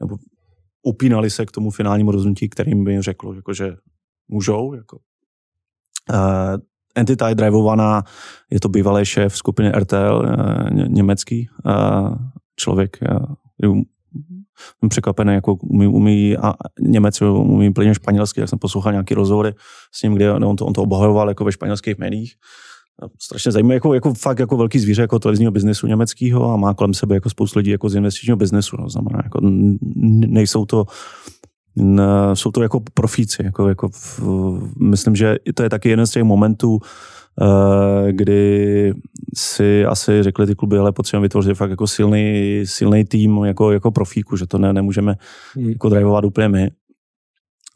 nebo 0.00 0.16
upínali 0.82 1.30
se 1.30 1.46
k 1.46 1.50
tomu 1.50 1.70
finálnímu 1.70 2.10
rozhodnutí, 2.10 2.48
kterým 2.48 2.84
by 2.84 2.92
jim 2.92 3.02
řeklo, 3.02 3.34
jako, 3.34 3.54
že 3.54 3.76
můžou. 4.28 4.74
Jako. 4.74 4.98
Uh, 6.12 6.60
entita 6.94 7.28
je 7.28 7.34
drivovaná, 7.34 8.02
je 8.50 8.60
to 8.60 8.68
bývalý 8.68 9.04
šéf 9.04 9.36
skupiny 9.36 9.72
RTL, 9.72 10.26
eh, 10.26 10.88
německý 10.88 11.48
eh, 11.66 11.72
člověk, 12.56 12.98
jsem 14.80 14.88
překvapený, 14.88 15.34
jako 15.34 15.54
umí, 15.54 15.86
umí 15.86 16.36
a 16.36 16.54
Němec 16.80 17.20
umí 17.22 17.72
plně 17.72 17.94
španělsky, 17.94 18.40
jak 18.40 18.48
jsem 18.48 18.58
poslouchal 18.58 18.92
nějaký 18.92 19.14
rozhovory 19.14 19.54
s 19.92 20.02
ním, 20.02 20.14
kde 20.14 20.32
on 20.32 20.56
to, 20.56 20.66
on 20.66 20.72
to 20.72 20.82
obhajoval 20.82 21.28
jako 21.28 21.44
ve 21.44 21.52
španělských 21.52 21.98
médiích. 21.98 22.32
Strašně 23.22 23.52
zajímavé, 23.52 23.74
jako, 23.74 23.94
jako 23.94 24.14
fakt 24.14 24.38
jako 24.38 24.56
velký 24.56 24.78
zvíře 24.78 25.02
jako 25.02 25.18
televizního 25.18 25.52
biznesu 25.52 25.86
německého 25.86 26.50
a 26.52 26.56
má 26.56 26.74
kolem 26.74 26.94
sebe 26.94 27.14
jako 27.14 27.30
spoustu 27.30 27.58
lidí 27.58 27.70
jako 27.70 27.88
z 27.88 27.94
investičního 27.94 28.36
biznesu. 28.36 28.76
No, 28.80 28.88
znamená, 28.88 29.20
jako 29.24 29.40
nejsou 30.26 30.64
to 30.64 30.84
jsou 32.34 32.50
to 32.50 32.62
jako 32.62 32.80
profíci. 32.94 33.44
Jako, 33.44 33.68
jako 33.68 33.90
myslím, 34.80 35.16
že 35.16 35.36
to 35.54 35.62
je 35.62 35.70
taky 35.70 35.88
jeden 35.88 36.06
z 36.06 36.10
těch 36.10 36.22
momentů, 36.22 36.78
kdy 38.10 38.92
si 39.34 39.84
asi 39.84 40.22
řekli 40.22 40.46
ty 40.46 40.54
kluby, 40.54 40.78
ale 40.78 40.92
potřebujeme 40.92 41.24
vytvořit 41.24 41.54
fakt 41.54 41.70
jako 41.70 41.86
silný, 41.86 42.60
silný 42.64 43.04
tým 43.04 43.44
jako, 43.44 43.72
jako 43.72 43.90
profíku, 43.90 44.36
že 44.36 44.46
to 44.46 44.58
ne, 44.58 44.72
nemůžeme 44.72 45.14
hmm. 45.54 45.70
jako 45.70 45.88
drivovat 45.88 46.24
úplně 46.24 46.48
my. 46.48 46.70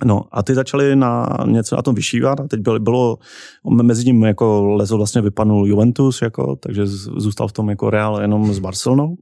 No 0.04 0.24
a 0.32 0.42
ty 0.42 0.54
začali 0.54 0.96
na 0.96 1.36
něco 1.46 1.76
na 1.76 1.82
tom 1.82 1.94
vyšívat 1.94 2.40
a 2.40 2.48
teď 2.48 2.60
bylo, 2.60 2.78
bylo 2.78 3.18
mezi 3.82 4.04
tím 4.04 4.22
jako 4.22 4.64
lezo 4.64 4.96
vlastně 4.96 5.22
vypadnul 5.22 5.66
Juventus, 5.66 6.22
jako, 6.22 6.56
takže 6.56 6.86
zůstal 6.86 7.48
v 7.48 7.52
tom 7.52 7.70
jako 7.70 7.90
Real 7.90 8.20
jenom 8.20 8.52
s 8.52 8.58
Barcelonou. 8.58 9.16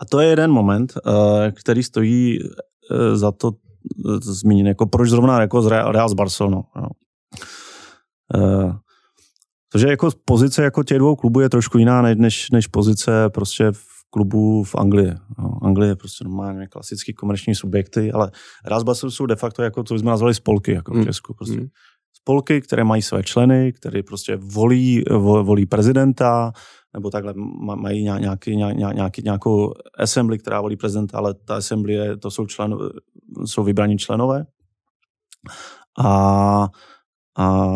A 0.00 0.04
to 0.04 0.20
je 0.20 0.28
jeden 0.28 0.50
moment, 0.50 0.92
eh, 0.96 1.52
který 1.52 1.82
stojí 1.82 2.38
eh, 2.40 3.16
za 3.16 3.32
to 3.32 3.50
eh, 3.52 4.18
zmínit, 4.20 4.66
jako 4.66 4.86
proč 4.86 5.08
zrovna 5.08 5.40
jako 5.40 5.62
z 5.62 5.66
Real 5.66 6.08
s 6.08 6.14
Barcelonou. 6.14 6.62
No. 6.76 6.88
Protože 9.72 9.88
jako 9.88 10.10
pozice 10.24 10.62
jako 10.62 10.82
těch 10.82 10.98
dvou 10.98 11.16
klubů 11.16 11.40
je 11.40 11.48
trošku 11.48 11.78
jiná 11.78 12.02
než, 12.02 12.50
než 12.50 12.66
pozice 12.66 13.30
prostě 13.30 13.72
v 13.72 14.00
klubu 14.10 14.64
v 14.64 14.74
Anglii. 14.74 15.12
No, 15.38 15.58
Anglie 15.62 15.88
je 15.88 15.96
prostě 15.96 16.24
normálně 16.24 16.66
klasický 16.66 17.14
komerční 17.14 17.54
subjekty, 17.54 18.12
ale 18.12 18.30
Barcelona 18.84 19.10
jsou 19.10 19.26
de 19.26 19.36
facto 19.36 19.62
jako, 19.62 19.84
co 19.84 19.94
bychom 19.94 20.08
nazvali 20.08 20.34
spolky, 20.34 20.72
jako 20.72 20.92
v 20.92 20.94
hmm. 20.94 21.04
Česku. 21.04 21.34
Prostě. 21.34 21.60
Mm. 21.60 21.66
Spolky, 22.12 22.60
které 22.60 22.84
mají 22.84 23.02
své 23.02 23.22
členy, 23.22 23.72
které 23.72 24.02
prostě 24.02 24.36
volí, 24.36 25.04
volí 25.42 25.66
prezidenta, 25.66 26.52
nebo 26.94 27.10
takhle 27.10 27.34
mají 27.74 28.02
nějaký, 28.02 28.56
nějaký, 28.56 29.22
nějakou 29.22 29.74
assembly, 29.98 30.38
která 30.38 30.60
volí 30.60 30.76
prezidenta, 30.76 31.18
ale 31.18 31.34
ta 31.34 31.56
assembly 31.56 31.92
je, 31.92 32.16
to 32.16 32.30
jsou, 32.30 32.46
člen, 32.46 32.74
jsou 33.44 33.64
vybraní 33.64 33.98
členové. 33.98 34.46
A, 35.98 36.68
a 37.38 37.66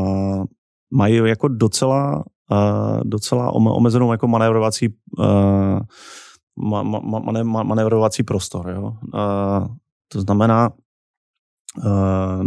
mají 0.95 1.17
jako 1.17 1.49
docela, 1.49 2.25
uh, 2.51 3.01
docela 3.05 3.51
omezenou 3.51 4.13
jako 4.13 4.29
manévrovací 4.29 4.89
uh, 5.19 5.79
ma, 6.57 6.83
ma, 6.83 7.19
ma, 7.43 7.63
manévrovací 7.63 8.23
prostor. 8.23 8.71
Jo? 8.71 8.83
Uh, 8.83 9.67
to 10.13 10.21
znamená, 10.21 10.71
uh, 11.85 12.47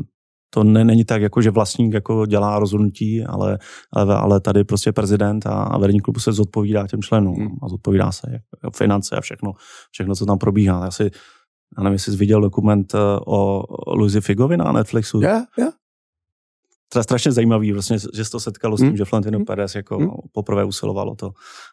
to 0.49 0.63
ne, 0.63 0.83
není 0.83 1.05
tak, 1.05 1.21
jako, 1.21 1.41
že 1.41 1.51
vlastník 1.51 1.93
jako 1.93 2.25
dělá 2.25 2.59
rozhodnutí, 2.59 3.23
ale, 3.25 3.57
ale, 3.93 4.15
ale 4.15 4.41
tady 4.41 4.63
prostě 4.63 4.91
prezident 4.91 5.45
a, 5.45 5.63
a 5.63 5.77
vedení 5.77 5.99
klubu 5.99 6.19
se 6.19 6.31
zodpovídá 6.31 6.87
těm 6.87 7.01
členům 7.01 7.35
hmm. 7.35 7.57
a 7.63 7.67
zodpovídá 7.69 8.11
se 8.11 8.27
jako 8.31 8.77
finance 8.77 9.15
a 9.15 9.21
všechno, 9.21 9.53
všechno, 9.91 10.15
co 10.15 10.25
tam 10.25 10.37
probíhá. 10.37 10.83
Já 10.83 10.91
si, 10.91 11.03
já 11.77 11.83
nevím, 11.83 11.93
jestli 11.93 12.11
jsi 12.11 12.17
viděl 12.17 12.41
dokument 12.41 12.95
o 13.27 13.63
Luzi 13.93 14.21
Figovi 14.21 14.57
na 14.57 14.71
Netflixu. 14.71 15.21
Yeah, 15.21 15.43
yeah. 15.57 15.73
Je 16.95 17.03
strašně 17.03 17.31
zajímavý, 17.31 17.71
vlastně, 17.71 17.97
že 18.13 18.25
se 18.25 18.31
to 18.31 18.39
setkalo 18.39 18.77
s 18.77 18.79
tím, 18.79 18.87
hmm. 18.87 18.97
že 18.97 19.05
Florentino 19.05 19.37
hmm. 19.37 19.45
Perez 19.45 19.75
jako 19.75 19.97
hmm. 19.97 20.09
poprvé 20.31 20.63
usilovalo 20.63 21.15
to 21.15 21.27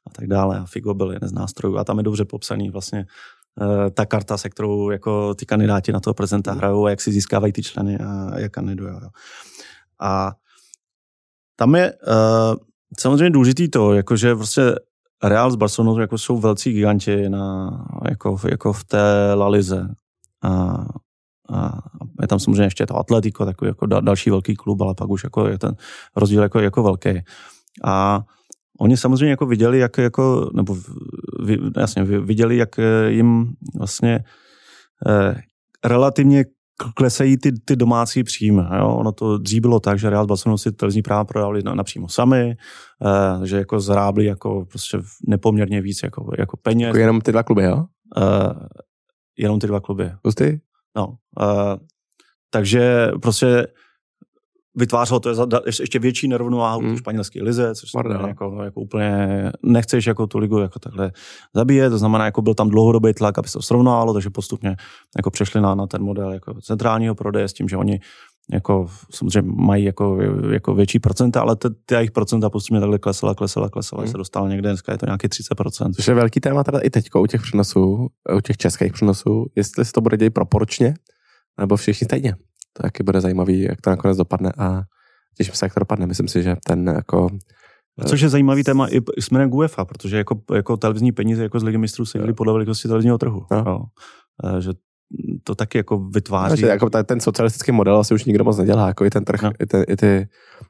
a 0.06 0.10
tak 0.12 0.26
dále. 0.26 0.58
A 0.58 0.64
Figo 0.66 0.94
byl 0.94 1.12
jeden 1.12 1.28
z 1.28 1.32
nástrojů 1.32 1.76
a 1.76 1.84
tam 1.84 1.98
je 1.98 2.02
dobře 2.02 2.24
popsaný 2.24 2.70
vlastně 2.70 3.06
uh, 3.60 3.90
ta 3.94 4.06
karta, 4.06 4.36
se 4.36 4.48
kterou 4.48 4.90
jako 4.90 5.34
ty 5.34 5.46
kandidáti 5.46 5.92
na 5.92 6.00
toho 6.00 6.14
prezidenta 6.14 6.50
hmm. 6.50 6.58
hrajou 6.58 6.86
a 6.86 6.90
jak 6.90 7.00
si 7.00 7.12
získávají 7.12 7.52
ty 7.52 7.62
členy 7.62 7.98
a 7.98 8.38
jak 8.38 8.52
kandidují. 8.52 8.94
A 10.00 10.32
tam 11.56 11.74
je 11.74 11.92
uh, 11.92 12.56
samozřejmě 12.98 13.30
důležitý 13.30 13.70
to, 13.70 13.94
jako 13.94 14.16
že 14.16 14.34
prostě 14.34 14.74
Real 15.24 15.50
s 15.50 15.56
Barcelonou 15.56 15.98
jako 15.98 16.18
jsou 16.18 16.38
velcí 16.38 16.72
giganti 16.72 17.28
na, 17.28 17.70
jako, 18.08 18.36
jako 18.50 18.72
v 18.72 18.84
té 18.84 19.34
La 19.34 19.48
Lize. 19.48 19.88
A 20.42 20.84
a 21.52 21.78
je 22.22 22.28
tam 22.28 22.38
samozřejmě 22.38 22.62
ještě 22.62 22.86
to 22.86 22.96
Atletico, 22.96 23.44
takový 23.44 23.68
jako 23.68 23.86
další 23.86 24.30
velký 24.30 24.54
klub, 24.56 24.80
ale 24.80 24.94
pak 24.94 25.10
už 25.10 25.24
jako 25.24 25.48
je 25.48 25.58
ten 25.58 25.76
rozdíl 26.16 26.42
jako, 26.42 26.60
jako 26.60 26.82
velký. 26.82 27.10
A 27.84 28.20
oni 28.80 28.96
samozřejmě 28.96 29.30
jako 29.30 29.46
viděli, 29.46 29.78
jak 29.78 29.98
jako, 29.98 30.50
nebo 30.54 30.76
jasně, 31.76 32.04
viděli, 32.04 32.56
jak 32.56 32.78
eh, 32.78 33.10
jim 33.10 33.52
vlastně 33.78 34.24
eh, 35.08 35.40
relativně 35.84 36.44
klesají 36.94 37.36
ty, 37.36 37.52
ty 37.64 37.76
domácí 37.76 38.24
příjmy. 38.24 38.62
Jo? 38.78 38.88
Ono 38.88 39.12
to 39.12 39.38
dřív 39.38 39.60
bylo 39.60 39.80
tak, 39.80 39.98
že 39.98 40.10
Real 40.10 40.26
Barcelona 40.26 40.58
si 40.58 40.72
televizní 40.72 41.02
práva 41.02 41.24
prodali 41.24 41.62
napřímo 41.62 42.08
sami, 42.08 42.56
eh, 43.06 43.46
že 43.46 43.56
jako 43.56 43.80
zrábli 43.80 44.24
jako 44.24 44.64
prostě 44.64 44.98
nepoměrně 45.28 45.80
víc 45.80 46.00
jako, 46.02 46.30
jako 46.38 46.56
peněz. 46.56 46.86
Jako 46.86 46.98
jenom 46.98 47.20
ty 47.20 47.32
dva 47.32 47.42
kluby, 47.42 47.64
jo? 47.64 47.84
Eh, 48.16 48.54
jenom 49.38 49.58
ty 49.58 49.66
dva 49.66 49.80
kluby. 49.80 50.12
Pusty? 50.22 50.60
No, 50.96 51.06
uh, 51.40 51.76
takže 52.50 53.10
prostě 53.22 53.66
vytvářelo 54.74 55.20
to 55.20 55.60
ještě 55.66 55.98
větší 55.98 56.28
nerovnováhu 56.28 56.80
hmm. 56.80 56.96
španělské 56.96 57.42
lize, 57.42 57.74
což 57.74 57.90
znamená 57.90 58.28
jako, 58.28 58.62
jako 58.64 58.80
úplně 58.80 59.52
nechceš 59.62 60.06
jako 60.06 60.26
tu 60.26 60.38
ligu 60.38 60.58
jako 60.58 60.78
takhle 60.78 61.12
zabíjet, 61.54 61.90
to 61.90 61.98
znamená, 61.98 62.24
jako 62.24 62.42
byl 62.42 62.54
tam 62.54 62.68
dlouhodobý 62.68 63.14
tlak, 63.14 63.38
aby 63.38 63.48
se 63.48 63.52
to 63.52 63.62
srovnalo, 63.62 64.12
takže 64.12 64.30
postupně 64.30 64.76
jako 65.16 65.30
přešli 65.30 65.60
na, 65.60 65.74
na 65.74 65.86
ten 65.86 66.02
model 66.02 66.32
jako 66.32 66.60
centrálního 66.60 67.14
prodeje 67.14 67.48
s 67.48 67.52
tím, 67.52 67.68
že 67.68 67.76
oni 67.76 68.00
jako 68.52 68.86
samozřejmě 69.10 69.52
mají 69.56 69.84
jako, 69.84 70.18
jako 70.52 70.74
větší 70.74 70.98
procenta, 70.98 71.40
ale 71.40 71.56
ty, 71.56 71.68
ty 71.86 71.94
jejich 71.94 72.10
procenta 72.10 72.50
postupně 72.50 72.80
takhle 72.80 72.98
klesala, 72.98 73.34
klesala, 73.34 73.68
klesala, 73.68 74.02
hmm. 74.02 74.10
se 74.10 74.18
dostal 74.18 74.48
někde, 74.48 74.68
dneska 74.68 74.92
je 74.92 74.98
to 74.98 75.06
nějaký 75.06 75.28
30%. 75.28 75.92
Což 75.92 76.08
je 76.08 76.14
velký 76.14 76.40
téma 76.40 76.64
teda 76.64 76.78
i 76.78 76.90
teď 76.90 77.14
u 77.14 77.26
těch 77.26 77.42
přenosů, 77.42 78.08
u 78.36 78.40
těch 78.40 78.56
českých 78.56 78.92
přenosů, 78.92 79.46
jestli 79.56 79.84
se 79.84 79.92
to 79.92 80.00
bude 80.00 80.16
dělat 80.16 80.34
proporčně, 80.34 80.94
nebo 81.60 81.76
všichni 81.76 82.04
stejně. 82.04 82.36
To 82.72 82.82
taky 82.82 83.02
bude 83.02 83.20
zajímavý, 83.20 83.62
jak 83.62 83.80
to 83.80 83.90
nakonec 83.90 84.16
dopadne 84.16 84.52
a 84.58 84.82
těším 85.36 85.54
se, 85.54 85.66
jak 85.66 85.74
to 85.74 85.80
dopadne. 85.80 86.06
Myslím 86.06 86.28
si, 86.28 86.42
že 86.42 86.56
ten 86.66 86.86
jako 86.86 87.28
Což 88.06 88.20
je 88.20 88.28
zajímavý 88.28 88.64
téma 88.64 88.88
i 88.88 89.22
směrem 89.22 89.50
k 89.50 89.54
UEFA, 89.54 89.84
protože 89.84 90.16
jako, 90.16 90.40
jako 90.54 90.76
televizní 90.76 91.12
peníze 91.12 91.42
jako 91.42 91.60
z 91.60 91.62
Ligy 91.62 91.78
mistrů 91.78 92.06
se 92.06 92.18
podle 92.36 92.52
velikosti 92.52 92.88
televizního 92.88 93.18
trhu. 93.18 93.46
No. 93.50 93.64
Jo. 93.66 93.80
E, 94.44 94.60
že 94.60 94.70
to 95.44 95.54
taky 95.54 95.78
jako 95.78 95.98
vytváří. 95.98 96.62
No, 96.62 96.68
jako 96.68 96.90
ten 96.90 97.20
socialistický 97.20 97.72
model 97.72 97.96
asi 97.96 98.14
už 98.14 98.24
nikdo 98.24 98.44
moc 98.44 98.58
nedělá, 98.58 98.86
jako 98.86 99.04
i 99.04 99.10
ten 99.10 99.24
trh, 99.24 99.42
no. 99.42 99.52
i, 99.60 99.66
ty, 99.66 99.76
i, 99.88 99.96
ty, 99.96 100.28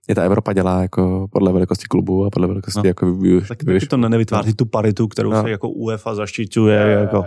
i 0.09 0.14
ta 0.14 0.22
Evropa 0.22 0.53
dělá 0.53 0.82
jako 0.82 1.26
podle 1.32 1.53
velikosti 1.53 1.85
klubu 1.85 2.24
a 2.24 2.30
podle 2.30 2.49
velikosti 2.49 2.80
no. 2.85 2.89
jako 2.89 3.14
využ, 3.14 3.49
Taky 3.49 3.66
využ, 3.66 3.89
to 3.89 3.97
nevytváří 3.97 4.49
no. 4.49 4.55
tu 4.55 4.66
paritu, 4.66 5.09
kterou 5.09 5.30
no. 5.30 5.43
se 5.43 5.51
jako 5.51 5.68
UEFA 5.68 6.14
zaštiťuje, 6.14 6.80
je, 6.80 6.91
jako, 6.91 7.24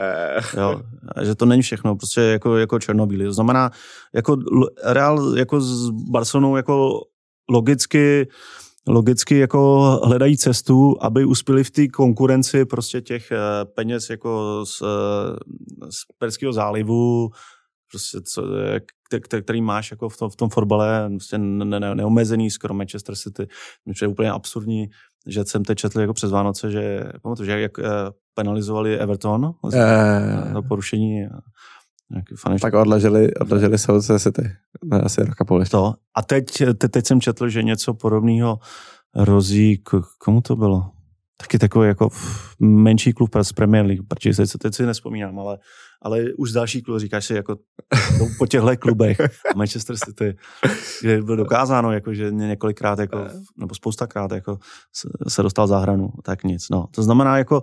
jo, 0.58 0.82
že 1.22 1.36
to 1.36 1.46
není 1.46 1.62
všechno, 1.62 1.96
prostě 1.96 2.22
jako, 2.22 2.58
jako 2.58 2.80
černobílý. 2.80 3.26
To 3.26 3.34
znamená, 3.34 3.72
jako 4.16 4.38
Real 4.86 5.38
jako 5.38 5.62
s 5.62 5.90
Barcelonou 5.90 6.56
jako 6.56 7.02
logicky 7.50 8.28
logicky 8.88 9.38
jako 9.38 9.82
hledají 10.04 10.38
cestu, 10.38 10.96
aby 11.02 11.26
uspěli 11.26 11.64
v 11.64 11.72
té 11.72 11.88
konkurenci 11.88 12.66
prostě 12.66 13.02
těch 13.02 13.32
eh, 13.32 13.66
peněz 13.66 14.10
jako 14.10 14.64
z, 14.66 14.82
eh, 14.82 15.36
z 15.90 15.98
Perského 16.18 16.54
zálivu, 16.54 17.30
prostě 17.92 18.22
co, 18.22 18.44
který 19.42 19.62
máš 19.62 19.92
jako 19.92 20.10
v 20.10 20.18
tom, 20.18 20.30
v 20.30 20.36
tom 20.36 20.50
fotbale 20.50 21.10
prostě 21.10 21.38
ne, 21.38 21.80
ne, 21.80 21.96
neomezený, 21.96 22.52
skoro 22.52 22.74
Manchester 22.74 23.16
City. 23.16 23.48
Mně 23.86 23.94
je 24.02 24.08
úplně 24.08 24.32
absurdní, 24.32 24.88
že 25.28 25.46
jsem 25.46 25.64
teď 25.64 25.78
četl 25.78 26.02
jako 26.02 26.14
přes 26.14 26.32
Vánoce, 26.32 26.72
že 26.72 27.04
pamatuju, 27.22 27.46
že 27.46 27.60
jak 27.60 27.80
eh, 27.80 27.84
penalizovali 28.34 29.00
Everton 29.00 29.52
za 30.52 30.62
porušení 30.68 31.28
tak 32.62 32.74
odložili, 32.74 33.34
odložili 33.34 33.78
se 33.78 34.20
City 34.20 34.52
na 34.84 35.00
asi 35.00 35.24
roka 35.24 35.46
půl. 35.46 35.66
To. 35.66 35.94
A 36.16 36.22
teď, 36.22 36.46
te, 36.78 36.90
teď 36.90 37.06
jsem 37.06 37.22
četl, 37.22 37.50
že 37.50 37.64
něco 37.64 37.94
podobného 37.94 38.60
rozí, 39.16 39.78
k, 39.78 40.02
komu 40.18 40.42
to 40.42 40.56
bylo? 40.56 40.92
Taky 41.40 41.60
takový 41.60 41.88
jako 41.88 42.10
menší 42.60 43.14
klub 43.14 43.30
z 43.42 43.54
Premier 43.54 43.86
League, 43.86 44.08
protože 44.08 44.34
se 44.34 44.58
teď 44.58 44.76
si 44.76 44.86
nespomínám, 44.86 45.40
ale, 45.40 45.58
ale 46.02 46.24
už 46.38 46.52
další 46.52 46.82
klub 46.82 47.00
říkáš 47.00 47.26
si 47.26 47.34
jako 47.34 47.56
po 48.38 48.48
těchto 48.48 48.78
klubech 48.78 49.18
Manchester 49.56 49.96
City, 50.06 50.38
kde 51.02 51.22
bylo 51.22 51.38
dokázáno, 51.38 51.92
jako, 51.92 52.14
že 52.14 52.32
několikrát, 52.32 53.00
jako, 53.00 53.28
nebo 53.58 53.76
spoustakrát 53.76 54.32
jako, 54.32 54.58
se 55.28 55.44
dostal 55.44 55.68
za 55.68 55.80
hranu, 55.80 56.10
tak 56.24 56.44
nic. 56.44 56.70
No. 56.72 56.86
To 56.96 57.04
znamená, 57.04 57.38
jako 57.38 57.62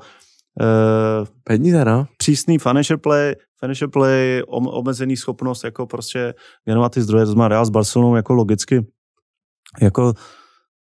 Uh, 0.60 1.26
Peníze, 1.44 1.84
no. 1.84 2.06
Přísný 2.16 2.58
financial 2.58 2.98
play, 2.98 3.34
financial 3.60 3.90
play, 3.90 4.42
omezený 4.48 5.16
schopnost 5.16 5.64
jako 5.64 5.86
prostě 5.86 6.34
věnovat 6.66 6.92
ty 6.92 7.02
zdroje, 7.02 7.24
to 7.24 7.32
znamená 7.32 7.48
Real 7.48 7.66
s 7.66 7.70
Barcelonou 7.70 8.16
jako 8.16 8.34
logicky 8.34 8.86
jako 9.82 10.12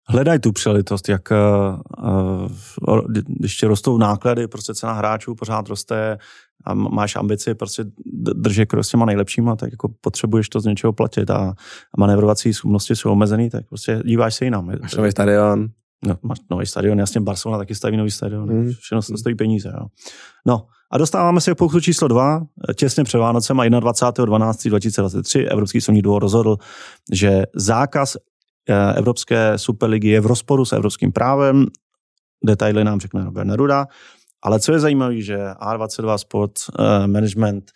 hledají 0.08 0.40
tu 0.40 0.52
přelitost, 0.52 1.10
jak 1.10 1.22
uh, 1.32 3.02
když 3.28 3.58
ti 3.58 3.66
rostou 3.66 3.98
náklady, 3.98 4.48
prostě 4.48 4.74
cena 4.74 4.94
hráčů 4.94 5.36
pořád 5.36 5.70
roste 5.70 6.18
a 6.66 6.74
máš 6.74 7.16
ambici 7.16 7.56
prostě 7.56 7.84
držet 8.36 8.70
s 8.82 8.90
těma 8.90 9.06
nejlepšíma, 9.06 9.56
tak 9.56 9.72
jako 9.72 9.90
potřebuješ 10.02 10.50
to 10.50 10.60
z 10.60 10.66
něčeho 10.66 10.94
platit 10.94 11.30
a, 11.30 11.38
a 11.94 12.00
manévrovací 12.00 12.54
schopnosti 12.54 12.96
jsou 12.96 13.12
omezený, 13.12 13.50
tak 13.50 13.68
prostě 13.68 14.02
díváš 14.06 14.36
se 14.36 14.46
jinam. 14.46 14.72
Máš 14.82 14.96
nový 14.96 15.12
stadion. 15.12 15.70
No, 16.06 16.18
máš 16.22 16.38
nový 16.52 16.66
stadion, 16.66 17.00
jasně 17.00 17.22
Barcelona 17.22 17.58
taky 17.58 17.76
staví 17.76 17.98
nový 17.98 18.12
stadion, 18.12 18.50
mm. 18.50 18.72
všechno 18.72 19.02
to 19.02 19.18
stojí 19.18 19.36
peníze. 19.36 19.74
Jo. 19.80 19.86
No 20.46 20.66
A 20.92 20.98
dostáváme 20.98 21.42
se 21.42 21.52
k 21.52 21.58
pokusu 21.58 21.80
číslo 21.80 22.08
dva, 22.08 22.42
těsně 22.76 23.04
před 23.04 23.18
Vánocem 23.18 23.60
a 23.60 23.66
21.12.2023 23.66 25.48
Evropský 25.52 25.82
soudní 25.82 26.02
dvůr 26.02 26.22
rozhodl, 26.22 26.58
že 27.12 27.44
zákaz 27.56 28.18
eh, 28.70 28.94
Evropské 28.94 29.58
superligy 29.58 30.10
je 30.10 30.22
v 30.22 30.26
rozporu 30.26 30.66
s 30.66 30.74
evropským 30.74 31.12
právem. 31.12 31.66
Detaily 32.46 32.84
nám 32.84 33.00
řekne 33.00 33.26
Robert 33.26 33.48
Neruda. 33.48 33.88
Ale 34.44 34.60
co 34.60 34.72
je 34.72 34.80
zajímavé, 34.80 35.22
že 35.22 35.38
A22 35.38 36.18
Sport 36.18 36.52
uh, 36.80 37.08
Management 37.08 37.72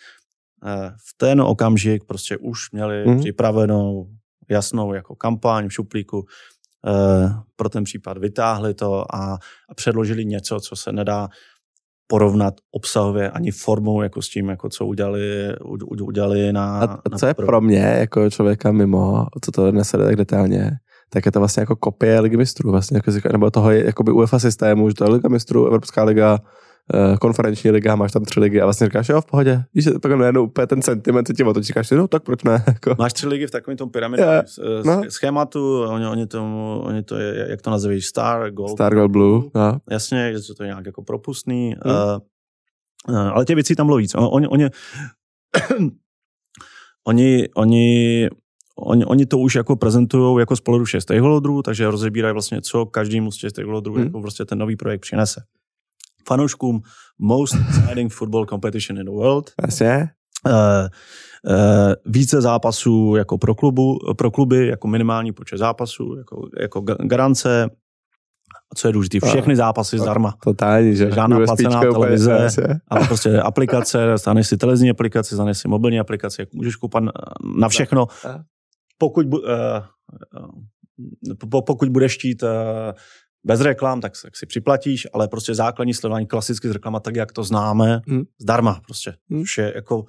uh, 0.63 0.69
v 0.89 1.17
ten 1.17 1.41
okamžik 1.41 2.03
prostě 2.03 2.37
už 2.37 2.71
měli 2.71 3.05
mm. 3.07 3.19
připravenou 3.19 4.07
jasnou 4.49 4.93
jako 4.93 5.15
kampaň 5.15 5.67
v 5.67 5.73
šuplíku 5.73 6.25
pro 7.55 7.69
ten 7.69 7.83
případ. 7.83 8.17
Vytáhli 8.17 8.73
to 8.73 9.15
a, 9.15 9.33
a 9.69 9.73
předložili 9.75 10.25
něco, 10.25 10.59
co 10.59 10.75
se 10.75 10.91
nedá 10.91 11.27
porovnat 12.07 12.53
obsahově 12.71 13.31
ani 13.31 13.51
formou 13.51 14.01
jako 14.01 14.21
s 14.21 14.29
tím, 14.29 14.49
jako 14.49 14.69
co 14.69 14.85
udělali, 14.85 15.55
udělali 16.01 16.53
na... 16.53 16.79
A, 16.79 16.83
a 16.83 17.17
co 17.17 17.25
na 17.25 17.29
je 17.29 17.33
pro 17.33 17.61
mě, 17.61 17.95
jako 17.99 18.29
člověka 18.29 18.71
mimo, 18.71 19.25
co 19.41 19.51
to 19.51 19.71
nese 19.71 19.97
tak 19.97 20.15
detailně, 20.15 20.71
tak 21.09 21.25
je 21.25 21.31
to 21.31 21.39
vlastně 21.39 21.61
jako 21.61 21.75
kopie 21.75 22.19
ligy 22.19 22.37
mistrů, 22.37 22.71
vlastně, 22.71 23.01
jako, 23.15 23.29
nebo 23.31 23.51
toho 23.51 23.71
jakoby 23.71 24.11
UEFA 24.11 24.39
systému, 24.39 24.89
že 24.89 24.95
to 24.95 25.03
je 25.03 25.09
liga 25.09 25.29
mistrů, 25.29 25.67
Evropská 25.67 26.03
liga, 26.03 26.39
Eh, 26.39 26.43
konferenční 27.21 27.71
liga, 27.71 27.95
máš 27.95 28.11
tam 28.11 28.25
tři 28.25 28.39
ligy 28.39 28.61
a 28.61 28.65
vlastně 28.65 28.87
říkáš, 28.87 29.09
jo, 29.09 29.21
v 29.21 29.25
pohodě. 29.25 29.63
Víš, 29.73 29.85
pak 30.01 30.11
najednou 30.11 30.43
úplně 30.43 30.67
ten 30.67 30.81
sentiment 30.81 31.27
se 31.27 31.33
ti 31.33 31.43
otočí, 31.43 31.65
říkáš, 31.65 31.91
no 31.91 32.07
tak 32.07 32.23
proč 32.23 32.43
ne? 32.43 32.63
Jako. 32.67 32.95
Máš 32.97 33.13
tři 33.13 33.27
ligy 33.27 33.47
v 33.47 33.51
takovém 33.51 33.77
tom 33.77 33.89
pyramidovém 33.89 34.43
no. 34.85 35.01
schématu, 35.09 35.83
oni, 35.83 36.07
oni, 36.07 36.27
tomu, 36.27 36.81
oni 36.83 37.03
to, 37.03 37.15
je, 37.15 37.49
jak 37.49 37.61
to 37.61 37.69
nazývají, 37.69 38.01
Star, 38.01 38.51
Gold. 38.51 38.71
Star, 38.71 38.95
Gold, 38.95 39.11
Blue. 39.11 39.43
No. 39.55 39.77
Jasně, 39.89 40.33
že 40.47 40.53
to 40.53 40.63
je 40.63 40.67
nějak 40.67 40.85
jako 40.85 41.03
propustný. 41.03 41.75
Hmm. 41.85 41.95
Uh, 41.95 42.19
uh, 43.15 43.17
ale 43.17 43.45
těch 43.45 43.55
věcí 43.55 43.75
tam 43.75 43.85
bylo 43.85 43.97
víc. 43.97 44.15
Oni, 44.15 44.47
oni, 44.47 44.69
oni, 47.07 47.47
oni 47.55 48.29
Oni, 48.81 49.05
oni 49.05 49.25
to 49.25 49.37
už 49.37 49.55
jako 49.55 49.75
prezentují 49.75 50.39
jako 50.39 50.55
z 50.55 50.61
pohledu 50.61 50.85
všech 50.85 51.01
stakeholderů, 51.01 51.61
takže 51.61 51.91
rozebírají 51.91 52.33
vlastně, 52.33 52.61
co 52.61 52.85
každému 52.85 53.31
z 53.31 53.37
těch 53.37 53.49
stakeholderů 53.49 53.95
hmm. 53.95 54.05
jako 54.05 54.21
prostě 54.21 54.45
ten 54.45 54.57
nový 54.57 54.75
projekt 54.75 55.01
přinese 55.01 55.43
fanouškům 56.27 56.81
most 57.19 57.55
exciting 57.55 58.13
football 58.13 58.45
competition 58.45 58.99
in 58.99 59.05
the 59.05 59.11
world. 59.11 59.51
Jasně. 59.61 60.09
Uh, 60.47 60.53
uh, 60.53 61.93
více 62.05 62.41
zápasů 62.41 63.15
jako 63.17 63.37
pro, 63.37 63.55
klubu, 63.55 63.97
pro 64.17 64.31
kluby, 64.31 64.67
jako 64.67 64.87
minimální 64.87 65.31
počet 65.31 65.57
zápasů, 65.57 66.15
jako, 66.17 66.41
jako 66.61 66.81
garance, 66.81 67.69
co 68.75 68.87
je 68.87 68.93
důležité, 68.93 69.19
všechny 69.27 69.55
zápasy 69.55 69.97
to, 69.97 70.03
zdarma. 70.03 70.33
Totálně, 70.43 70.95
že? 70.95 71.11
Žádná 71.11 71.37
placená 71.37 71.81
televize, 71.81 72.47
ale 72.87 73.07
prostě 73.07 73.39
aplikace, 73.39 74.17
staneš 74.17 74.47
si 74.47 74.57
televizní 74.57 74.89
aplikaci, 74.89 75.35
staneš 75.35 75.57
si 75.57 75.67
mobilní 75.67 75.99
aplikaci, 75.99 76.47
můžeš 76.53 76.75
koupat 76.75 77.03
na 77.59 77.69
všechno. 77.69 78.07
Pokud, 78.97 79.25
uh, 79.33 79.41
pokud 81.65 81.89
budeš 81.89 82.17
chtít 82.17 82.43
uh, 82.43 82.49
bez 83.43 83.61
reklam, 83.61 84.01
tak, 84.01 84.13
tak 84.23 84.37
si 84.37 84.45
připlatíš, 84.45 85.07
ale 85.13 85.27
prostě 85.27 85.55
základní 85.55 85.93
sledování 85.93 86.27
klasicky 86.27 86.67
z 86.69 86.71
reklama, 86.71 86.99
tak 86.99 87.15
jak 87.15 87.31
to 87.31 87.43
známe, 87.43 88.01
hmm. 88.07 88.23
zdarma 88.41 88.81
prostě. 88.85 89.13
Hmm. 89.29 89.41
Už 89.41 89.57
je 89.57 89.73
jako 89.75 90.05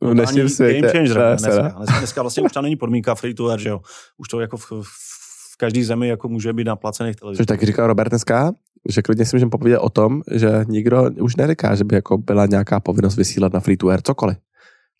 v 0.00 0.14
dnešním 0.14 0.48
světě. 0.48 0.80
Game 0.80 0.92
changer 0.92 1.16
dneska, 1.16 1.68
dneska, 1.68 1.98
dneska, 1.98 2.22
vlastně 2.22 2.42
už 2.42 2.52
tam 2.52 2.62
není 2.62 2.76
podmínka 2.76 3.14
free 3.14 3.34
to 3.34 3.48
air, 3.48 3.60
že 3.60 3.68
jo. 3.68 3.80
Už 4.18 4.28
to 4.28 4.40
jako 4.40 4.56
v, 4.56 4.72
v 4.82 5.56
každé 5.58 5.84
zemi 5.84 6.08
jako 6.08 6.28
může 6.28 6.52
být 6.52 6.64
na 6.64 6.76
placených 6.76 7.16
televizích. 7.16 7.38
Což 7.38 7.46
taky 7.46 7.66
říkal 7.66 7.86
Robert 7.86 8.08
dneska, 8.08 8.52
že 8.88 9.02
klidně 9.02 9.24
si 9.24 9.36
můžeme 9.36 9.50
popovědět 9.50 9.78
o 9.78 9.90
tom, 9.90 10.22
že 10.30 10.64
nikdo 10.68 11.10
už 11.20 11.36
neříká, 11.36 11.74
že 11.74 11.84
by 11.84 11.94
jako 11.94 12.18
byla 12.18 12.46
nějaká 12.46 12.80
povinnost 12.80 13.16
vysílat 13.16 13.52
na 13.52 13.60
free 13.60 13.76
to 13.76 13.88
air 13.88 14.02
cokoliv. 14.02 14.36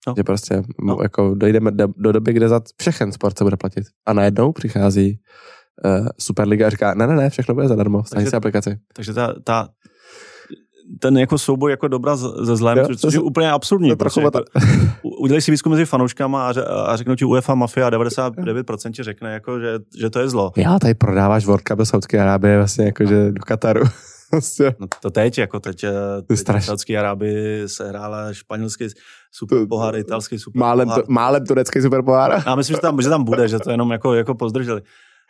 No. 0.06 0.14
Že 0.16 0.24
prostě 0.24 0.62
no. 0.82 0.98
jako 1.02 1.34
dojdeme 1.34 1.70
do, 1.70 1.88
do 1.96 2.12
doby, 2.12 2.32
kde 2.32 2.48
za 2.48 2.60
všechen 2.80 3.12
sport 3.12 3.38
se 3.38 3.44
bude 3.44 3.56
platit. 3.56 3.84
A 4.06 4.12
najednou 4.12 4.52
přichází 4.52 5.18
uh, 5.84 6.08
Superliga 6.18 6.70
říká, 6.70 6.94
ne, 6.94 7.06
ne, 7.06 7.16
ne, 7.16 7.30
všechno 7.30 7.54
bude 7.54 7.68
zadarmo, 7.68 8.04
stani 8.04 8.26
si 8.26 8.36
aplikaci. 8.36 8.78
Takže 8.92 9.14
ta, 9.14 9.34
ta, 9.44 9.68
ten 10.98 11.18
jako 11.18 11.38
souboj 11.38 11.70
jako 11.70 11.88
dobra 11.88 12.16
ze 12.16 12.56
zlem, 12.56 12.78
jo, 12.78 12.86
což 12.96 13.14
je 13.14 13.20
úplně 13.20 13.50
absurdní. 13.50 13.90
To 13.90 13.96
prostě 13.96 14.20
jako, 14.20 14.40
udělej 15.20 15.42
si 15.42 15.50
výzkum 15.50 15.70
mezi 15.70 15.84
fanouškama 15.84 16.48
a, 16.48 16.54
a 16.86 16.96
řeknu 16.96 17.16
ti 17.16 17.24
UEFA 17.24 17.54
Mafia 17.54 17.90
99% 17.90 18.92
ti 18.92 19.02
řekne, 19.02 19.32
jako, 19.32 19.60
že, 19.60 19.78
že 20.00 20.10
to 20.10 20.20
je 20.20 20.28
zlo. 20.28 20.52
Já 20.56 20.78
tady 20.78 20.94
prodáváš 20.94 21.46
World 21.46 21.62
Cup 21.62 21.78
do 21.78 21.86
Saudské 21.86 22.20
Arábie, 22.20 22.56
vlastně 22.56 22.84
jako, 22.84 23.04
že 23.06 23.32
do 23.32 23.40
Kataru. 23.40 23.82
Vlastně. 24.32 24.74
no 24.78 24.86
to 25.00 25.10
teď, 25.10 25.38
jako 25.38 25.60
teď, 25.60 25.84
eh, 25.84 25.92
teď 26.26 26.38
Saudské 26.62 26.98
Arábii 26.98 27.68
se 27.68 27.88
hrála 27.88 28.32
španělský 28.32 28.88
super 29.32 29.58
pohár, 29.68 29.96
italský 29.96 30.38
super 30.38 30.60
málem. 30.60 30.88
To, 30.88 31.02
málem 31.08 31.46
turecký 31.46 31.82
super 31.82 32.02
pohár. 32.02 32.42
Já 32.46 32.54
myslím, 32.54 32.76
že 32.76 32.80
tam, 32.80 33.02
že 33.02 33.08
tam 33.08 33.24
bude, 33.24 33.48
že 33.48 33.58
to 33.58 33.70
jenom 33.70 33.90
jako, 33.90 34.14
jako 34.14 34.34
pozdrželi. 34.34 34.82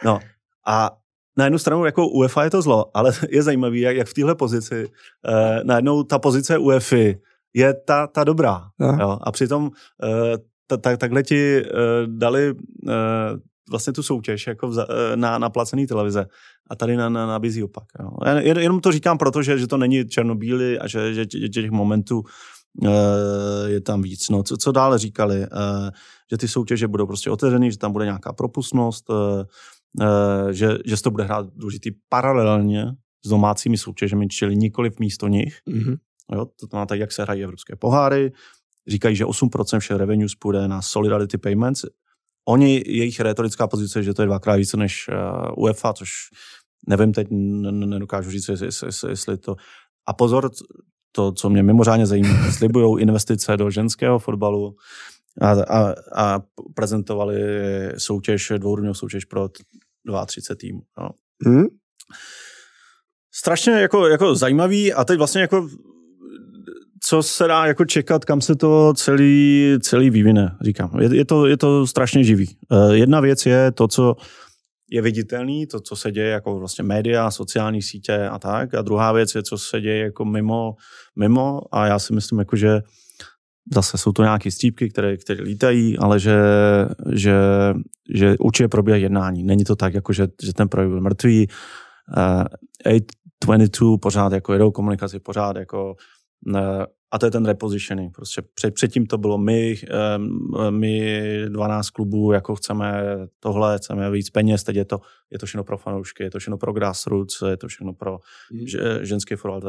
No 0.05 0.19
a 0.67 0.91
na 1.37 1.45
jednu 1.45 1.59
stranu 1.59 1.85
jako 1.85 2.09
UEFA 2.09 2.45
je 2.45 2.51
to 2.51 2.63
zlo, 2.63 2.97
ale 2.97 3.13
je 3.31 3.43
zajímavý, 3.43 3.81
jak, 3.81 3.97
jak 3.97 4.09
v 4.09 4.15
téhle 4.15 4.35
pozici 4.35 4.89
eh, 5.29 5.61
najednou 5.65 6.03
ta 6.03 6.19
pozice 6.19 6.59
UEFA 6.59 7.19
je 7.55 7.75
ta, 7.75 8.07
ta 8.07 8.25
dobrá. 8.25 8.63
Jo? 9.01 9.19
A 9.23 9.33
přitom 9.33 9.71
eh, 10.03 10.39
ta, 10.67 10.77
ta, 10.77 10.97
takhle 10.97 11.23
ti 11.23 11.57
eh, 11.57 11.71
dali 12.07 12.55
eh, 12.89 12.93
vlastně 13.71 13.93
tu 13.93 14.03
soutěž 14.03 14.47
jako 14.47 14.69
vza, 14.69 14.87
eh, 14.91 15.17
na, 15.17 15.39
na 15.39 15.51
placený 15.51 15.87
televize 15.87 16.27
a 16.71 16.77
tady 16.77 16.97
na, 16.97 17.09
na, 17.09 17.27
nabízí 17.27 17.63
opak. 17.63 17.85
Jo? 18.01 18.11
Jen, 18.27 18.59
jenom 18.59 18.81
to 18.81 18.93
říkám 18.93 19.19
proto, 19.19 19.43
že, 19.43 19.59
že 19.59 19.67
to 19.67 19.77
není 19.77 20.09
černobílý 20.09 20.79
a 20.79 20.87
že, 20.87 21.15
že, 21.15 21.25
že 21.41 21.49
těch 21.49 21.71
momentů 21.71 22.23
eh, 22.85 22.91
je 23.67 23.81
tam 23.81 24.03
víc. 24.03 24.29
No, 24.29 24.43
co, 24.43 24.57
co 24.57 24.73
dále 24.73 24.99
říkali? 24.99 25.43
Eh, 25.43 25.91
že 26.31 26.39
ty 26.39 26.49
soutěže 26.49 26.89
budou 26.89 27.07
prostě 27.07 27.31
otevřený, 27.31 27.71
že 27.71 27.79
tam 27.79 27.93
bude 27.93 28.05
nějaká 28.05 28.33
propustnost, 28.33 29.11
že, 30.51 30.79
že 30.85 30.97
se 30.97 31.03
to 31.03 31.11
bude 31.11 31.25
hrát 31.25 31.47
důležitý 31.55 31.91
paralelně 32.09 32.87
s 33.27 33.29
domácími 33.29 33.79
soutěžemi, 33.79 34.29
čili 34.29 34.57
nikoli 34.57 34.91
v 34.91 34.99
místo 34.99 35.29
nich. 35.29 35.59
Mm-hmm. 35.69 35.97
Jo, 36.33 36.47
to 36.61 36.67
znamená 36.67 36.87
tak, 36.87 37.01
jak 37.01 37.13
se 37.13 37.23
hrají 37.23 37.43
evropské 37.43 37.77
poháry. 37.77 38.33
Říkají, 38.89 39.17
že 39.17 39.25
8% 39.25 39.79
všech 39.79 39.97
revenues 39.97 40.35
půjde 40.35 40.69
na 40.69 40.83
Solidarity 40.83 41.39
Payments. 41.39 41.85
Oni, 42.49 42.83
jejich 42.87 43.21
retorická 43.21 43.67
pozice, 43.67 44.03
že 44.03 44.15
to 44.15 44.23
je 44.23 44.27
dvakrát 44.27 44.57
více 44.57 44.77
než 44.77 45.09
uh, 45.09 45.65
UEFA, 45.65 45.93
což 45.93 46.11
nevím 46.89 47.13
teď, 47.13 47.29
nedokážu 47.31 48.31
říct, 48.31 48.49
jestli, 48.49 48.67
jestli, 48.87 49.11
jestli 49.11 49.39
to... 49.39 49.57
A 50.07 50.13
pozor, 50.13 50.51
to, 51.13 51.33
co 51.33 51.51
mě 51.51 51.63
mimořádně 51.63 52.07
zajímá, 52.07 52.51
slibují 52.53 53.03
investice 53.03 53.57
do 53.57 53.71
ženského 53.71 54.19
fotbalu 54.19 54.77
a, 55.41 55.51
a, 55.51 55.95
a 56.17 56.41
prezentovali 56.75 57.39
soutěž, 57.99 58.53
dvourovňovou 58.59 58.95
soutěž 58.95 59.25
pro 59.25 59.49
32 60.27 60.57
týmů. 60.61 60.81
No. 60.99 61.11
Hmm? 61.47 61.67
Strašně 63.35 63.73
jako, 63.73 64.07
jako 64.07 64.35
zajímavý 64.35 64.93
a 64.93 65.05
teď 65.05 65.19
vlastně 65.19 65.41
jako 65.41 65.69
co 67.05 67.23
se 67.23 67.47
dá 67.47 67.67
jako 67.67 67.85
čekat, 67.85 68.25
kam 68.25 68.41
se 68.41 68.55
to 68.55 68.95
celý, 68.97 69.79
celý 69.81 70.11
vyvine, 70.11 70.57
říkám. 70.61 71.01
Je, 71.01 71.17
je, 71.17 71.25
to, 71.25 71.47
je 71.47 71.57
to 71.57 71.87
strašně 71.87 72.25
živý. 72.25 72.57
Uh, 72.69 72.93
jedna 72.93 73.21
věc 73.21 73.47
je 73.47 73.73
to, 73.73 73.89
co 73.89 74.17
je 74.91 75.03
viditelný, 75.03 75.67
to, 75.67 75.81
co 75.81 75.97
se 75.97 76.13
děje 76.13 76.29
jako 76.29 76.59
vlastně 76.59 76.85
média, 76.85 77.31
sociální 77.31 77.83
sítě 77.83 78.27
a 78.27 78.39
tak. 78.39 78.75
A 78.75 78.83
druhá 78.83 79.13
věc 79.13 79.35
je, 79.35 79.43
co 79.43 79.59
se 79.59 79.81
děje 79.81 80.05
jako 80.05 80.25
mimo, 80.25 80.75
mimo 81.17 81.61
a 81.73 81.87
já 81.87 81.99
si 81.99 82.13
myslím, 82.13 82.39
jako, 82.39 82.57
že 82.57 82.81
zase 83.75 83.99
jsou 83.99 84.13
to 84.13 84.23
nějaké 84.23 84.51
střípky, 84.51 84.89
které, 84.89 85.17
které 85.17 85.43
lítají, 85.43 85.99
ale 85.99 86.21
že, 86.21 86.37
že, 87.13 87.35
že 88.15 88.37
určitě 88.39 88.69
probíhá 88.69 88.97
jednání. 88.97 89.43
Není 89.43 89.65
to 89.65 89.77
tak, 89.77 89.95
jako 89.95 90.13
že, 90.13 90.29
že 90.43 90.53
ten 90.53 90.69
projekt 90.69 90.89
byl 90.89 91.01
mrtvý. 91.01 91.49
Uh, 92.17 92.45
eh, 92.87 93.01
822 93.45 93.99
pořád 93.99 94.33
jako 94.33 94.53
jedou 94.53 94.71
komunikaci, 94.71 95.21
pořád 95.21 95.57
jako 95.57 95.95
uh, 96.47 96.85
a 97.13 97.19
to 97.19 97.27
je 97.27 97.31
ten 97.31 97.45
repositioning. 97.45 98.15
Prostě 98.15 98.43
před, 98.55 98.75
předtím 98.75 99.07
to 99.07 99.19
bylo 99.19 99.39
my, 99.39 99.75
um, 100.17 100.81
my 100.81 101.23
12 101.49 101.91
klubů, 101.91 102.33
jako 102.33 102.55
chceme 102.55 103.03
tohle, 103.41 103.79
chceme 103.79 104.11
víc 104.11 104.31
peněz, 104.31 104.65
teď 104.65 104.77
je 104.77 104.85
to, 104.85 105.01
je 105.31 105.39
to 105.39 105.47
všechno 105.47 105.65
pro 105.65 105.79
fanoušky, 105.79 106.23
je 106.23 106.31
to 106.31 106.39
všechno 106.39 106.59
pro 106.59 106.73
grassroots, 106.73 107.43
je 107.43 107.57
to 107.57 107.69
všechno 107.69 107.93
pro 107.93 108.19
mm. 108.53 108.67
ženský 109.03 109.37
fotbal. 109.37 109.61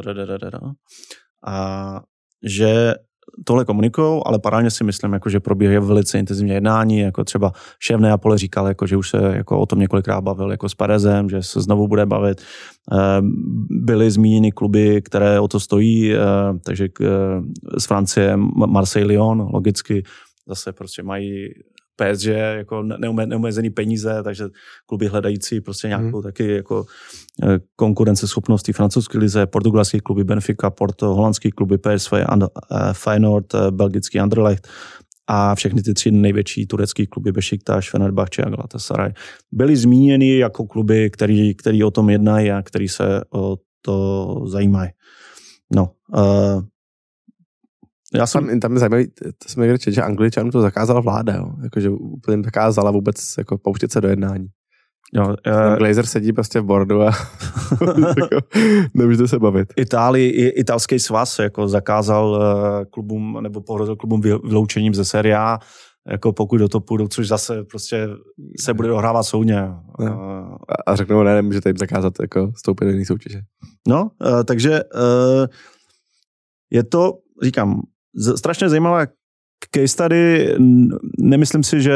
A 1.46 2.00
že 2.42 2.94
tohle 3.44 3.64
komunikují, 3.64 4.22
ale 4.26 4.38
paralelně 4.38 4.70
si 4.70 4.84
myslím, 4.84 5.12
jako, 5.12 5.28
že 5.28 5.40
probíhají 5.40 5.78
velice 5.78 6.18
intenzivně 6.18 6.54
jednání, 6.54 6.98
jako 6.98 7.24
třeba 7.24 7.52
šéf 7.78 8.00
Neapole 8.00 8.38
říkal, 8.38 8.68
jako, 8.68 8.86
že 8.86 8.96
už 8.96 9.10
se 9.10 9.18
jako, 9.36 9.60
o 9.60 9.66
tom 9.66 9.78
několikrát 9.78 10.20
bavil 10.20 10.50
jako 10.50 10.68
s 10.68 10.74
Perezem, 10.74 11.30
že 11.30 11.42
se 11.42 11.60
znovu 11.60 11.88
bude 11.88 12.06
bavit. 12.06 12.42
Ehm, 12.92 13.32
byly 13.70 14.10
zmíněny 14.10 14.52
kluby, 14.52 15.02
které 15.02 15.40
o 15.40 15.48
to 15.48 15.60
stojí, 15.60 16.14
ehm, 16.14 16.58
takže 16.64 16.88
z 17.78 17.86
Francie 17.86 18.36
Marseille 18.66 19.08
Lyon, 19.08 19.48
logicky 19.52 20.02
zase 20.46 20.72
prostě 20.72 21.02
mají 21.02 21.48
PSG 21.96 22.26
jako 22.56 22.82
neume, 22.82 23.26
neumezený 23.26 23.70
peníze, 23.70 24.22
takže 24.22 24.48
kluby 24.86 25.06
hledající 25.06 25.60
prostě 25.60 25.88
nějakou 25.88 26.16
hmm. 26.16 26.22
taky 26.22 26.54
jako 26.54 26.84
eh, 27.42 27.58
konkurenceschopnost 27.76 28.70
francouzské 28.72 29.18
lize, 29.18 29.46
portugalské 29.46 30.00
kluby 30.00 30.24
Benfica, 30.24 30.70
Porto, 30.70 31.14
holandský 31.14 31.50
kluby 31.50 31.78
PSV, 31.78 32.12
and, 32.26 32.42
uh, 32.42 32.48
Feyenoord, 32.92 33.54
uh, 33.54 33.70
belgický 33.70 34.20
Anderlecht 34.20 34.68
a 35.26 35.54
všechny 35.54 35.82
ty 35.82 35.94
tři 35.94 36.10
největší 36.10 36.66
turecké 36.66 37.06
kluby 37.06 37.32
Besiktas, 37.32 37.88
Fenerbahce 37.88 38.42
a 38.42 38.50
Galatasaray 38.50 39.12
byly 39.52 39.76
zmíněny 39.76 40.36
jako 40.36 40.66
kluby, 40.66 41.10
který, 41.10 41.54
který 41.54 41.84
o 41.84 41.90
tom 41.90 42.10
jednají 42.10 42.50
a 42.50 42.62
který 42.62 42.88
se 42.88 43.20
o 43.34 43.56
to 43.82 44.44
zajímají. 44.46 44.90
No, 45.74 45.90
uh, 46.16 46.62
já 48.14 48.26
jsem... 48.26 48.46
Tam, 48.46 48.60
tam 48.60 48.72
je 48.72 48.78
zajímavý, 48.78 49.06
to 49.54 49.60
někde 49.60 49.78
čet, 49.78 49.92
že 49.92 50.02
Angličanům 50.02 50.50
to 50.50 50.60
zakázala 50.60 51.00
vláda, 51.00 51.34
jo? 51.34 51.50
Jako, 51.62 51.80
že 51.80 51.90
úplně 51.90 52.42
zakázala 52.42 52.90
vůbec 52.90 53.16
jako 53.38 53.58
pouštět 53.58 53.92
se 53.92 54.00
do 54.00 54.08
jednání. 54.08 54.46
Jo, 55.16 55.26
uh, 55.28 55.76
Glazer 55.78 56.06
sedí 56.06 56.32
prostě 56.32 56.60
v 56.60 56.64
bordu 56.64 57.02
a 57.02 57.04
jako, 58.08 58.46
nemůžete 58.94 59.28
se 59.28 59.38
bavit. 59.38 59.72
Itálii, 59.76 60.48
italský 60.48 60.98
svaz 60.98 61.38
jako 61.38 61.68
zakázal 61.68 62.30
uh, 62.30 62.84
klubům, 62.90 63.38
nebo 63.40 63.60
pohrozil 63.60 63.96
klubům 63.96 64.20
vyloučením 64.20 64.94
ze 64.94 65.04
série 65.04 65.36
A, 65.36 65.58
jako 66.10 66.32
pokud 66.32 66.56
do 66.56 66.68
to 66.68 66.80
půjdou, 66.80 67.08
což 67.08 67.28
zase 67.28 67.64
prostě 67.64 68.08
se 68.60 68.74
bude 68.74 68.88
dohrávat 68.88 69.26
soudně. 69.26 69.60
No. 70.00 70.06
A, 70.68 70.92
a 70.92 70.96
řeknou, 70.96 71.22
ne, 71.22 71.34
nemůžete 71.34 71.68
jim 71.68 71.76
zakázat 71.76 72.12
jako 72.20 72.52
vstoupit 72.52 72.84
do 72.84 72.90
jiné 72.90 73.04
soutěže. 73.04 73.40
No, 73.88 74.10
takže 74.44 74.80
je 76.70 76.84
to, 76.84 77.12
říkám, 77.42 77.80
strašně 78.36 78.68
zajímavá 78.68 79.06
case 79.74 79.96
tady, 79.96 80.54
nemyslím 81.18 81.62
si, 81.62 81.82
že, 81.82 81.94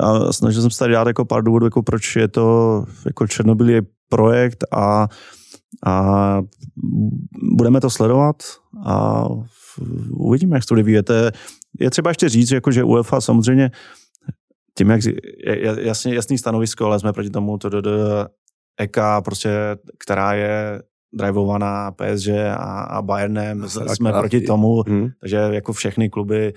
a 0.00 0.32
snažil 0.32 0.62
jsem 0.62 0.70
se 0.70 0.78
tady 0.78 0.92
dát 0.92 1.06
jako 1.06 1.24
pár 1.24 1.42
důvodů, 1.42 1.66
jako 1.66 1.82
proč 1.82 2.16
je 2.16 2.28
to 2.28 2.84
jako 3.06 3.26
Černobylý 3.26 3.80
projekt 4.08 4.64
a, 4.72 5.08
a 5.86 6.36
budeme 7.56 7.80
to 7.80 7.90
sledovat 7.90 8.36
a 8.86 9.24
uvidíme, 10.10 10.56
jak 10.56 10.62
se 10.62 10.68
to 10.68 10.74
vyvíjete. 10.74 11.32
Je 11.80 11.90
třeba 11.90 12.10
ještě 12.10 12.28
říct, 12.28 12.50
jako, 12.50 12.70
že 12.70 12.84
UEFA 12.84 13.20
samozřejmě 13.20 13.70
tím, 14.78 14.90
jak 14.90 15.00
jasně, 15.80 16.14
jasný 16.14 16.38
stanovisko, 16.38 16.84
ale 16.84 17.00
jsme 17.00 17.12
proti 17.12 17.30
tomu 17.30 17.58
to 17.58 17.70
EK, 18.80 18.96
prostě, 19.24 19.50
která 19.98 20.34
je 20.34 20.82
drivovaná 21.12 21.90
PSG 21.90 22.28
a, 22.28 22.82
a 22.82 23.02
Bayernem, 23.02 23.64
a, 23.64 23.68
jsme 23.68 24.12
a, 24.12 24.20
proti 24.20 24.40
tomu, 24.40 24.82
hmm. 24.86 25.08
takže 25.20 25.36
jako 25.36 25.72
všechny 25.72 26.10
kluby 26.10 26.52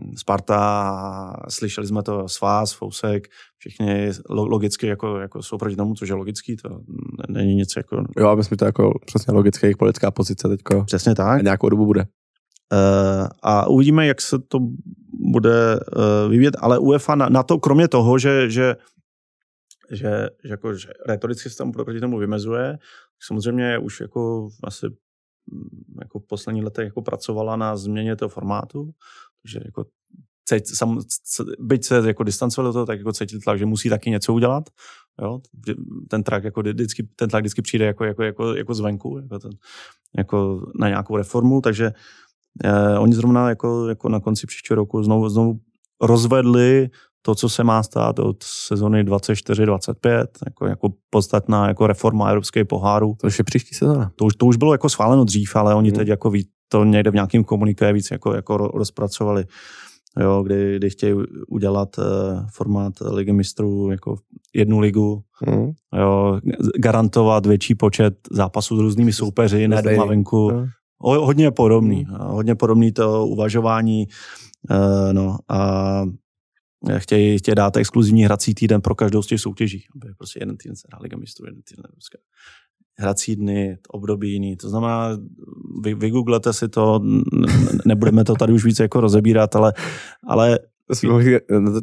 hm, 0.00 0.12
Sparta, 0.16 1.36
slyšeli 1.48 1.86
jsme 1.86 2.02
to 2.02 2.28
s 2.28 2.40
vás, 2.40 2.72
Fousek, 2.72 3.28
všichni 3.58 4.10
logicky 4.28 4.86
jako, 4.86 5.18
jako 5.18 5.42
jsou 5.42 5.58
proti 5.58 5.76
tomu, 5.76 5.94
což 5.94 6.08
je 6.08 6.14
logický, 6.14 6.56
to 6.56 6.80
není 7.28 7.54
nic 7.54 7.72
jako... 7.76 8.04
Jo, 8.18 8.36
myslím, 8.36 8.58
to 8.58 8.64
jako 8.64 8.92
přesně 9.06 9.32
logické, 9.34 9.66
jejich 9.66 9.76
politická 9.76 10.10
pozice 10.10 10.48
teďko. 10.48 10.84
Přesně 10.84 11.14
tak. 11.14 11.40
A 11.40 11.42
nějakou 11.42 11.68
dobu 11.68 11.86
bude. 11.86 12.00
Uh, 12.72 13.26
a 13.42 13.68
uvidíme, 13.68 14.06
jak 14.06 14.20
se 14.20 14.38
to 14.38 14.58
bude 15.32 15.80
uh, 15.96 16.30
vyvíjet, 16.30 16.56
ale 16.60 16.78
UEFA 16.78 17.14
na, 17.14 17.28
na 17.28 17.42
to, 17.42 17.58
kromě 17.58 17.88
toho, 17.88 18.18
že, 18.18 18.50
že 18.50 18.76
že, 19.90 20.28
že, 20.44 20.50
jako, 20.50 20.74
že 20.74 20.88
retoricky 21.06 21.50
se 21.50 21.56
tam 21.56 21.72
proti 21.72 22.00
tomu 22.00 22.18
vymezuje, 22.18 22.78
samozřejmě 23.26 23.78
už 23.78 24.00
jako 24.00 24.48
asi 24.64 24.86
mm, 24.86 25.98
jako 26.00 26.18
v 26.18 26.26
posledních 26.26 26.64
letech 26.64 26.84
jako 26.84 27.02
pracovala 27.02 27.56
na 27.56 27.76
změně 27.76 28.16
toho 28.16 28.28
formátu, 28.28 28.90
takže 29.42 29.60
jako 29.64 29.84
sam, 30.64 31.00
byť 31.58 31.84
se 31.84 32.02
jako 32.06 32.22
distancovali 32.22 32.68
do 32.68 32.72
toho, 32.72 32.86
tak 32.86 32.98
jako 32.98 33.12
cítil 33.12 33.40
tlak, 33.40 33.58
že 33.58 33.66
musí 33.66 33.88
taky 33.88 34.10
něco 34.10 34.34
udělat. 34.34 34.70
Jo? 35.22 35.40
Ten 36.08 36.22
tlak 36.22 36.44
jako 36.44 36.60
vždycky, 36.60 37.08
ten 37.16 37.28
tlak 37.28 37.42
vždycky 37.42 37.62
přijde 37.62 37.84
jako, 37.84 38.04
jako, 38.04 38.22
jako, 38.22 38.54
jako 38.54 38.74
zvenku, 38.74 39.18
jako, 39.22 39.38
ten, 39.38 39.50
jako 40.16 40.66
na 40.74 40.88
nějakou 40.88 41.16
reformu, 41.16 41.60
takže 41.60 41.92
eh, 42.64 42.98
oni 42.98 43.14
zrovna 43.14 43.48
jako, 43.48 43.88
jako 43.88 44.08
na 44.08 44.20
konci 44.20 44.46
příštího 44.46 44.74
roku 44.74 45.02
znovu, 45.02 45.28
znovu 45.28 45.60
rozvedli 46.00 46.90
to, 47.22 47.34
co 47.34 47.48
se 47.48 47.64
má 47.64 47.82
stát 47.82 48.18
od 48.18 48.36
sezony 48.42 49.04
24-25, 49.04 50.26
jako, 50.46 50.66
jako 50.66 50.88
podstatná 51.10 51.68
jako 51.68 51.86
reforma 51.86 52.28
evropského 52.28 52.66
poháru. 52.66 53.14
To 53.20 53.26
už 53.26 53.38
je 53.38 53.44
příští 53.44 53.74
sezona. 53.74 54.12
To 54.16 54.24
už, 54.24 54.36
to 54.36 54.46
už 54.46 54.56
bylo 54.56 54.74
jako 54.74 54.88
schváleno 54.88 55.24
dřív, 55.24 55.56
ale 55.56 55.74
oni 55.74 55.88
hmm. 55.88 55.98
teď 55.98 56.08
jako 56.08 56.30
ví, 56.30 56.48
to 56.68 56.84
někde 56.84 57.10
v 57.10 57.14
nějakém 57.14 57.44
komuniké 57.44 57.92
víc 57.92 58.10
jako, 58.10 58.34
jako 58.34 58.56
rozpracovali. 58.56 59.44
Jo, 60.20 60.42
kdy, 60.42 60.76
kdy 60.76 60.90
chtějí 60.90 61.14
udělat 61.48 61.98
uh, 61.98 62.04
formát 62.52 62.92
ligy 63.00 63.32
mistrů 63.32 63.90
jako 63.90 64.16
jednu 64.54 64.78
ligu, 64.78 65.22
hmm. 65.46 65.70
jo, 65.98 66.40
garantovat 66.78 67.46
větší 67.46 67.74
počet 67.74 68.14
zápasů 68.30 68.76
s 68.76 68.80
různými 68.80 69.12
soupeři, 69.12 69.68
ne 69.68 69.82
doma 69.82 70.04
venku. 70.04 70.48
Hmm. 70.48 70.66
O, 71.02 71.26
hodně 71.26 71.50
podobný, 71.50 72.04
hmm. 72.04 72.18
hodně 72.20 72.54
podobný 72.54 72.92
to 72.92 73.26
uvažování, 73.26 74.06
uh, 74.70 75.12
no 75.12 75.36
a 75.48 76.02
chtějí, 76.98 77.38
chtějí 77.38 77.54
dát 77.54 77.76
exkluzivní 77.76 78.24
hrací 78.24 78.54
týden 78.54 78.80
pro 78.80 78.94
každou 78.94 79.22
z 79.22 79.26
těch 79.26 79.40
soutěží. 79.40 79.84
Aby 79.94 80.14
prostě 80.14 80.40
jeden 80.42 80.56
týden 80.56 80.76
se 80.76 80.88
hrá 80.88 80.98
Liga 81.02 81.16
mistrů, 81.16 81.46
jeden 81.46 81.62
týden 81.62 81.84
Evropská. 81.88 82.18
Hrací 82.98 83.36
dny, 83.36 83.78
období 83.88 84.32
jiný. 84.32 84.56
To 84.56 84.68
znamená, 84.68 85.08
vy, 85.82 85.94
vygooglete 85.94 86.52
si 86.52 86.68
to, 86.68 87.00
nebudeme 87.86 88.24
to 88.24 88.34
tady 88.34 88.52
už 88.52 88.64
víc 88.64 88.78
jako 88.78 89.00
rozebírat, 89.00 89.56
ale, 89.56 89.72
ale 90.26 90.58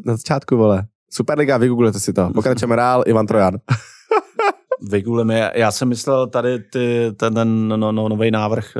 na 0.05 0.15
začátku, 0.17 0.57
vole. 0.57 0.87
Superliga, 1.09 1.57
vygooglete 1.57 1.99
si 1.99 2.13
to. 2.13 2.29
Pokračujeme 2.33 2.75
rál, 2.75 3.03
Ivan 3.07 3.27
Trojan. 3.27 3.53
Vygoogleme. 4.91 5.51
Já 5.55 5.71
jsem 5.71 5.87
myslel 5.87 6.27
tady 6.27 6.59
ty, 6.59 7.11
ten, 7.17 7.33
ten 7.33 7.67
no, 7.67 7.91
no, 7.91 8.09
nový 8.09 8.31
návrh 8.31 8.77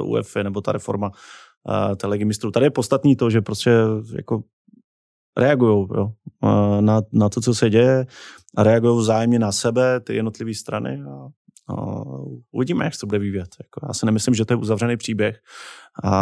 uh, 0.00 0.10
UEFA 0.10 0.42
nebo 0.42 0.60
ta 0.60 0.72
reforma 0.72 1.08
uh, 1.08 1.94
té 1.94 2.06
ligy 2.06 2.24
mistrů. 2.24 2.50
Tady 2.50 2.66
je 2.66 2.70
podstatný 2.70 3.16
to, 3.16 3.30
že 3.30 3.40
prostě 3.40 3.70
jako 4.16 4.42
reagují 5.38 5.86
na, 6.80 7.02
na 7.12 7.28
to, 7.28 7.40
co 7.40 7.54
se 7.54 7.70
děje 7.70 8.06
a 8.56 8.62
reagují 8.62 8.98
vzájemně 8.98 9.38
na 9.38 9.52
sebe, 9.52 10.00
ty 10.00 10.14
jednotlivé 10.14 10.54
strany 10.54 11.02
a, 11.02 11.28
a 11.74 12.04
uvidíme, 12.52 12.84
jak 12.84 12.94
se 12.94 13.00
to 13.00 13.06
bude 13.06 13.18
vyvíjet. 13.18 13.48
Jako, 13.60 13.86
já 13.88 13.94
si 13.94 14.06
nemyslím, 14.06 14.34
že 14.34 14.44
to 14.44 14.52
je 14.52 14.56
uzavřený 14.56 14.96
příběh 14.96 15.40
a, 16.04 16.14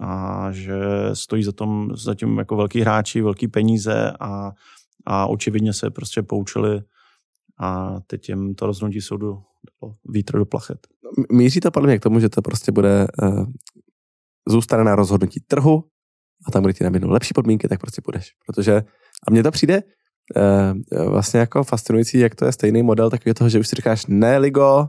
a 0.00 0.48
že 0.52 0.80
stojí 1.12 1.42
za, 1.42 1.52
tom, 1.52 1.96
za 1.96 2.14
tím 2.14 2.38
jako 2.38 2.56
velký 2.56 2.80
hráči, 2.80 3.22
velký 3.22 3.48
peníze 3.48 4.12
a, 4.20 4.52
a 5.06 5.26
očividně 5.26 5.72
se 5.72 5.90
prostě 5.90 6.22
poučili 6.22 6.82
a 7.60 8.00
teď 8.06 8.28
jim 8.28 8.54
to 8.54 8.66
rozhodnutí 8.66 9.00
soudu 9.00 9.42
vítr 10.08 10.38
do 10.38 10.46
plachet. 10.46 10.86
Míří 11.32 11.60
to 11.60 11.70
podle 11.70 11.86
mě 11.86 11.98
k 11.98 12.02
tomu, 12.02 12.20
že 12.20 12.28
to 12.28 12.42
prostě 12.42 12.72
bude 12.72 13.06
uh, 13.22 13.44
zůstane 14.48 14.84
na 14.84 14.96
rozhodnutí 14.96 15.40
trhu 15.46 15.84
a 16.46 16.50
tam, 16.50 16.62
kde 16.62 16.72
ti 16.72 16.84
nabídnou 16.84 17.10
lepší 17.10 17.34
podmínky, 17.34 17.68
tak 17.68 17.80
prostě 17.80 18.02
půjdeš. 18.02 18.32
Protože, 18.46 18.82
a 19.28 19.30
mně 19.30 19.42
to 19.42 19.50
přijde 19.50 19.82
uh, 19.82 21.10
vlastně 21.10 21.40
jako 21.40 21.64
fascinující, 21.64 22.18
jak 22.18 22.34
to 22.34 22.44
je 22.44 22.52
stejný 22.52 22.82
model 22.82 23.10
takový 23.10 23.34
toho, 23.34 23.50
že 23.50 23.58
už 23.58 23.68
si 23.68 23.76
říkáš, 23.76 24.06
ne 24.06 24.38
ligo, 24.38 24.86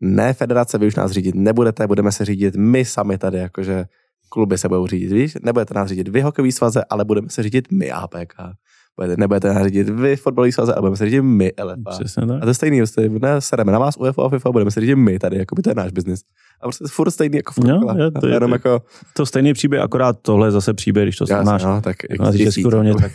ne 0.00 0.32
federace, 0.32 0.78
vy 0.78 0.86
už 0.86 0.94
nás 0.94 1.10
řídit 1.10 1.34
nebudete, 1.34 1.86
budeme 1.86 2.12
se 2.12 2.24
řídit 2.24 2.56
my 2.56 2.84
sami 2.84 3.18
tady, 3.18 3.38
jakože 3.38 3.84
kluby 4.28 4.58
se 4.58 4.68
budou 4.68 4.86
řídit, 4.86 5.12
víš, 5.12 5.36
nebudete 5.42 5.74
nás 5.74 5.88
řídit 5.88 6.08
vy 6.08 6.20
hokejový 6.20 6.52
svaze, 6.52 6.84
ale 6.90 7.04
budeme 7.04 7.28
se 7.30 7.42
řídit 7.42 7.72
my 7.72 7.90
APK 7.90 8.34
budete, 8.96 9.20
nebudete 9.20 9.54
nařídit 9.54 9.88
vy 9.88 10.16
fotbalový 10.16 10.52
svaze, 10.52 10.72
ale 10.72 10.80
budeme 10.80 10.96
se 10.96 11.04
řídit 11.04 11.22
my 11.22 11.52
LFA. 11.64 11.90
Přesně 11.90 12.26
tak. 12.26 12.36
A 12.36 12.40
to 12.40 12.48
je 12.48 12.54
stejný, 12.54 12.78
prostě, 12.78 13.08
ne, 13.08 13.40
sereme 13.40 13.72
na 13.72 13.78
vás 13.78 13.96
UEFA 13.96 14.24
a 14.24 14.28
FIFA, 14.28 14.52
budeme 14.52 14.70
se 14.70 14.80
řídit 14.80 14.94
my 14.94 15.18
tady, 15.18 15.36
jako 15.36 15.54
by 15.54 15.62
to 15.62 15.70
je 15.70 15.74
náš 15.74 15.92
biznis. 15.92 16.20
A 16.60 16.64
prostě 16.64 16.84
furt 16.90 17.10
stejný 17.10 17.36
jako 17.36 17.52
furt. 17.52 17.66
No, 17.66 17.74
je, 17.74 18.10
to, 18.10 18.26
je, 18.26 18.40
to, 18.40 18.48
jako... 18.48 18.82
to 19.16 19.26
stejný 19.26 19.52
příběh, 19.52 19.82
akorát 19.82 20.18
tohle 20.22 20.46
je 20.46 20.50
zase 20.50 20.74
příběh, 20.74 21.04
když 21.04 21.16
to 21.16 21.26
srovnáš 21.26 21.64
no, 21.64 21.80
tak, 21.80 21.96
na 22.20 22.32
českou 22.32 22.70
rovně, 22.70 22.94
tak 22.94 23.12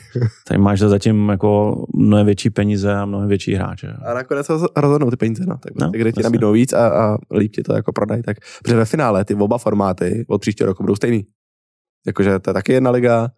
tady 0.48 0.58
máš 0.58 0.80
zatím 0.80 1.30
jako 1.30 1.84
mnohem 1.96 2.26
větší 2.26 2.50
peníze 2.50 2.94
a 2.94 3.06
mnohem 3.06 3.30
větší 3.30 3.54
hráče. 3.54 3.94
A 4.06 4.14
nakonec 4.14 4.48
rozhodnou 4.78 5.10
ty 5.10 5.18
peníze, 5.18 5.46
no. 5.46 5.58
Tak 5.58 5.72
no, 5.76 5.80
prostě, 5.80 5.98
kde 5.98 6.12
ti 6.12 6.24
nabídnou 6.24 6.52
víc 6.52 6.74
a, 6.74 6.88
a 6.88 7.18
líp 7.38 7.52
ti 7.52 7.64
to 7.64 7.74
jako 7.74 7.92
prodají, 7.92 8.24
tak 8.24 8.38
protože 8.64 8.76
ve 8.76 8.86
finále 8.86 9.26
ty 9.26 9.36
oba 9.36 9.58
formáty 9.58 10.26
od 10.28 10.42
příštího 10.42 10.68
roku 10.68 10.84
budou 10.84 10.96
stejný. 10.96 11.26
Jakože 12.08 12.40
to 12.40 12.50
je 12.50 12.54
taky 12.54 12.74
jedna 12.74 12.92
liga, 12.92 13.30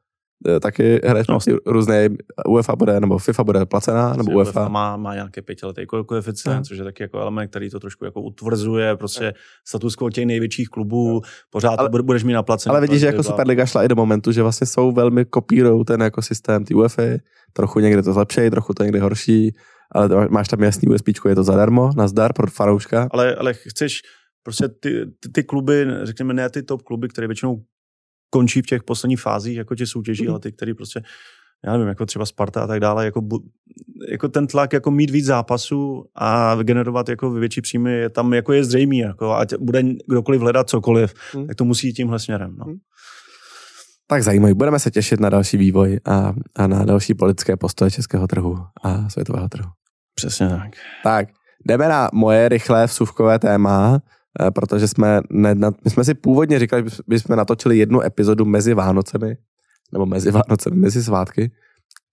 taky 0.62 1.02
hraješ 1.06 1.28
no. 1.28 1.34
prostě 1.34 1.56
různé, 1.66 2.10
UEFA 2.48 2.76
bude, 2.76 3.00
nebo 3.00 3.18
FIFA 3.18 3.44
bude 3.44 3.66
placená, 3.66 4.14
nebo 4.14 4.32
UEFA. 4.32 4.60
UEFA 4.60 4.70
má, 4.70 4.98
má 4.98 5.14
nějaké 5.14 5.42
pětiletý 5.42 5.86
koeficient, 5.86 6.58
no. 6.58 6.64
což 6.64 6.78
je 6.78 6.84
taky 6.84 7.04
jako 7.04 7.20
element, 7.20 7.50
který 7.50 7.70
to 7.70 7.80
trošku 7.80 8.06
jako 8.06 8.22
utvrzuje, 8.22 8.96
prostě 8.96 9.26
no. 9.26 9.32
status 9.68 9.96
quo 9.96 10.10
těch 10.10 10.26
největších 10.26 10.70
klubů, 10.70 11.14
no. 11.14 11.22
pořád 11.50 11.80
ale, 11.80 11.90
to 11.90 12.04
budeš 12.04 12.24
mít 12.24 12.34
naplacené. 12.34 12.72
Ale 12.72 12.82
vidíš, 12.82 13.00
že 13.00 13.06
jako 13.06 13.24
Superliga 13.24 13.66
šla 13.66 13.84
i 13.84 13.88
do 13.88 13.96
momentu, 13.96 14.32
že 14.32 14.42
vlastně 14.42 14.68
jsou 14.68 14.92
velmi 14.92 15.26
kopírují 15.26 15.86
ten 15.86 16.02
jako 16.02 16.22
systém 16.22 16.66
ty 16.66 16.74
UEFA, 16.74 17.04
trochu 17.54 17.80
někde 17.80 18.04
to 18.04 18.14
zlepší, 18.14 18.50
trochu 18.50 18.74
to 18.74 18.84
někde 18.84 19.00
horší, 19.00 19.56
ale 19.92 20.10
máš 20.30 20.48
tam 20.48 20.64
jasný 20.64 20.90
USB, 20.90 21.08
je 21.28 21.36
to 21.36 21.44
zadarmo, 21.44 21.92
nazdar 21.98 22.34
pro 22.34 22.48
fanouška. 22.48 23.08
Ale, 23.12 23.36
ale 23.36 23.54
chceš, 23.54 24.02
prostě 24.44 24.68
ty, 24.68 25.06
ty, 25.20 25.30
ty 25.30 25.44
kluby, 25.44 25.88
řekněme 26.04 26.34
ne 26.34 26.50
ty 26.50 26.64
top 26.64 26.82
kluby, 26.82 27.08
které 27.08 27.28
většinou 27.28 27.64
končí 28.30 28.62
v 28.62 28.66
těch 28.66 28.84
posledních 28.84 29.22
fázích 29.22 29.58
jako 29.58 29.76
tě 29.76 29.88
soutěží, 29.88 30.24
Mhm. 30.24 30.32
ale 30.32 30.40
ty, 30.40 30.52
který 30.52 30.74
prostě 30.74 31.02
já 31.66 31.72
nevím, 31.74 31.88
jako 31.88 32.06
třeba 32.06 32.26
Sparta 32.26 32.62
a 32.64 32.68
tak 32.68 32.80
dále, 32.80 33.06
jako, 33.06 33.22
jako 34.12 34.28
ten 34.30 34.48
tlak, 34.48 34.74
jako 34.74 34.92
mít 34.92 35.10
víc 35.10 35.26
zápasů 35.26 36.04
a 36.16 36.56
generovat 36.64 37.10
jako 37.10 37.32
větší 37.32 37.62
příjmy, 37.62 37.92
je 37.94 38.10
tam 38.10 38.34
jako 38.34 38.54
je 38.54 38.64
zřejmý, 38.64 38.98
jako 38.98 39.32
ať 39.34 39.54
bude 39.60 39.84
kdokoliv 40.08 40.42
hledat 40.42 40.70
cokoliv, 40.70 41.14
Hmm. 41.34 41.48
tak 41.48 41.56
to 41.56 41.66
musí 41.66 41.88
jít 41.88 41.94
tímhle 41.94 42.20
směrem. 42.20 42.56
No. 42.58 42.66
Hmm. 42.66 42.76
Tak 44.08 44.24
zajímavý. 44.24 44.54
Budeme 44.54 44.80
se 44.80 44.92
těšit 44.92 45.20
na 45.20 45.30
další 45.30 45.58
vývoj 45.58 46.00
a, 46.06 46.34
a 46.56 46.68
na 46.68 46.86
další 46.86 47.14
politické 47.14 47.58
postoje 47.58 47.92
českého 47.92 48.28
trhu 48.28 48.58
a 48.84 49.10
světového 49.10 49.50
trhu. 49.50 49.70
Přesně 50.16 50.50
tak. 50.50 50.72
Tak, 51.04 51.28
jdeme 51.68 51.88
na 51.88 52.10
moje 52.14 52.50
rychlé 52.50 52.86
vsuvkové 52.88 53.40
téma, 53.40 54.00
protože 54.54 54.88
jsme, 54.88 55.22
ne, 55.30 55.56
my 55.56 55.92
jsme 55.92 56.04
si 56.04 56.14
původně 56.14 56.60
říkali, 56.60 56.90
že 56.90 56.98
bychom 57.08 57.36
natočili 57.36 57.78
jednu 57.78 58.02
epizodu 58.02 58.46
mezi 58.46 58.74
Vánocemi, 58.74 59.38
nebo 59.94 60.06
mezi 60.06 60.32
Vánocemi, 60.48 60.76
mezi 60.76 61.04
svátky, 61.04 61.52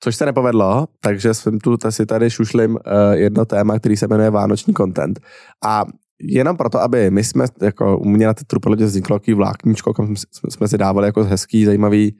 což 0.00 0.16
se 0.16 0.26
nepovedlo, 0.26 0.86
takže 1.00 1.34
jsem 1.34 1.58
tu 1.58 1.76
si 1.90 2.06
tady 2.06 2.30
šušlim 2.30 2.70
uh, 2.74 2.80
jedno 3.12 3.44
téma, 3.44 3.78
který 3.78 3.96
se 3.96 4.08
jmenuje 4.08 4.30
Vánoční 4.30 4.74
content. 4.74 5.20
A 5.64 5.84
jenom 6.20 6.56
proto, 6.56 6.80
aby 6.80 7.10
my 7.10 7.24
jsme, 7.24 7.44
jako 7.62 7.98
u 7.98 8.04
mě 8.04 8.26
na 8.26 8.34
ty 8.34 8.44
trupelodě 8.44 8.84
vzniklo 8.84 9.18
takový 9.18 9.34
vlákníčko, 9.34 9.94
kam 9.94 10.14
jsme, 10.48 10.68
si 10.68 10.78
dávali 10.78 11.08
jako 11.08 11.24
hezký, 11.24 11.64
zajímavý 11.64 12.12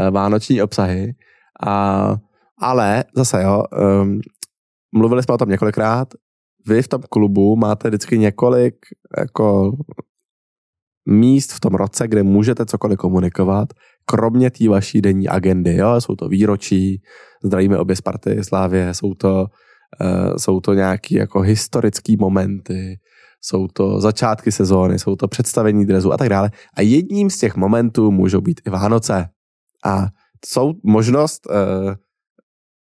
uh, 0.00 0.08
vánoční 0.08 0.62
obsahy. 0.62 1.12
A, 1.66 2.16
ale 2.60 3.04
zase 3.16 3.42
jo, 3.42 3.62
um, 4.02 4.20
mluvili 4.94 5.22
jsme 5.22 5.34
o 5.34 5.38
tom 5.38 5.48
několikrát, 5.48 6.08
vy 6.68 6.82
v 6.82 6.88
tom 6.88 7.02
klubu 7.10 7.56
máte 7.56 7.88
vždycky 7.88 8.18
několik 8.18 8.74
jako 9.18 9.72
míst 11.08 11.52
v 11.52 11.60
tom 11.60 11.74
roce, 11.74 12.08
kde 12.08 12.22
můžete 12.22 12.66
cokoliv 12.66 12.98
komunikovat, 12.98 13.68
kromě 14.04 14.50
té 14.50 14.68
vaší 14.68 15.00
denní 15.00 15.28
agendy. 15.28 15.76
Jo? 15.76 16.00
Jsou 16.00 16.14
to 16.16 16.28
výročí, 16.28 17.02
zdravíme 17.44 17.78
obě 17.78 17.96
Sparty, 17.96 18.44
Slávě, 18.44 18.94
jsou 18.94 19.14
to, 19.14 19.46
uh, 20.00 20.36
jsou 20.36 20.60
to 20.60 20.74
nějaké 20.74 21.18
jako 21.18 21.40
historické 21.40 22.14
momenty, 22.18 22.96
jsou 23.40 23.68
to 23.68 24.00
začátky 24.00 24.52
sezóny, 24.52 24.98
jsou 24.98 25.16
to 25.16 25.28
představení 25.28 25.86
drezu 25.86 26.12
a 26.12 26.16
tak 26.16 26.28
dále. 26.28 26.50
A 26.76 26.82
jedním 26.82 27.30
z 27.30 27.38
těch 27.38 27.56
momentů 27.56 28.10
můžou 28.10 28.40
být 28.40 28.60
i 28.66 28.70
Vánoce. 28.70 29.28
A 29.84 30.06
jsou 30.46 30.72
možnost, 30.84 31.46
uh, 31.46 31.94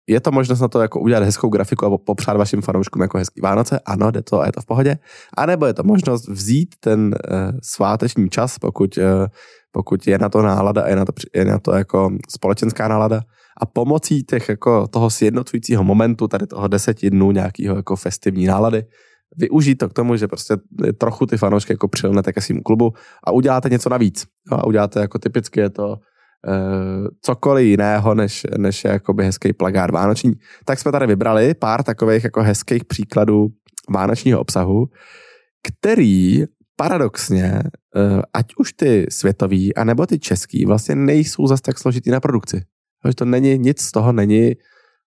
je 0.08 0.20
to 0.20 0.32
možnost 0.32 0.60
na 0.60 0.68
to 0.68 0.82
jako 0.82 1.00
udělat 1.00 1.24
hezkou 1.24 1.50
grafiku 1.50 1.86
a 1.86 1.98
popřát 1.98 2.38
vašim 2.38 2.62
fanouškům 2.62 3.02
jako 3.02 3.18
hezký 3.18 3.42
Vánoce, 3.42 3.80
ano, 3.86 4.12
jde 4.12 4.22
to 4.22 4.42
a 4.42 4.46
je 4.46 4.52
to 4.52 4.62
v 4.62 4.66
pohodě. 4.66 4.98
A 5.38 5.46
nebo 5.46 5.66
je 5.66 5.74
to 5.74 5.84
možnost 5.84 6.28
vzít 6.28 6.76
ten 6.80 7.00
uh, 7.06 7.38
sváteční 7.64 8.30
čas, 8.30 8.60
pokud, 8.60 8.98
uh, 8.98 9.04
pokud 9.72 10.08
je 10.08 10.18
na 10.18 10.30
to 10.30 10.42
nálada, 10.42 10.88
je 10.88 10.96
na 10.96 11.06
to, 11.06 11.14
je 11.36 11.46
na 11.46 11.60
to 11.60 11.72
jako 11.72 12.10
společenská 12.30 12.88
nálada 12.88 13.22
a 13.62 13.66
pomocí 13.66 14.24
těch 14.24 14.50
jako 14.50 14.88
toho 14.88 15.10
sjednocujícího 15.10 15.84
momentu, 15.84 16.28
tady 16.28 16.48
toho 16.48 16.68
deseti 16.68 17.10
dnů 17.10 17.32
nějakého 17.32 17.76
jako 17.76 17.96
festivní 17.96 18.46
nálady, 18.46 18.84
využít 19.38 19.76
to 19.76 19.90
k 19.90 19.94
tomu, 19.94 20.16
že 20.16 20.28
prostě 20.28 20.58
trochu 20.98 21.26
ty 21.26 21.38
fanoušky 21.38 21.74
jako 21.74 21.88
přilnete 21.88 22.34
ke 22.34 22.42
svým 22.42 22.62
klubu 22.62 22.94
a 23.24 23.32
uděláte 23.32 23.70
něco 23.70 23.90
navíc. 23.90 24.26
A 24.52 24.68
uděláte 24.68 25.00
jako 25.00 25.20
typicky 25.20 25.60
je 25.60 25.70
to 25.70 25.96
uh, 26.48 27.08
cokoliv 27.22 27.66
jiného, 27.66 28.16
než, 28.16 28.48
než 28.58 28.84
je 28.84 28.92
jakoby 28.92 29.24
hezký 29.24 29.54
plagát 29.54 29.92
vánoční. 29.92 30.34
Tak 30.66 30.80
jsme 30.80 30.92
tady 30.92 31.08
vybrali 31.08 31.54
pár 31.54 31.84
takových 31.84 32.24
jako 32.24 32.42
hezkých 32.42 32.86
příkladů 32.86 33.48
vánočního 33.90 34.40
obsahu, 34.40 34.86
který 35.68 36.44
paradoxně, 36.76 37.64
uh, 37.96 38.22
ať 38.34 38.46
už 38.58 38.74
ty 38.74 39.06
světový, 39.10 39.76
anebo 39.76 40.06
ty 40.06 40.20
český, 40.20 40.66
vlastně 40.66 40.96
nejsou 40.96 41.48
zas 41.48 41.62
tak 41.62 41.80
složitý 41.80 42.12
na 42.12 42.20
produkci. 42.20 42.62
Že 43.08 43.16
to 43.16 43.26
není, 43.26 43.58
nic 43.58 43.82
z 43.82 43.92
toho 43.92 44.12
není, 44.14 44.54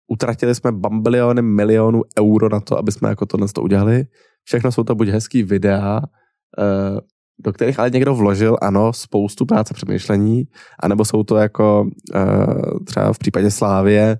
utratili 0.07 0.55
jsme 0.55 0.71
bambiliony 0.71 1.41
milionů 1.41 2.01
euro 2.19 2.49
na 2.49 2.59
to, 2.59 2.77
aby 2.77 2.91
jsme 2.91 3.09
jako 3.09 3.25
tohle 3.25 3.47
to 3.47 3.61
udělali. 3.61 4.05
Všechno 4.43 4.71
jsou 4.71 4.83
to 4.83 4.95
buď 4.95 5.07
hezký 5.07 5.43
videa, 5.43 5.97
uh, 5.97 6.99
do 7.39 7.53
kterých 7.53 7.79
ale 7.79 7.89
někdo 7.89 8.15
vložil, 8.15 8.57
ano, 8.61 8.93
spoustu 8.93 9.45
práce 9.45 9.73
přemýšlení, 9.73 10.43
anebo 10.79 11.05
jsou 11.05 11.23
to 11.23 11.35
jako 11.35 11.85
uh, 12.15 12.85
třeba 12.85 13.13
v 13.13 13.19
případě 13.19 13.51
Slávie, 13.51 14.17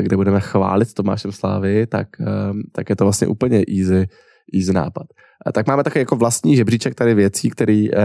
kde 0.00 0.16
budeme 0.16 0.40
chválit 0.40 0.94
Tomášem 0.94 1.32
Slávy, 1.32 1.86
tak, 1.86 2.08
uh, 2.20 2.56
tak 2.72 2.90
je 2.90 2.96
to 2.96 3.04
vlastně 3.04 3.26
úplně 3.26 3.56
easy, 3.56 4.06
easy 4.54 4.72
nápad. 4.72 5.06
A 5.46 5.52
tak 5.52 5.66
máme 5.66 5.84
takový 5.84 6.00
jako 6.00 6.16
vlastní 6.16 6.56
žebříček 6.56 6.94
tady 6.94 7.14
věcí, 7.14 7.50
který, 7.50 7.90
uh, 7.90 7.98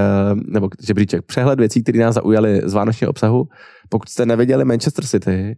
nebo 0.53 0.70
žebříček, 0.88 1.26
přehled 1.26 1.60
věcí, 1.60 1.84
které 1.84 1.99
nás 1.99 2.16
zaujaly 2.16 2.62
z 2.66 2.74
vánočního 2.74 3.10
obsahu. 3.10 3.43
Pokud 3.89 4.10
jste 4.10 4.26
neviděli 4.26 4.66
Manchester 4.66 5.05
City, 5.05 5.55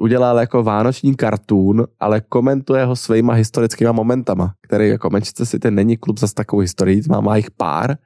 udělal 0.00 0.38
jako 0.38 0.62
vánoční 0.62 1.14
kartún, 1.14 1.84
ale 2.00 2.20
komentuje 2.20 2.84
ho 2.84 2.96
svýma 2.96 3.32
historickýma 3.32 3.92
momentama, 3.92 4.52
který 4.66 4.88
jako 4.88 5.10
Manchester 5.10 5.46
City 5.46 5.70
není 5.70 5.96
klub 5.96 6.18
zase 6.18 6.34
takovou 6.34 6.60
historií, 6.60 7.02
má, 7.08 7.20
má 7.20 7.36
jich 7.36 7.50
pár, 7.50 7.96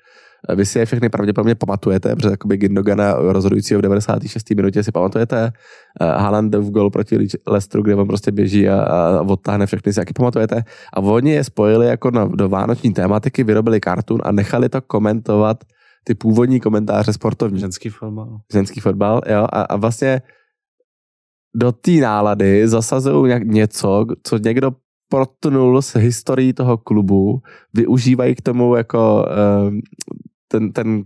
vy 0.55 0.67
si 0.67 0.79
je 0.79 0.87
všechny 0.87 1.09
pravděpodobně 1.09 1.55
pamatujete, 1.55 2.17
protože 2.17 2.29
jakoby 2.29 2.57
Gindogana 2.57 3.15
rozhodujícího 3.15 3.79
v 3.79 3.83
96. 3.83 4.51
minutě 4.51 4.83
si 4.83 4.93
pamatujete. 4.93 5.53
Haaland 6.01 6.55
v 6.55 6.71
gol 6.71 6.91
proti 6.91 7.29
Leicesteru, 7.47 7.83
kde 7.83 7.95
on 7.95 8.07
prostě 8.07 8.33
běží 8.33 8.69
a, 8.69 8.83
a 8.83 9.21
odtáhne 9.21 9.67
všechny 9.67 9.93
si 9.93 10.01
jaký 10.01 10.13
pamatujete. 10.13 10.65
A 10.93 11.01
oni 11.01 11.31
je 11.31 11.45
spojili 11.45 11.87
jako 11.87 12.11
na, 12.11 12.25
do 12.25 12.49
vánoční 12.49 12.93
tématiky, 12.93 13.45
vyrobili 13.45 13.81
kartun 13.81 14.21
a 14.25 14.33
nechali 14.33 14.69
to 14.69 14.81
komentovat 14.81 15.65
ty 16.05 16.15
původní 16.15 16.61
komentáře 16.61 17.13
sportovní. 17.13 17.61
Ženský 17.61 17.89
fotbal. 17.89 18.39
Ženský 18.53 18.81
fotbal, 18.81 19.21
jo. 19.27 19.47
A, 19.53 19.63
a 19.63 19.77
vlastně 19.77 20.23
do 21.55 21.73
té 21.73 21.91
nálady 21.91 22.69
zasazují 22.69 23.35
něco, 23.45 24.07
co 24.23 24.39
někdo 24.39 24.73
protnul 25.09 25.83
z 25.83 25.97
historií 25.97 26.53
toho 26.53 26.79
klubu, 26.79 27.41
využívají 27.75 28.35
k 28.35 28.41
tomu 28.41 28.77
jako 28.77 29.27
um, 29.69 29.81
ten, 30.49 30.73
ten, 30.73 31.03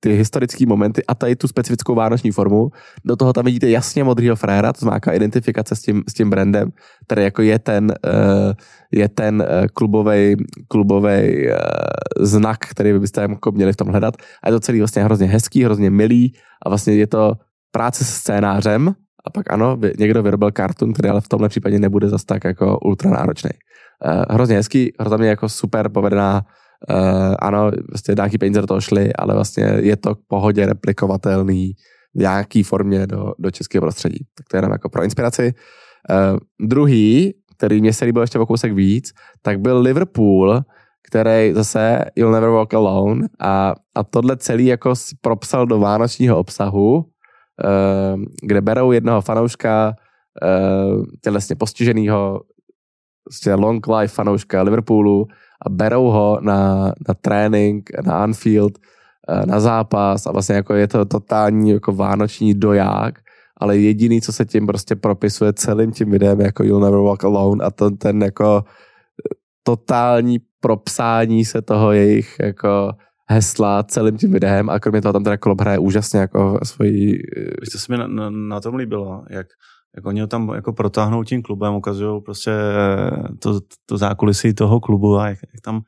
ty 0.00 0.16
historické 0.16 0.66
momenty 0.66 1.06
a 1.06 1.14
tady 1.14 1.36
tu 1.36 1.48
specifickou 1.48 1.94
vánoční 1.94 2.30
formu. 2.30 2.70
Do 3.04 3.16
toho 3.16 3.32
tam 3.32 3.44
vidíte 3.44 3.70
jasně 3.70 4.04
modrýho 4.04 4.36
fréra, 4.36 4.72
to 4.72 4.78
znamená 4.80 5.12
identifikace 5.12 5.76
s 5.76 5.82
tím, 5.82 6.02
s 6.08 6.14
tím 6.14 6.30
brandem, 6.30 6.70
který 7.04 7.22
jako 7.22 7.42
je 7.42 7.58
ten, 7.58 7.92
uh, 8.06 8.52
je 8.92 9.08
ten 9.08 9.46
klubový 9.74 10.36
klubovej 10.68 11.50
uh, 11.50 11.56
znak, 12.26 12.58
který 12.58 12.98
byste 12.98 13.20
jako 13.20 13.52
měli 13.52 13.72
v 13.72 13.76
tom 13.76 13.88
hledat. 13.88 14.16
A 14.42 14.48
je 14.48 14.52
to 14.52 14.60
celý 14.60 14.78
vlastně 14.78 15.04
hrozně 15.04 15.26
hezký, 15.26 15.64
hrozně 15.64 15.90
milý 15.90 16.32
a 16.66 16.68
vlastně 16.68 16.94
je 16.94 17.06
to 17.06 17.32
práce 17.72 18.04
se 18.04 18.12
scénářem, 18.12 18.94
a 19.24 19.30
pak 19.30 19.52
ano, 19.52 19.78
někdo 19.98 20.22
vyrobil 20.22 20.50
kartun, 20.50 20.92
který 20.92 21.08
ale 21.08 21.20
v 21.20 21.28
tomhle 21.28 21.48
případě 21.48 21.78
nebude 21.78 22.08
zas 22.08 22.24
tak 22.24 22.44
jako 22.44 22.78
ultra 22.78 23.10
náročný. 23.10 23.50
Uh, 24.06 24.24
hrozně 24.30 24.56
hezký, 24.56 24.92
hrozně 25.00 25.28
jako 25.28 25.48
super 25.48 25.88
povedená, 25.88 26.42
uh, 26.90 27.34
ano, 27.38 27.70
vlastně 27.90 28.14
nějaký 28.16 28.38
peníze 28.38 28.60
do 28.60 28.66
toho 28.66 28.80
šly, 28.80 29.12
ale 29.12 29.34
vlastně 29.34 29.64
je 29.64 29.96
to 29.96 30.14
k 30.14 30.18
pohodě 30.28 30.66
replikovatelný 30.66 31.72
v 32.14 32.18
nějaký 32.18 32.62
formě 32.62 33.06
do, 33.06 33.32
do 33.38 33.50
českého 33.50 33.82
prostředí. 33.82 34.18
Tak 34.36 34.46
to 34.50 34.56
je 34.56 34.58
jenom 34.58 34.72
jako 34.72 34.88
pro 34.88 35.04
inspiraci. 35.04 35.54
Uh, 36.10 36.38
druhý, 36.68 37.34
který 37.56 37.80
mě 37.80 37.92
se 37.92 38.04
líbil 38.04 38.22
ještě 38.22 38.38
o 38.38 38.46
kousek 38.46 38.72
víc, 38.72 39.12
tak 39.42 39.60
byl 39.60 39.80
Liverpool, 39.80 40.60
který 41.10 41.52
zase 41.54 42.04
You'll 42.16 42.32
Never 42.32 42.50
Walk 42.50 42.74
Alone 42.74 43.28
a, 43.40 43.74
a 43.94 44.04
tohle 44.04 44.36
celý 44.36 44.66
jako 44.66 44.94
propsal 45.20 45.66
do 45.66 45.78
vánočního 45.78 46.38
obsahu, 46.38 47.04
kde 48.42 48.60
berou 48.60 48.92
jednoho 48.92 49.20
fanouška 49.20 49.94
tělesně 51.20 51.56
postiženého, 51.56 52.40
prostě 53.24 53.54
long 53.54 53.86
life 53.86 54.14
fanouška 54.14 54.62
Liverpoolu 54.62 55.26
a 55.66 55.68
berou 55.68 56.04
ho 56.04 56.38
na, 56.40 56.92
na 57.08 57.14
trénink, 57.14 57.90
na 58.06 58.22
Anfield, 58.22 58.78
na 59.46 59.60
zápas 59.60 60.26
a 60.26 60.32
vlastně 60.32 60.54
jako 60.54 60.74
je 60.74 60.88
to 60.88 61.04
totální 61.04 61.70
jako 61.70 61.92
vánoční 61.92 62.54
doják, 62.54 63.14
ale 63.56 63.78
jediný, 63.78 64.20
co 64.20 64.32
se 64.32 64.44
tím 64.44 64.66
prostě 64.66 64.96
propisuje 64.96 65.52
celým 65.52 65.92
tím 65.92 66.10
videem 66.10 66.40
jako 66.40 66.64
You'll 66.64 66.80
Never 66.80 67.00
Walk 67.00 67.24
Alone 67.24 67.64
a 67.64 67.70
to, 67.70 67.90
ten 67.90 68.22
jako 68.22 68.64
totální 69.62 70.38
propsání 70.60 71.44
se 71.44 71.62
toho 71.62 71.92
jejich 71.92 72.36
jako 72.40 72.92
hesla 73.30 73.82
celým 73.82 74.18
tím 74.18 74.32
videem 74.32 74.70
a 74.70 74.80
kromě 74.80 75.02
toho 75.02 75.12
tam 75.12 75.24
teda 75.24 75.36
Klopp 75.36 75.60
hraje 75.60 75.78
úžasně 75.78 76.20
jako 76.20 76.60
svoji... 76.62 77.06
Víš, 77.60 77.70
to 77.72 77.78
se 77.78 77.92
mi 77.92 77.98
na, 77.98 78.06
na, 78.06 78.30
na 78.30 78.60
tom 78.60 78.74
líbilo, 78.74 79.24
jak, 79.30 79.46
jak 79.96 80.06
oni 80.06 80.20
ho 80.20 80.26
tam 80.26 80.52
jako 80.54 80.72
protáhnou 80.72 81.24
tím 81.24 81.42
klubem, 81.42 81.74
ukazují 81.74 82.22
prostě 82.22 82.50
to, 83.38 83.60
to 83.86 83.98
zákulisí 83.98 84.54
toho 84.54 84.80
klubu 84.80 85.18
a 85.18 85.28
jak, 85.28 85.38
jak 85.54 85.60
tam 85.64 85.80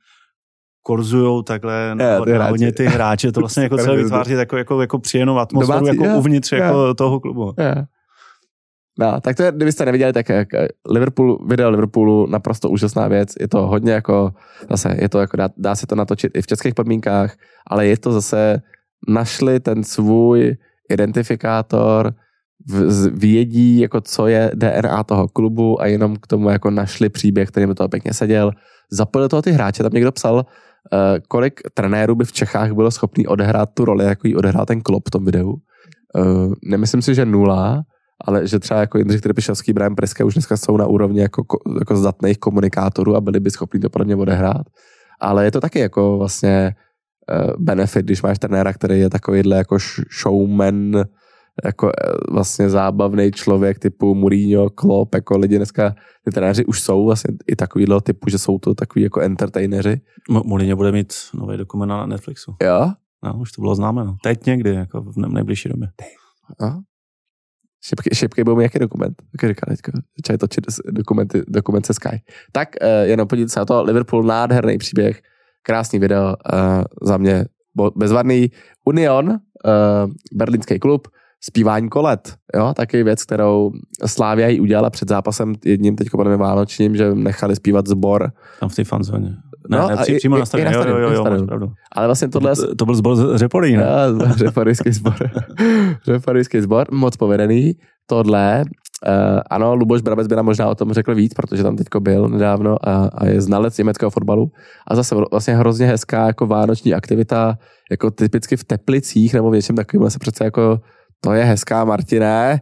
korzujou 0.82 1.42
takhle 1.42 1.96
yeah, 1.98 2.24
ty 2.24 2.32
hodně 2.32 2.72
ty 2.72 2.86
hráče, 2.86 3.32
to 3.32 3.40
vlastně 3.40 3.62
jako 3.62 3.76
celé 3.76 3.96
vytváří 3.96 4.34
takovou 4.34 4.58
jako, 4.58 4.80
jako 4.80 4.98
příjemnou 4.98 5.38
atmosféru 5.38 5.78
Domácí, 5.78 5.96
jako 5.96 6.04
yeah, 6.04 6.18
uvnitř 6.18 6.52
yeah. 6.52 6.64
jako 6.66 6.94
toho 6.94 7.20
klubu. 7.20 7.54
Yeah. 7.58 7.84
No, 8.98 9.20
tak 9.20 9.36
to 9.36 9.42
je, 9.42 9.52
kdybyste 9.52 9.84
neviděli, 9.84 10.12
tak 10.12 10.28
jak 10.28 10.48
Liverpool, 10.90 11.46
video 11.46 11.70
Liverpoolu, 11.70 12.26
naprosto 12.26 12.70
úžasná 12.70 13.08
věc. 13.08 13.34
Je 13.40 13.48
to 13.48 13.66
hodně 13.66 13.92
jako, 13.92 14.32
zase, 14.70 14.96
je 15.00 15.08
to 15.08 15.20
jako, 15.20 15.36
dá, 15.36 15.48
dá 15.56 15.74
se 15.74 15.86
to 15.86 15.94
natočit 15.94 16.36
i 16.36 16.42
v 16.42 16.46
českých 16.46 16.74
podmínkách, 16.74 17.36
ale 17.66 17.86
je 17.86 17.96
to 17.98 18.12
zase, 18.12 18.62
našli 19.08 19.60
ten 19.60 19.84
svůj 19.84 20.56
identifikátor, 20.90 22.14
vědí, 23.12 23.80
jako 23.80 24.00
co 24.00 24.26
je 24.26 24.50
DNA 24.54 25.04
toho 25.04 25.28
klubu 25.28 25.80
a 25.82 25.86
jenom 25.86 26.16
k 26.16 26.26
tomu 26.26 26.50
jako 26.50 26.70
našli 26.70 27.08
příběh, 27.08 27.48
který 27.48 27.66
by 27.66 27.74
toho 27.74 27.88
pěkně 27.88 28.14
seděl. 28.14 28.52
Zapojili 28.90 29.28
toho 29.28 29.42
ty 29.42 29.50
hráče, 29.50 29.82
tam 29.82 29.92
někdo 29.92 30.12
psal, 30.12 30.34
uh, 30.34 30.42
kolik 31.28 31.60
trenérů 31.74 32.14
by 32.14 32.24
v 32.24 32.32
Čechách 32.32 32.72
bylo 32.72 32.90
schopný 32.90 33.26
odehrát 33.26 33.68
tu 33.74 33.84
roli, 33.84 34.04
jako 34.04 34.28
ji 34.28 34.36
odehrál 34.36 34.66
ten 34.66 34.80
klub 34.80 35.08
v 35.08 35.10
tom 35.10 35.24
videu. 35.24 35.50
Uh, 35.50 36.54
nemyslím 36.64 37.02
si, 37.02 37.14
že 37.14 37.26
nula, 37.26 37.82
ale 38.24 38.46
že 38.46 38.58
třeba 38.58 38.80
jako 38.80 38.98
Jindřich 38.98 39.20
Trpišovský, 39.20 39.72
Brian 39.72 39.94
Preska 39.94 40.24
už 40.24 40.34
dneska 40.34 40.56
jsou 40.56 40.76
na 40.76 40.86
úrovni 40.86 41.20
jako, 41.20 41.42
jako 41.78 41.96
zdatných 41.96 42.38
komunikátorů 42.38 43.16
a 43.16 43.20
byli 43.20 43.40
by 43.40 43.50
schopni 43.50 43.80
to 43.80 43.90
podle 43.90 44.04
mě 44.04 44.16
odehrát. 44.16 44.66
Ale 45.20 45.44
je 45.44 45.50
to 45.50 45.60
taky 45.60 45.78
jako 45.78 46.18
vlastně 46.18 46.74
uh, 47.32 47.52
benefit, 47.58 48.06
když 48.06 48.22
máš 48.22 48.38
trenéra, 48.38 48.72
který 48.72 49.00
je 49.00 49.10
takovýhle 49.10 49.56
jako 49.56 49.78
showman, 50.22 51.04
jako 51.64 51.88
eh, 51.88 52.12
vlastně 52.32 52.70
zábavný 52.70 53.30
člověk 53.30 53.78
typu 53.78 54.14
Mourinho, 54.14 54.70
Klopp, 54.70 55.14
jako 55.14 55.38
lidi 55.38 55.56
dneska, 55.56 55.94
ty 56.24 56.30
trenéři 56.30 56.64
už 56.64 56.80
jsou 56.80 57.06
vlastně 57.06 57.34
i 57.46 57.56
takovýhle 57.56 58.00
typu, 58.00 58.30
že 58.30 58.38
jsou 58.38 58.58
to 58.58 58.74
takový 58.74 59.02
jako 59.02 59.20
entertaineři. 59.20 60.00
M- 60.30 60.42
Mourinho 60.44 60.76
bude 60.76 60.92
mít 60.92 61.12
nový 61.34 61.56
dokument 61.56 61.88
na 61.88 62.06
Netflixu. 62.06 62.54
Jo? 62.62 62.90
No, 63.24 63.38
už 63.40 63.52
to 63.52 63.62
bylo 63.62 63.74
známé, 63.74 64.04
no. 64.04 64.16
Teď 64.22 64.46
někdy, 64.46 64.74
jako 64.74 65.00
v 65.00 65.16
nejbližší 65.16 65.68
době. 65.68 65.88
No. 66.60 66.82
Šipky, 67.84 68.14
šipky 68.14 68.44
budou 68.44 68.56
mít 68.56 68.62
jaký 68.62 68.78
dokument? 68.78 69.22
Jak 69.42 69.50
říká 69.50 69.66
teďka? 69.68 69.92
Začali 70.18 70.38
točit 70.38 70.64
dokumenty, 70.90 71.42
dokument 71.48 71.86
se 71.86 71.94
Sky. 71.94 72.22
Tak 72.52 72.68
uh, 72.82 72.88
jenom 73.08 73.28
podívejte 73.28 73.52
se 73.52 73.60
na 73.60 73.64
to. 73.64 73.82
Liverpool, 73.82 74.22
nádherný 74.22 74.78
příběh, 74.78 75.22
krásný 75.62 75.98
video, 75.98 76.24
uh, 76.26 76.82
za 77.02 77.16
mě 77.16 77.44
bezvadný. 77.96 78.50
Union, 78.84 79.28
uh, 79.28 79.36
berlínský 80.32 80.78
klub, 80.78 81.08
zpívání 81.40 81.88
kolet, 81.88 82.34
jo, 82.56 82.74
taky 82.76 83.02
věc, 83.02 83.24
kterou 83.24 83.72
Slávia 84.06 84.48
jí 84.48 84.60
udělala 84.60 84.90
před 84.90 85.08
zápasem 85.08 85.54
jedním 85.64 85.96
teď 85.96 86.10
podle 86.10 86.36
vánočním, 86.36 86.96
že 86.96 87.14
nechali 87.14 87.56
zpívat 87.56 87.86
zbor. 87.86 88.32
Tam 88.60 88.68
v 88.68 88.74
té 88.74 88.84
fanzóně. 88.84 89.36
Ne, 89.70 89.78
no, 89.78 89.88
ne, 89.88 89.96
při, 89.96 90.14
přímo 90.14 90.38
na 90.38 90.46
stadionu. 90.46 90.78
Jo, 90.78 90.98
jo, 90.98 90.98
jo, 90.98 91.24
jo, 91.26 91.58
jo, 91.60 91.68
Ale 91.92 92.06
vlastně 92.08 92.28
tohle... 92.28 92.56
To, 92.56 92.74
to 92.74 92.84
byl 92.84 92.94
zbor 92.94 93.16
z 93.16 93.36
Řeporí, 93.38 93.76
ne? 93.76 93.82
Jo, 93.82 94.28
řeporijský 94.36 94.92
zbor. 94.92 95.14
řeporijský 96.04 96.60
zbor, 96.60 96.86
moc 96.92 97.16
povedený. 97.16 97.72
Tohle, 98.06 98.64
uh, 99.06 99.40
ano, 99.50 99.74
Luboš 99.74 100.02
Brabec 100.02 100.26
by 100.26 100.36
nám 100.36 100.44
možná 100.44 100.68
o 100.68 100.74
tom 100.74 100.92
řekl 100.92 101.14
víc, 101.14 101.34
protože 101.34 101.62
tam 101.62 101.76
teďko 101.76 102.00
byl 102.00 102.28
nedávno 102.28 102.88
a, 102.88 103.10
a 103.14 103.26
je 103.26 103.40
znalec 103.40 103.78
německého 103.78 104.10
fotbalu. 104.10 104.46
A 104.88 104.94
zase 104.94 105.14
vlastně 105.30 105.56
hrozně 105.56 105.86
hezká 105.86 106.26
jako 106.26 106.46
vánoční 106.46 106.94
aktivita, 106.94 107.58
jako 107.90 108.10
typicky 108.10 108.56
v 108.56 108.64
Teplicích 108.64 109.34
nebo 109.34 109.50
v 109.50 109.54
něčem 109.54 109.76
takovým 109.76 110.10
se 110.10 110.18
přece 110.18 110.44
jako 110.44 110.78
to 111.24 111.32
je 111.32 111.44
hezká, 111.44 111.84
Martine. 111.84 112.60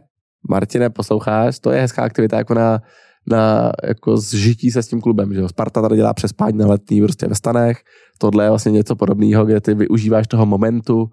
Martine, 0.49 0.89
posloucháš? 0.89 1.59
To 1.59 1.71
je 1.71 1.81
hezká 1.81 2.03
aktivita 2.03 2.37
jako 2.37 2.53
na, 2.53 2.79
na 3.27 3.71
jako 3.83 4.17
zžití 4.17 4.71
se 4.71 4.83
s 4.83 4.87
tím 4.87 5.01
klubem. 5.01 5.33
Že? 5.33 5.49
Sparta 5.49 5.81
tady 5.81 5.95
dělá 5.95 6.13
přespání 6.13 6.57
na 6.57 6.67
letní 6.67 7.01
prostě 7.01 7.27
ve 7.27 7.35
stanech. 7.35 7.77
Tohle 8.17 8.43
je 8.43 8.49
vlastně 8.49 8.71
něco 8.71 8.95
podobného, 8.95 9.45
kde 9.45 9.61
ty 9.61 9.73
využíváš 9.73 10.27
toho 10.27 10.45
momentu 10.45 11.09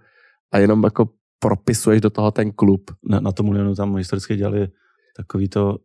a 0.52 0.58
jenom 0.58 0.84
jako 0.84 1.08
propisuješ 1.38 2.00
do 2.00 2.10
toho 2.10 2.30
ten 2.30 2.52
klub. 2.52 2.90
Na, 3.10 3.20
na 3.20 3.32
tom 3.32 3.48
Ulianu 3.48 3.74
tam 3.74 3.96
historicky 3.96 4.36
dělali 4.36 4.68
takový 5.16 5.48
to 5.48 5.78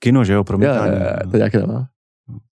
kino, 0.00 0.24
že 0.24 0.32
jo, 0.32 0.44
promítání. 0.44 0.92
Je, 0.92 1.00
je, 1.00 1.16
je, 1.20 1.30
to 1.30 1.36
nějaké 1.36 1.58
nemá. 1.58 1.88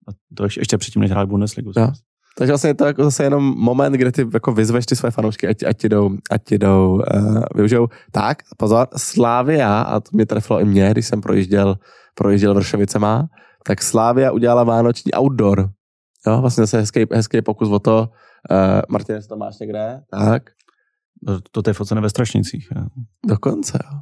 A 0.07 0.11
to 0.35 0.43
ještě, 0.43 0.61
ještě 0.61 0.77
předtím, 0.77 1.01
než 1.01 1.11
hráli 1.11 1.27
Bundesligu. 1.27 1.71
Jo. 1.77 1.91
Takže 2.37 2.51
vlastně 2.51 2.69
je 2.69 2.73
to 2.73 2.85
jako 2.85 3.03
zase 3.03 3.23
jenom 3.23 3.43
moment, 3.57 3.93
kde 3.93 4.11
ty 4.11 4.27
jako 4.33 4.51
vyzveš 4.51 4.85
ty 4.85 4.95
své 4.95 5.11
fanoušky, 5.11 5.47
ať, 5.47 5.63
ať 5.63 5.77
ti 5.77 5.89
jdou, 5.89 6.09
ať 6.31 6.43
ti 6.43 6.57
jdou 6.57 6.93
uh, 7.13 7.43
využijou. 7.55 7.87
Tak, 8.11 8.37
pozor, 8.57 8.87
Slávia, 8.97 9.81
a 9.81 9.99
to 9.99 10.09
mě 10.13 10.25
trefilo 10.25 10.59
i 10.59 10.65
mě, 10.65 10.91
když 10.91 11.07
jsem 11.07 11.21
projížděl, 11.21 11.75
projížděl 12.15 12.53
Vršovicema, 12.53 13.27
tak 13.63 13.81
Slávia 13.81 14.31
udělala 14.31 14.63
vánoční 14.63 15.13
outdoor. 15.13 15.69
Jo, 16.27 16.41
vlastně 16.41 16.63
zase 16.63 16.77
hezký, 16.77 17.05
hezký 17.11 17.41
pokus 17.41 17.69
o 17.69 17.79
to. 17.79 18.09
Uh, 18.51 18.81
Martin, 18.89 19.19
to 19.29 19.37
máš 19.37 19.59
někde? 19.59 20.01
Tak. 20.11 20.43
To, 21.27 21.39
to, 21.51 21.61
to 21.61 21.69
je 21.69 21.73
focené 21.73 22.01
ve 22.01 22.09
Strašnicích. 22.09 22.67
Jo. 22.75 22.85
Dokonce, 23.27 23.79
jo. 23.83 23.99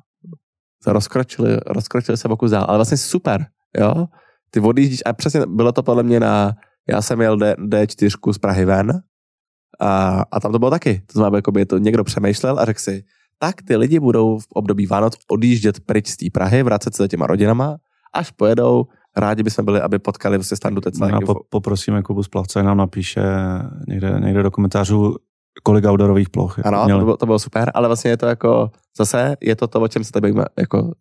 Rozkročili, 0.93 1.57
rozkročili 1.65 2.17
se 2.17 2.27
pokus 2.27 2.51
dál, 2.51 2.65
ale 2.67 2.77
vlastně 2.77 2.97
super, 2.97 3.45
jo. 3.77 4.05
Ty 4.51 4.59
odjíždíš, 4.59 5.01
a 5.05 5.13
přesně 5.13 5.41
bylo 5.45 5.71
to 5.71 5.83
podle 5.83 6.03
mě 6.03 6.19
na 6.19 6.53
já 6.89 7.01
jsem 7.01 7.21
jel 7.21 7.37
D, 7.37 7.55
D4 7.59 8.33
z 8.33 8.37
Prahy 8.37 8.65
ven 8.65 9.01
a, 9.79 10.23
a 10.31 10.39
tam 10.39 10.51
to 10.51 10.59
bylo 10.59 10.71
taky. 10.71 11.01
To 11.13 11.19
znamená, 11.19 11.37
jako 11.37 11.51
by 11.51 11.65
to 11.65 11.77
někdo 11.77 12.03
přemýšlel 12.03 12.59
a 12.59 12.65
řekl 12.65 12.79
si, 12.79 13.03
tak 13.39 13.61
ty 13.61 13.75
lidi 13.75 13.99
budou 13.99 14.39
v 14.39 14.47
období 14.53 14.85
Vánoc 14.85 15.13
odjíždět 15.31 15.79
pryč 15.79 16.07
z 16.07 16.17
té 16.17 16.25
Prahy, 16.33 16.63
vracet 16.63 16.95
se 16.95 17.03
za 17.03 17.07
těma 17.07 17.27
rodinama, 17.27 17.77
až 18.13 18.31
pojedou, 18.31 18.85
rádi 19.17 19.43
bychom 19.43 19.65
byli, 19.65 19.81
aby 19.81 19.99
potkali 19.99 20.37
vlastně 20.37 20.57
standu 20.57 20.81
Tecla. 20.81 21.09
Já 21.09 21.19
po, 21.25 21.35
poprosíme 21.49 22.01
Kubu 22.01 22.23
Splavce, 22.23 22.63
nám 22.63 22.77
napíše 22.77 23.23
někde, 23.87 24.19
někde 24.19 24.43
do 24.43 24.51
komentářů, 24.51 25.15
kolik 25.63 25.85
outdoorových 25.85 26.29
ploch. 26.29 26.57
Jako 26.57 26.69
ano, 26.69 26.99
to 26.99 27.05
bylo, 27.05 27.17
to 27.17 27.25
bylo 27.25 27.39
super, 27.39 27.71
ale 27.73 27.87
vlastně 27.87 28.11
je 28.11 28.17
to 28.17 28.25
jako, 28.25 28.71
zase 28.97 29.35
je 29.41 29.55
to 29.55 29.67
to, 29.67 29.81
o 29.81 29.87
čem 29.87 30.03
se 30.03 30.11
tady 30.11 30.21
bavíme 30.21 30.45
jako 30.59 30.81
uh, 30.81 30.91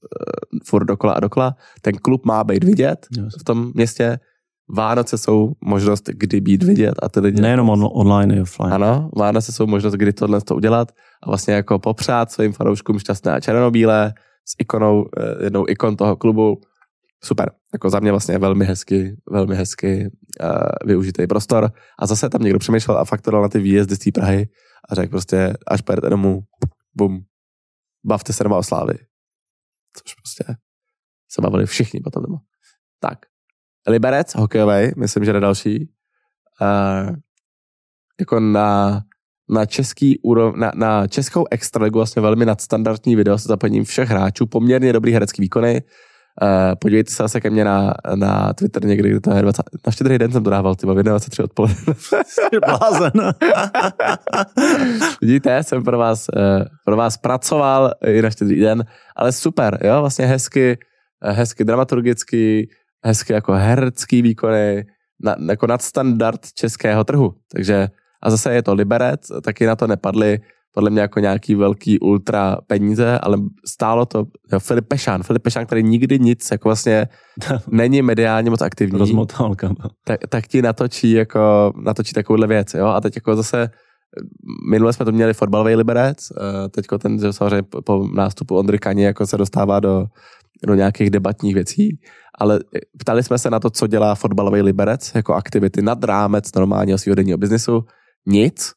furt 0.64 0.85
dokola 0.85 1.12
a 1.12 1.20
dokola. 1.20 1.57
Ten 1.80 1.95
klub 1.95 2.24
má 2.24 2.45
být 2.45 2.64
vidět 2.64 3.07
yes. 3.16 3.35
v 3.41 3.45
tom 3.45 3.72
městě, 3.74 4.18
Vánoce 4.69 5.19
jsou 5.19 5.53
možnost, 5.65 6.09
kdy 6.09 6.41
být 6.41 6.63
vidět 6.63 6.95
a 7.03 7.09
ty 7.09 7.21
lidi... 7.21 7.41
Nejenom 7.41 7.71
on, 7.71 7.89
online 7.93 8.37
i 8.37 8.41
offline. 8.41 8.73
Ano, 8.73 9.11
Vánoce 9.17 9.53
jsou 9.53 9.67
možnost, 9.67 9.95
kdy 9.95 10.13
tohle 10.13 10.41
to 10.41 10.57
udělat 10.57 10.93
a 11.23 11.29
vlastně 11.29 11.55
jako 11.55 11.79
popřát 11.79 12.33
svým 12.33 12.53
fanouškům 12.53 12.99
šťastné 12.99 13.41
černobílé 13.41 14.15
s 14.45 14.55
ikonou, 14.59 15.05
eh, 15.19 15.45
jednou 15.45 15.65
ikon 15.69 15.97
toho 15.97 16.17
klubu. 16.17 16.61
Super. 17.25 17.51
Jako 17.73 17.91
za 17.91 18.01
mě 18.01 18.11
vlastně 18.11 18.39
velmi 18.39 18.65
hezky, 18.65 19.17
velmi 19.31 19.57
hezky 19.57 20.11
uh, 20.43 20.49
využitý 20.85 21.27
prostor. 21.27 21.73
A 21.99 22.07
zase 22.07 22.29
tam 22.29 22.43
někdo 22.43 22.59
přemýšlel 22.59 22.99
a 22.99 23.05
fakt 23.05 23.29
na 23.29 23.49
ty 23.49 23.59
výjezdy 23.59 23.97
z 23.97 23.99
té 23.99 24.11
Prahy 24.13 24.49
a 24.91 24.95
řekl 24.95 25.11
prostě, 25.11 25.55
až 25.67 25.81
pojedete 25.81 26.11
domů, 26.11 26.41
bum, 26.95 27.21
bavte 28.07 28.33
se 28.33 28.45
doma 28.45 28.57
o 28.59 28.63
slávy. 28.63 28.95
Což 29.97 30.15
prostě 30.15 30.45
se 31.31 31.43
bavili 31.43 31.67
všichni 31.67 32.01
potom 32.01 32.23
doma. 32.23 32.39
Tak, 33.01 33.19
Liberec, 33.89 34.35
hokejový, 34.35 34.93
myslím, 34.97 35.24
že 35.24 35.33
na 35.33 35.41
další. 35.41 35.89
Uh, 36.61 37.16
jako 38.20 38.41
na, 38.41 39.03
na 39.51 39.66
český 39.66 40.18
úrov, 40.18 40.57
na, 40.57 40.72
na 40.74 41.07
českou 41.07 41.45
extraligu 41.51 41.99
vlastně 41.99 42.22
velmi 42.22 42.47
nadstandardní 42.47 43.16
video 43.16 43.39
se 43.39 43.49
zapojením 43.49 43.85
všech 43.85 44.09
hráčů, 44.09 44.47
poměrně 44.47 44.93
dobrý 44.93 45.12
herecký 45.12 45.43
výkony. 45.43 45.83
Uh, 46.43 46.74
podívejte 46.80 47.11
se 47.11 47.22
zase 47.22 47.41
ke 47.41 47.51
mně 47.51 47.64
na, 47.64 47.95
na 48.14 48.53
Twitter 48.53 48.85
někdy, 48.85 49.09
kdy 49.09 49.20
to 49.20 49.35
je 49.35 49.43
20, 49.43 49.62
na 49.87 49.93
štědrý 49.93 50.18
den 50.18 50.33
jsem 50.33 50.45
to 50.45 50.51
dával, 50.51 50.74
ty 50.74 50.87
v 50.87 51.03
23 51.03 51.43
odpoledne. 51.43 51.95
Blázen. 52.66 53.12
Vidíte, 55.20 55.62
jsem 55.62 55.85
pro 55.85 55.99
vás, 55.99 56.26
uh, 56.37 56.64
pro 56.85 56.97
vás 56.97 57.16
pracoval 57.16 57.93
i 58.07 58.22
na 58.22 58.30
štědrý 58.30 58.61
den, 58.61 58.85
ale 59.16 59.33
super, 59.33 59.78
jo, 59.85 60.01
vlastně 60.01 60.26
hezky, 60.26 60.78
hezky 61.22 61.64
dramaturgicky, 61.64 62.68
hezky 63.05 63.32
jako 63.32 63.53
herecký 63.53 64.22
výkony, 64.22 64.84
na, 65.22 65.36
jako 65.48 65.66
nadstandard 65.66 66.40
českého 66.55 67.05
trhu. 67.05 67.34
Takže 67.53 67.88
a 68.22 68.30
zase 68.30 68.55
je 68.55 68.62
to 68.62 68.74
Liberec, 68.74 69.20
taky 69.42 69.66
na 69.66 69.76
to 69.76 69.86
nepadly 69.86 70.40
podle 70.74 70.90
mě 70.90 71.00
jako 71.00 71.20
nějaký 71.20 71.55
velký 71.55 71.98
ultra 71.98 72.57
peníze, 72.66 73.18
ale 73.18 73.38
stálo 73.66 74.07
to 74.07 74.24
jo, 74.53 74.61
Filip 74.61 74.88
Pešán, 74.88 75.22
Filip 75.22 75.42
Pešán, 75.42 75.66
který 75.66 75.82
nikdy 75.82 76.18
nic, 76.18 76.48
jako 76.53 76.68
vlastně 76.68 77.09
není 77.68 78.03
mediálně 78.03 78.50
moc 78.50 78.62
aktivní. 78.62 78.98
Rozmotálka. 78.98 79.74
Tak, 80.05 80.20
tak 80.28 80.46
ti 80.46 80.62
natočí 80.62 81.12
jako, 81.12 81.72
natočí 81.76 82.12
takovouhle 82.12 82.46
věc, 82.46 82.74
jo, 82.74 82.86
a 82.86 83.00
teď 83.00 83.16
jako 83.16 83.36
zase 83.36 83.70
minule 84.70 84.92
jsme 84.92 85.05
to 85.05 85.12
měli 85.12 85.34
fotbalový 85.34 85.74
liberec, 85.74 86.16
eh, 86.30 86.68
teďko 86.68 86.98
ten, 86.98 87.18
že 87.18 87.32
samozřejmě 87.32 87.62
po 87.62 88.09
nástupu 88.14 88.57
Ondry 88.57 88.78
Kani 88.78 89.03
jako 89.03 89.26
se 89.26 89.36
dostává 89.36 89.80
do, 89.80 90.07
do 90.67 90.75
nějakých 90.75 91.11
debatních 91.11 91.55
věcí, 91.55 92.01
ale 92.39 92.61
ptali 92.99 93.23
jsme 93.23 93.39
se 93.39 93.51
na 93.51 93.61
to, 93.61 93.71
co 93.71 93.87
dělá 93.87 94.15
fotbalový 94.15 94.63
liberec 94.63 95.13
jako 95.15 95.35
aktivity 95.35 95.83
nad 95.83 96.05
rámec 96.05 96.55
normálního 96.55 96.99
svého 96.99 97.15
denního 97.15 97.39
biznisu. 97.39 97.85
Nic. 98.27 98.73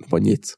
Nebo 0.00 0.18
nic. 0.18 0.52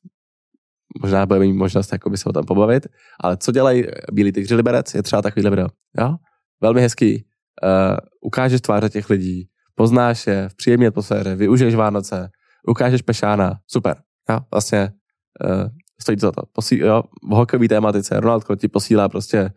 Možná 1.03 1.27
budeme 1.27 1.47
mít 1.47 1.53
možnost 1.53 1.93
jako 1.93 2.11
by 2.11 2.19
se 2.19 2.29
o 2.29 2.33
tom 2.33 2.45
pobavit, 2.45 2.87
ale 3.21 3.37
co 3.37 3.53
dělají 3.53 3.85
Bílí 4.13 4.33
tygři 4.33 4.55
liberec, 4.55 4.95
je 4.95 5.03
třeba 5.03 5.23
takovýhle 5.23 5.51
video. 5.51 5.69
Jo? 6.01 6.17
Velmi 6.61 6.81
hezký. 6.81 7.25
Uh, 7.65 7.97
ukážeš 8.21 8.61
tváře 8.61 8.89
těch 8.89 9.11
lidí, 9.11 9.49
poznáš 9.75 10.27
je 10.27 10.49
v 10.49 10.57
příjemné 10.57 10.87
atmosféře, 10.87 11.37
využiješ 11.37 11.75
Vánoce, 11.75 12.29
ukážeš 12.69 13.03
Pešána, 13.03 13.55
super. 13.67 13.97
Jo? 14.31 14.41
Vlastně 14.51 14.93
uh, 15.45 15.69
stojí 16.01 16.19
za 16.19 16.33
to. 16.33 16.43
Posí, 16.53 16.79
jo? 16.79 17.03
V 17.31 17.35
hokejové 17.35 17.69
tématice 17.69 18.21
Ronald 18.21 18.45
ti 18.57 18.69
posílá 18.69 19.09
prostě 19.09 19.51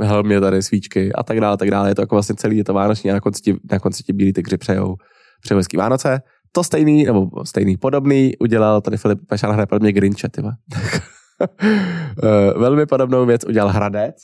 helmě 0.00 0.40
tady 0.40 0.62
svíčky 0.62 1.12
a 1.12 1.22
tak 1.22 1.40
dále, 1.40 1.56
tak 1.56 1.70
dále. 1.70 1.90
Je 1.90 1.94
to 1.94 2.02
jako 2.02 2.14
vlastně 2.14 2.34
celý, 2.34 2.56
je 2.56 2.64
to 2.64 2.74
vánoční 2.74 3.10
a 3.10 3.14
na 3.14 3.20
konci 3.20 3.56
na 3.70 3.78
konci 3.78 4.02
ti 4.02 4.12
bílí 4.12 4.32
tygři 4.32 4.56
přejou, 4.56 4.96
přejou 5.42 5.58
hezký 5.58 5.76
Vánoce. 5.76 6.22
To 6.52 6.64
stejný, 6.64 7.04
nebo 7.04 7.44
stejný, 7.44 7.76
podobný 7.76 8.36
udělal 8.40 8.80
tady 8.80 8.96
Filip 8.96 9.18
Pešán 9.28 9.52
hraje 9.52 9.66
podle 9.66 9.80
mě 9.84 9.92
Grinche, 9.92 10.28
uh, 10.42 10.50
velmi 12.60 12.86
podobnou 12.86 13.26
věc 13.26 13.44
udělal 13.44 13.70
Hradec, 13.70 14.16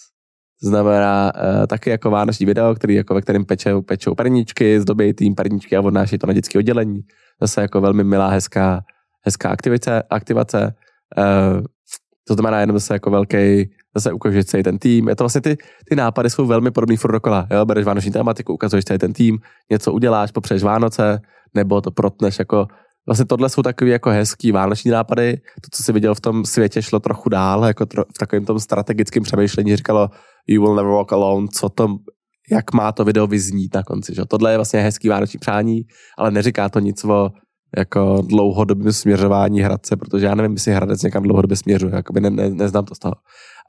znamená 0.63 1.33
uh, 1.35 1.67
taky 1.67 1.91
jako 1.91 2.11
vánoční 2.11 2.47
video, 2.47 2.75
který 2.75 2.95
jako 2.95 3.15
ve 3.15 3.21
kterém 3.21 3.45
pečou, 3.45 3.83
pečou 3.83 4.15
perničky, 4.15 4.81
zdobí 4.81 5.13
tým 5.13 5.35
perničky 5.35 5.77
a 5.77 5.81
odnáší 5.81 6.19
to 6.19 6.27
na 6.27 6.33
dětské 6.33 6.59
oddělení. 6.59 7.01
Zase 7.41 7.61
jako 7.63 7.81
velmi 7.81 8.05
milá, 8.05 8.29
hezká, 8.29 8.81
hezká 9.25 9.51
aktivice. 9.51 10.03
aktivace. 10.11 10.75
Uh, 11.19 11.65
to 12.29 12.35
znamená 12.35 12.61
jenom 12.61 12.77
zase 12.77 12.95
jako 12.95 13.11
velký, 13.11 13.71
zase 13.97 14.13
ukazuješ 14.13 14.47
celý 14.47 14.63
ten 14.63 14.79
tým. 14.79 15.09
Je 15.09 15.17
to 15.17 15.25
vlastně 15.25 15.41
ty, 15.41 15.57
ty 15.89 15.97
nápady 15.97 16.31
jsou 16.31 16.47
velmi 16.47 16.71
podobný 16.71 16.97
furt 16.97 17.13
dokola. 17.13 17.47
Jo? 17.51 17.65
Bereš 17.65 17.85
vánoční 17.85 18.13
tématiku, 18.13 18.55
ukazuješ 18.55 18.85
celý 18.85 18.99
ten 18.99 19.13
tým, 19.13 19.39
něco 19.71 19.93
uděláš, 19.93 20.31
popřeješ 20.31 20.63
Vánoce, 20.63 21.21
nebo 21.55 21.81
to 21.81 21.91
protneš 21.91 22.39
jako 22.39 22.67
Vlastně 23.07 23.25
tohle 23.25 23.49
jsou 23.49 23.63
takový 23.63 23.91
jako 23.91 24.11
hezký 24.11 24.53
vánoční 24.53 24.91
nápady. 24.91 25.37
To, 25.37 25.69
co 25.71 25.83
jsi 25.83 25.93
viděl 25.93 26.15
v 26.15 26.21
tom 26.21 26.45
světě, 26.45 26.83
šlo 26.83 27.01
trochu 27.01 27.29
dál, 27.29 27.65
jako 27.65 27.87
tro, 27.87 28.03
v 28.15 28.19
takovém 28.19 28.45
tom 28.45 28.61
strategickém 28.61 29.23
přemýšlení. 29.23 29.77
Říkalo, 29.77 30.09
you 30.47 30.63
will 30.63 30.75
never 30.75 30.91
walk 30.91 31.13
alone, 31.13 31.49
co 31.53 31.69
to, 31.69 31.89
jak 32.51 32.73
má 32.73 32.93
to 32.93 33.05
video 33.05 33.27
vyznít 33.27 33.75
na 33.75 33.83
konci. 33.83 34.15
Že? 34.15 34.23
Tohle 34.25 34.53
je 34.53 34.59
vlastně 34.59 34.81
hezký 34.81 35.09
vánoční 35.09 35.39
přání, 35.39 35.81
ale 36.19 36.31
neříká 36.31 36.69
to 36.69 36.79
nic 36.79 37.05
o 37.05 37.31
jako 37.79 38.23
dlouhodobém 38.27 38.93
směřování 38.93 39.61
Hradce, 39.61 39.97
protože 39.97 40.27
já 40.27 40.35
nevím, 40.35 40.53
jestli 40.53 40.73
Hradec 40.73 41.03
někam 41.03 41.23
dlouhodobě 41.23 41.57
směřuje, 41.57 41.95
jakoby 41.95 42.21
ne, 42.21 42.31
ne, 42.31 42.51
neznám 42.51 42.85
to 42.85 42.95
z 42.95 42.99
toho. 42.99 43.15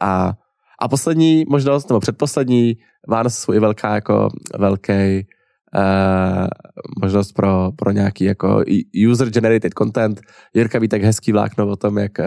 A, 0.01 0.33
a 0.81 0.87
poslední 0.87 1.45
možnost, 1.49 1.89
nebo 1.89 1.99
předposlední, 1.99 2.73
Vánoce 3.07 3.41
jsou 3.41 3.53
i 3.53 3.59
velká, 3.59 3.95
jako 3.95 4.29
velký 4.59 5.27
uh, 5.77 6.47
možnost 7.01 7.31
pro, 7.31 7.71
pro 7.75 7.91
nějaký 7.91 8.23
jako 8.23 8.63
user-generated 9.07 9.73
content. 9.77 10.21
Jirka 10.53 10.79
ví 10.79 10.87
tak 10.87 11.01
hezký 11.01 11.31
vlákno 11.31 11.67
o 11.67 11.75
tom, 11.75 11.97
jak 11.97 12.11
uh, 12.19 12.25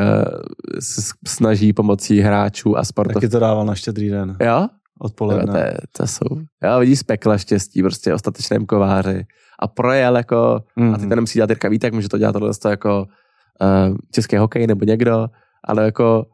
se 0.81 1.03
snaží 1.27 1.73
pomocí 1.73 2.21
hráčů 2.21 2.79
a 2.79 2.85
sportov. 2.85 3.15
Taky 3.15 3.29
to 3.29 3.39
dával 3.39 3.67
na 3.67 3.75
štědrý 3.75 4.11
den. 4.11 4.37
Jo? 4.41 4.69
Odpoledne. 5.01 5.73
To, 5.73 6.03
to 6.03 6.07
jsou, 6.07 6.37
jo, 6.65 6.81
vidíš 6.81 7.03
pekla 7.03 7.39
štěstí, 7.39 7.83
prostě 7.83 8.15
ostatečném 8.15 8.67
kováři. 8.67 9.25
A 9.59 9.69
projel 9.69 10.17
jako, 10.17 10.61
mm-hmm. 10.79 10.95
a 10.95 10.99
ty 10.99 11.07
to 11.07 11.15
nemusí 11.15 11.39
dělat 11.39 11.51
Jirka 11.51 11.69
Vítek, 11.69 11.95
může 11.95 12.09
to 12.09 12.19
dělat 12.19 12.33
tohle 12.33 12.51
jako 12.69 13.07
uh, 13.61 13.97
český 14.15 14.37
hokej 14.37 14.67
nebo 14.67 14.85
někdo, 14.85 15.27
ale 15.65 15.85
jako 15.85 16.27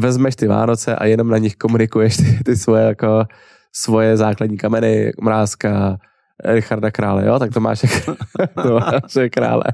vezmeš 0.00 0.36
ty 0.36 0.46
Vánoce 0.46 0.96
a 0.96 1.04
jenom 1.04 1.28
na 1.28 1.38
nich 1.38 1.56
komunikuješ 1.56 2.16
ty, 2.16 2.44
ty 2.44 2.56
svoje 2.56 2.84
jako 2.84 3.24
svoje 3.72 4.16
základní 4.16 4.56
kameny, 4.56 5.12
mrázka, 5.22 5.98
Richarda 6.44 6.90
Krále, 6.90 7.26
jo, 7.26 7.38
tak 7.38 7.52
to 7.52 7.60
máš 7.60 7.80
to 8.62 8.74
máš 8.74 9.30
krále. 9.30 9.64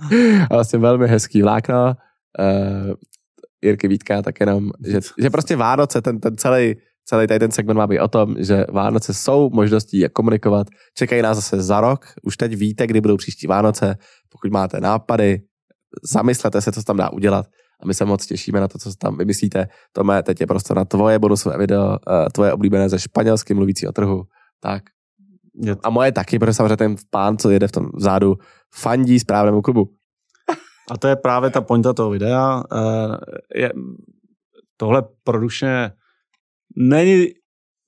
A 0.51 0.55
vlastně 0.55 0.79
velmi 0.79 1.09
hezký 1.09 1.43
vlákno. 1.43 1.97
Uh, 2.39 2.95
Jirky 3.65 3.89
Vítka 3.89 4.23
tak 4.23 4.41
jenom, 4.41 4.71
že, 4.87 5.01
že 5.19 5.31
prostě 5.31 5.57
Vánoce, 5.57 6.03
ten, 6.03 6.21
ten 6.21 6.37
celý, 6.37 6.75
celý 7.05 7.27
tady 7.27 7.39
ten 7.39 7.51
segment 7.51 7.77
má 7.77 7.87
být 7.87 8.01
o 8.01 8.09
tom, 8.09 8.35
že 8.39 8.65
Vánoce 8.73 9.15
jsou 9.15 9.51
možností, 9.51 9.99
jak 9.99 10.13
komunikovat. 10.13 10.67
Čekají 10.95 11.23
nás 11.23 11.37
zase 11.37 11.63
za 11.63 11.81
rok, 11.81 12.07
už 12.23 12.37
teď 12.37 12.57
víte, 12.57 12.87
kdy 12.87 13.01
budou 13.01 13.17
příští 13.17 13.47
Vánoce. 13.47 13.97
Pokud 14.29 14.51
máte 14.51 14.81
nápady, 14.81 15.43
zamyslete 16.05 16.61
se, 16.61 16.73
co 16.73 16.81
se 16.81 16.87
tam 16.87 16.97
dá 16.97 17.11
udělat. 17.11 17.47
A 17.83 17.87
my 17.87 17.95
se 17.95 18.05
moc 18.05 18.27
těšíme 18.27 18.61
na 18.61 18.69
to, 18.69 18.79
co 18.79 18.91
tam 18.99 19.19
vymyslíte. 19.19 19.69
Tome, 19.93 20.23
teď 20.23 20.41
je 20.41 20.47
prostě 20.47 20.75
na 20.75 20.85
tvoje 20.85 21.19
bonusové 21.19 21.59
video, 21.59 21.97
eh, 22.09 22.31
tvoje 22.33 22.53
oblíbené 22.53 22.89
ze 22.89 22.99
španělským 22.99 23.57
mluvícího 23.57 23.93
trhu. 23.93 24.23
Tak 24.61 24.83
a 25.83 25.91
moje 25.91 26.13
taky, 26.13 26.39
protože 26.39 26.55
samozřejmě 26.55 26.77
ten 26.77 26.97
pán, 27.11 27.39
co 27.39 27.51
jede 27.51 27.69
v 27.69 27.73
tom 27.73 27.91
vzadu, 27.95 28.35
fandí 28.75 29.21
správnému 29.21 29.63
klubu. 29.63 29.89
A 30.91 30.99
to 30.99 31.09
je 31.09 31.17
právě 31.17 31.51
ta 31.51 31.61
pointa 31.61 31.93
toho 31.93 32.11
videa. 32.11 32.63
Eh, 32.73 33.61
je, 33.61 33.73
tohle 34.77 35.03
produčně 35.25 35.93
není, 36.77 37.27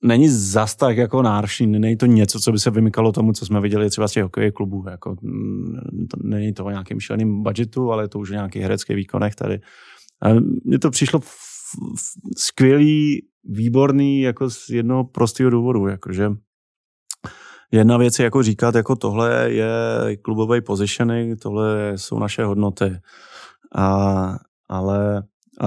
není 0.03 0.29
zas 0.29 0.75
tak 0.75 0.97
jako 0.97 1.21
náročný, 1.21 1.67
není 1.67 1.97
to 1.97 2.05
něco, 2.05 2.39
co 2.39 2.51
by 2.51 2.59
se 2.59 2.71
vymykalo 2.71 3.11
tomu, 3.11 3.33
co 3.33 3.45
jsme 3.45 3.61
viděli 3.61 3.89
třeba 3.89 4.07
z 4.07 4.11
těch 4.11 4.23
hokejových 4.23 4.53
klubů. 4.53 4.83
Jako, 4.89 5.15
mm, 5.21 6.07
to, 6.11 6.17
není 6.23 6.53
to 6.53 6.65
o 6.65 6.69
nějakým 6.69 6.99
šíleným 6.99 7.43
budgetu, 7.43 7.91
ale 7.91 8.03
je 8.03 8.07
to 8.07 8.19
už 8.19 8.29
o 8.29 8.33
nějakých 8.33 8.61
hereckých 8.61 8.95
výkonech 8.95 9.35
tady. 9.35 9.59
Mně 10.65 10.79
to 10.79 10.89
přišlo 10.89 11.19
f, 11.19 11.25
f, 11.25 12.01
skvělý, 12.37 13.27
výborný, 13.43 14.21
jako 14.21 14.49
z 14.49 14.69
jednoho 14.69 15.03
prostého 15.03 15.49
důvodu, 15.49 15.87
jakože 15.87 16.29
Jedna 17.71 17.97
věc 17.97 18.19
je 18.19 18.23
jako 18.23 18.43
říkat, 18.43 18.75
jako 18.75 18.95
tohle 18.95 19.51
je 19.51 19.67
klubový 20.21 20.61
positioning, 20.61 21.41
tohle 21.41 21.93
jsou 21.95 22.19
naše 22.19 22.43
hodnoty. 22.43 22.99
A, 23.75 24.37
ale 24.69 25.23
a, 25.61 25.65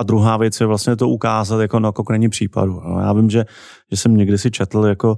a 0.00 0.02
druhá 0.02 0.36
věc 0.36 0.60
je 0.60 0.66
vlastně 0.66 0.96
to 0.96 1.08
ukázat 1.08 1.60
jako 1.60 1.80
na 1.80 1.92
konkrétní 1.92 2.28
případu. 2.28 2.80
No, 2.80 3.00
já 3.00 3.12
vím, 3.12 3.30
že, 3.30 3.44
že 3.90 3.96
jsem 3.96 4.16
někdy 4.16 4.38
si 4.38 4.50
četl 4.50 4.84
jako 4.84 5.16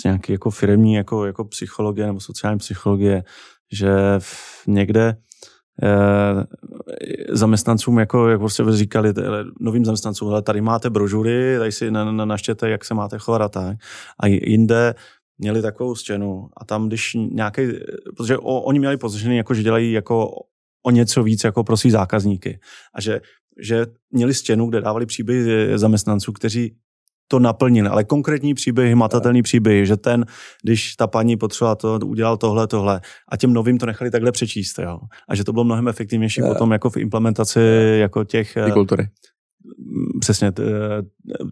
z 0.00 0.04
nějaký 0.04 0.32
jako 0.32 0.50
firmní 0.50 0.94
jako, 0.94 1.26
jako 1.26 1.44
psychologie 1.44 2.06
nebo 2.06 2.20
sociální 2.20 2.58
psychologie, 2.58 3.24
že 3.72 3.90
někde 4.66 5.16
eh, 5.82 6.44
zaměstnancům, 7.28 7.98
jako, 7.98 8.28
jak 8.28 8.40
prostě 8.40 8.64
říkali, 8.70 9.14
novým 9.60 9.84
zaměstnancům, 9.84 10.28
ale 10.28 10.42
tady 10.42 10.60
máte 10.60 10.90
brožury, 10.90 11.58
tady 11.58 11.72
si 11.72 11.90
na, 11.90 12.12
na, 12.12 12.24
naštěte, 12.24 12.70
jak 12.70 12.84
se 12.84 12.94
máte 12.94 13.18
chovat 13.18 13.42
a 13.42 13.48
tak. 13.48 13.76
A 14.20 14.26
jinde 14.26 14.94
měli 15.38 15.62
takovou 15.62 15.94
stěnu 15.94 16.48
a 16.56 16.64
tam, 16.64 16.88
když 16.88 17.14
nějaký, 17.14 17.62
protože 18.16 18.38
o, 18.38 18.60
oni 18.60 18.78
měli 18.78 18.96
pozičený, 18.96 19.36
jako 19.36 19.54
že 19.54 19.62
dělají 19.62 19.92
jako 19.92 20.30
o 20.86 20.90
něco 20.90 21.22
víc 21.22 21.44
jako 21.44 21.64
pro 21.64 21.76
svý 21.76 21.90
zákazníky 21.90 22.60
a 22.94 23.00
že, 23.00 23.20
že 23.60 23.86
měli 24.10 24.34
stěnu, 24.34 24.66
kde 24.66 24.80
dávali 24.80 25.06
příběhy 25.06 25.78
zaměstnanců, 25.78 26.32
kteří 26.32 26.76
to 27.28 27.38
naplnili, 27.38 27.88
ale 27.88 28.04
konkrétní 28.04 28.54
příběhy, 28.54 28.94
matatelný 28.94 29.42
příběhy, 29.42 29.86
že 29.86 29.96
ten, 29.96 30.26
když 30.62 30.96
ta 30.96 31.06
paní 31.06 31.36
potřebovala 31.36 31.74
to, 31.74 31.98
udělal 32.04 32.36
tohle, 32.36 32.66
tohle 32.66 33.00
a 33.28 33.36
těm 33.36 33.52
novým 33.52 33.78
to 33.78 33.86
nechali 33.86 34.10
takhle 34.10 34.32
přečíst, 34.32 34.78
jo. 34.78 34.98
A 35.28 35.34
že 35.34 35.44
to 35.44 35.52
bylo 35.52 35.64
mnohem 35.64 35.88
efektivnější 35.88 36.40
je. 36.40 36.48
potom 36.48 36.72
jako 36.72 36.90
v 36.90 36.96
implementaci 36.96 37.60
jako 38.00 38.24
těch... 38.24 38.54
Ty 38.64 38.72
kultury. 38.72 39.08
Mm, 39.64 40.20
přesně, 40.20 40.52
ty, 40.52 40.62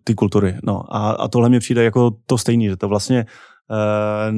ty 0.05 0.15
kultury, 0.15 0.57
no. 0.63 0.95
A, 0.95 1.11
a 1.11 1.29
tohle 1.29 1.49
mi 1.49 1.59
přijde 1.59 1.85
jako 1.85 2.11
to 2.27 2.39
stejný, 2.39 2.69
že 2.69 2.77
to 2.77 2.89
vlastně 2.89 3.27
Eh, 3.71 4.33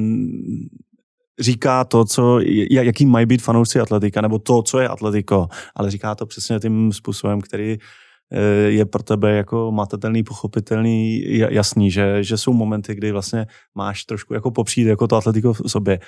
říká 1.39 1.83
to, 1.83 2.05
co, 2.05 2.39
jaký 2.71 3.05
mají 3.05 3.25
být 3.25 3.41
fanoušci 3.41 3.79
atletika, 3.79 4.21
nebo 4.21 4.39
to, 4.39 4.61
co 4.61 4.79
je 4.79 4.87
atletiko, 4.87 5.47
ale 5.75 5.91
říká 5.91 6.15
to 6.15 6.25
přesně 6.25 6.59
tím 6.59 6.93
způsobem, 6.93 7.41
který 7.41 7.77
eh, 8.31 8.41
je 8.69 8.85
pro 8.85 9.03
tebe 9.03 9.31
jako 9.31 9.71
matatelný, 9.71 10.23
pochopitelný, 10.23 11.23
jasný, 11.49 11.91
že, 11.91 12.23
že 12.23 12.37
jsou 12.37 12.53
momenty, 12.53 12.95
kdy 12.95 13.11
vlastně 13.11 13.45
máš 13.75 14.03
trošku 14.03 14.33
jako 14.33 14.51
popřít 14.51 14.87
jako 14.87 15.07
to 15.07 15.15
atletiko 15.15 15.53
v 15.53 15.61
sobě. 15.67 15.99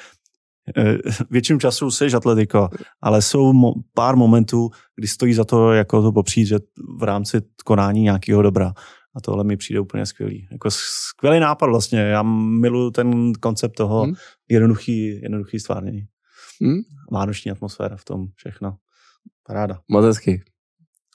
Eh, 0.77 0.97
většinu 1.30 1.59
času 1.59 1.91
jsi 1.91 2.13
atletiko, 2.13 2.69
ale 3.01 3.21
jsou 3.21 3.53
mo- 3.53 3.73
pár 3.93 4.15
momentů, 4.15 4.69
kdy 4.95 5.07
stojí 5.07 5.34
za 5.34 5.43
to 5.43 5.73
jako 5.73 6.01
to 6.01 6.11
popřít, 6.11 6.47
že 6.47 6.57
v 6.99 7.03
rámci 7.03 7.41
konání 7.65 8.01
nějakého 8.01 8.41
dobra. 8.41 8.73
A 9.20 9.22
tohle 9.22 9.43
mi 9.43 9.57
přijde 9.57 9.80
úplně 9.80 10.05
skvělý. 10.05 10.47
Jako 10.51 10.70
skvělý 10.72 11.39
nápad 11.39 11.65
vlastně. 11.65 11.99
Já 11.99 12.24
miluji 12.24 12.91
ten 12.91 13.34
koncept 13.34 13.76
toho 13.76 14.03
hmm. 14.03 14.13
jednoduchý, 14.49 15.22
jednoduchý 15.22 15.59
stvárnění. 15.59 16.01
Hmm. 16.61 16.80
Vánoční 17.11 17.51
atmosféra 17.51 17.97
v 17.97 18.05
tom 18.05 18.28
všechno. 18.36 18.76
Paráda. 19.47 19.80
Moc 19.91 20.05
hezky. 20.05 20.43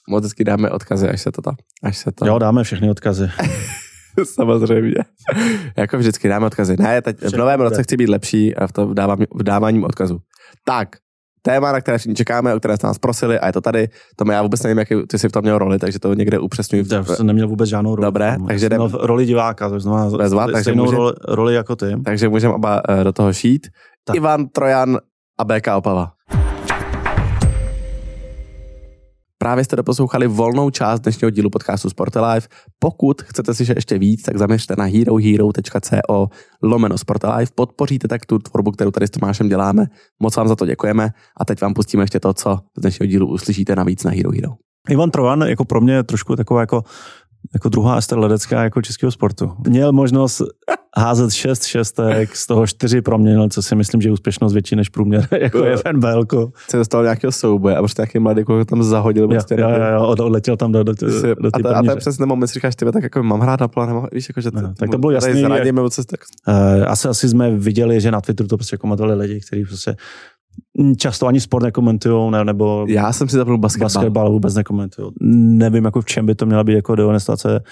Moc 0.09 0.25
hezky 0.25 0.45
dáme 0.45 0.71
odkazy, 0.71 1.09
až 1.09 1.23
se 1.23 1.33
to, 1.33 1.43
až 1.83 1.99
se 1.99 2.13
to... 2.13 2.27
Jo, 2.27 2.39
dáme 2.39 2.65
všechny 2.65 2.91
odkazy. 2.91 3.29
Samozřejmě. 4.25 5.05
jako 5.77 5.99
vždycky 5.99 6.29
dáme 6.29 6.47
odkazy. 6.47 6.77
Ne, 6.79 7.03
teď 7.03 7.21
v 7.21 7.37
novém 7.37 7.61
roce 7.61 7.83
chci 7.83 7.97
být 7.97 8.09
lepší 8.09 8.55
v 8.67 8.73
tom 8.73 8.95
v 9.35 9.43
dáváním 9.43 9.85
odkazu. 9.85 10.19
Tak, 10.65 10.89
téma, 11.47 11.73
na 11.73 11.81
které 11.81 11.99
všichni 11.99 12.15
čekáme, 12.15 12.55
o 12.55 12.59
které 12.59 12.77
jste 12.77 12.87
nás 12.87 12.99
prosili 12.99 13.39
a 13.39 13.47
je 13.47 13.53
to 13.53 13.61
tady. 13.61 13.89
To 14.17 14.33
já 14.33 14.43
vůbec 14.43 14.63
nevím, 14.63 14.79
jaký 14.79 14.95
ty 15.09 15.19
jsi 15.19 15.29
v 15.29 15.33
tom 15.33 15.43
měl 15.43 15.59
roli, 15.59 15.79
takže 15.79 15.99
to 15.99 16.15
někde 16.15 16.39
upřesňuji. 16.39 16.85
Já 16.93 17.05
jsem 17.05 17.27
neměl 17.27 17.49
vůbec 17.49 17.69
žádnou 17.69 17.95
roli. 17.95 18.07
Dobré, 18.07 18.37
takže 18.49 18.67
jdem... 18.67 18.81
roli 19.01 19.27
diváka, 19.27 19.69
to 19.69 19.81
znamená 19.81 20.17
Bezva, 20.17 20.47
takže 20.47 20.61
stejnou 20.61 20.85
může... 20.85 20.97
roli, 20.97 21.13
roli, 21.29 21.55
jako 21.55 21.77
ty. 21.77 21.87
Takže 22.05 22.29
můžeme 22.29 22.55
oba 22.55 22.83
uh, 22.89 23.05
do 23.05 23.13
toho 23.13 23.33
šít. 23.33 23.67
Tak. 24.05 24.17
Ivan 24.17 24.49
Trojan 24.49 24.99
a 25.39 25.45
BK 25.45 25.67
Opava. 25.77 26.13
Právě 29.45 29.65
jste 29.65 29.77
doposlouchali 29.77 30.27
volnou 30.27 30.71
část 30.71 31.01
dnešního 31.01 31.31
dílu 31.31 31.51
podcastu 31.51 31.91
Sport. 31.91 32.17
Pokud 32.79 33.23
chcete 33.23 33.55
si 33.55 33.73
ještě 33.77 33.99
víc, 33.99 34.23
tak 34.23 34.39
zaměřte 34.39 34.75
na 34.79 34.85
herohero.co 34.85 36.27
lomeno 36.63 36.99
Sport 36.99 37.23
Live. 37.25 37.53
Podpoříte 37.55 38.09
tak 38.09 38.27
tu 38.27 38.39
tvorbu, 38.39 38.71
kterou 38.71 38.91
tady 38.91 39.07
s 39.07 39.11
Tomášem 39.11 39.49
děláme. 39.49 39.87
Moc 40.23 40.37
vám 40.37 40.49
za 40.49 40.57
to 40.57 40.67
děkujeme 40.67 41.11
a 41.41 41.45
teď 41.45 41.61
vám 41.61 41.75
pustíme 41.75 42.03
ještě 42.03 42.21
to, 42.21 42.35
co 42.35 42.59
z 42.79 42.81
dnešního 42.81 43.07
dílu 43.07 43.27
uslyšíte 43.27 43.77
navíc 43.77 44.05
na 44.05 44.11
Hero 44.11 44.31
Hero. 44.31 44.51
Ivan 44.89 45.11
Trojan 45.11 45.43
jako 45.43 45.65
pro 45.65 45.81
mě 45.81 46.03
trošku 46.03 46.37
taková 46.37 46.61
jako 46.61 46.83
jako 47.55 47.69
druhá 47.69 47.97
Ester 47.97 48.19
Ledecká 48.19 48.63
jako 48.63 48.83
českého 48.83 49.11
sportu. 49.11 49.53
Měl 49.69 49.93
možnost 49.93 50.43
házet 50.97 51.33
šest 51.33 51.65
šestek, 51.65 52.37
z 52.37 52.47
toho 52.47 52.67
čtyři 52.67 53.03
proměnil, 53.03 53.49
co 53.49 53.63
si 53.63 53.75
myslím, 53.75 54.01
že 54.01 54.09
je 54.09 54.13
úspěšnost 54.13 54.53
větší 54.53 54.77
než 54.77 54.89
průměr, 54.89 55.29
jako 55.41 55.65
je 55.65 55.77
v 55.77 55.83
NBL. 55.93 56.25
Se 56.69 56.77
dostal 56.77 57.03
nějakého 57.03 57.33
souboje 57.33 57.77
a 57.77 57.79
prostě 57.79 58.03
nějaký 58.03 58.19
mladý 58.19 58.45
kluk 58.45 58.69
tam 58.69 58.83
zahodil. 58.83 59.29
Prostě 59.29 59.55
jo, 59.55 59.69
jo, 59.69 59.85
jo, 59.95 60.09
odletěl 60.09 60.57
tam 60.57 60.73
do, 60.73 60.83
do, 60.83 60.93
do, 60.93 61.35
do 61.35 61.51
a, 61.53 61.59
to, 61.63 61.77
a 61.77 61.83
to 61.83 61.91
je 61.91 61.97
přesně 61.97 62.27
moment, 62.27 62.49
si 62.49 62.55
říkáš, 62.55 62.77
ty 62.77 62.93
tak 62.93 63.03
jako 63.03 63.23
mám 63.23 63.41
hrát 63.41 63.61
na 63.61 63.69
plán, 63.69 64.07
víš, 64.13 64.29
jako, 64.29 64.41
že 64.41 64.51
to, 64.51 64.61
no, 64.61 64.75
tak 64.75 64.91
to 64.91 64.99
bylo 64.99 65.13
jasný. 65.13 65.41
Zradíme, 65.41 65.83
jak, 65.83 66.07
tak... 66.11 66.21
uh, 66.49 66.85
asi, 66.87 67.09
asi 67.09 67.29
jsme 67.29 67.51
viděli, 67.51 68.01
že 68.01 68.11
na 68.11 68.21
Twitteru 68.21 68.49
to 68.49 68.57
prostě 68.57 68.77
komentovali 68.77 69.15
lidi, 69.15 69.41
kteří 69.41 69.65
prostě 69.65 69.97
často 70.97 71.27
ani 71.27 71.41
sport 71.41 71.63
nekomentují, 71.63 72.31
ne, 72.31 72.45
nebo 72.45 72.87
já 72.89 73.13
jsem 73.13 73.29
si 73.29 73.37
zapnul 73.37 73.59
basketbal. 73.59 73.87
basketbal 73.87 74.33
vůbec 74.33 74.55
nekomentují. 74.55 75.09
Nevím, 75.21 75.85
jako 75.85 76.01
v 76.01 76.05
čem 76.05 76.27
by 76.27 76.35
to 76.35 76.47
měla 76.47 76.65
být 76.65 76.75
jako 76.75 76.95
dehonestace 76.95 77.63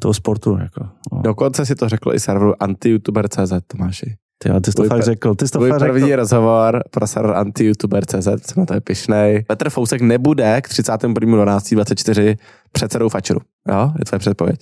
toho 0.00 0.14
sportu. 0.14 0.58
Jako, 0.60 0.86
no. 1.12 1.22
Dokonce 1.22 1.66
si 1.66 1.74
to 1.74 1.88
řekl 1.88 2.14
i 2.14 2.20
serveru 2.20 2.62
anti-youtuber.cz, 2.62 3.52
Tomáši. 3.66 4.14
Ty, 4.42 4.50
ty 4.60 4.70
jsi 4.70 4.76
to 4.76 4.84
fakt 4.84 5.02
řekl. 5.02 5.34
Ty 5.34 5.46
jsi 5.46 5.52
to 5.52 5.60
fakt 5.60 5.78
první 5.78 6.00
řekl. 6.00 6.16
rozhovor 6.16 6.82
pro 6.90 7.06
server 7.06 7.36
anti-youtuber.cz, 7.36 8.24
jsem 8.24 8.54
na 8.56 8.66
to 8.66 8.74
je 8.74 8.80
pišnej. 8.80 9.44
Petr 9.48 9.70
Fousek 9.70 10.00
nebude 10.00 10.60
k 10.60 10.68
31.12.24 10.68 12.36
předsedou 12.72 13.08
Fačeru. 13.08 13.40
Jo, 13.68 13.92
je 13.98 14.04
tvoje 14.04 14.18
předpověď. 14.18 14.60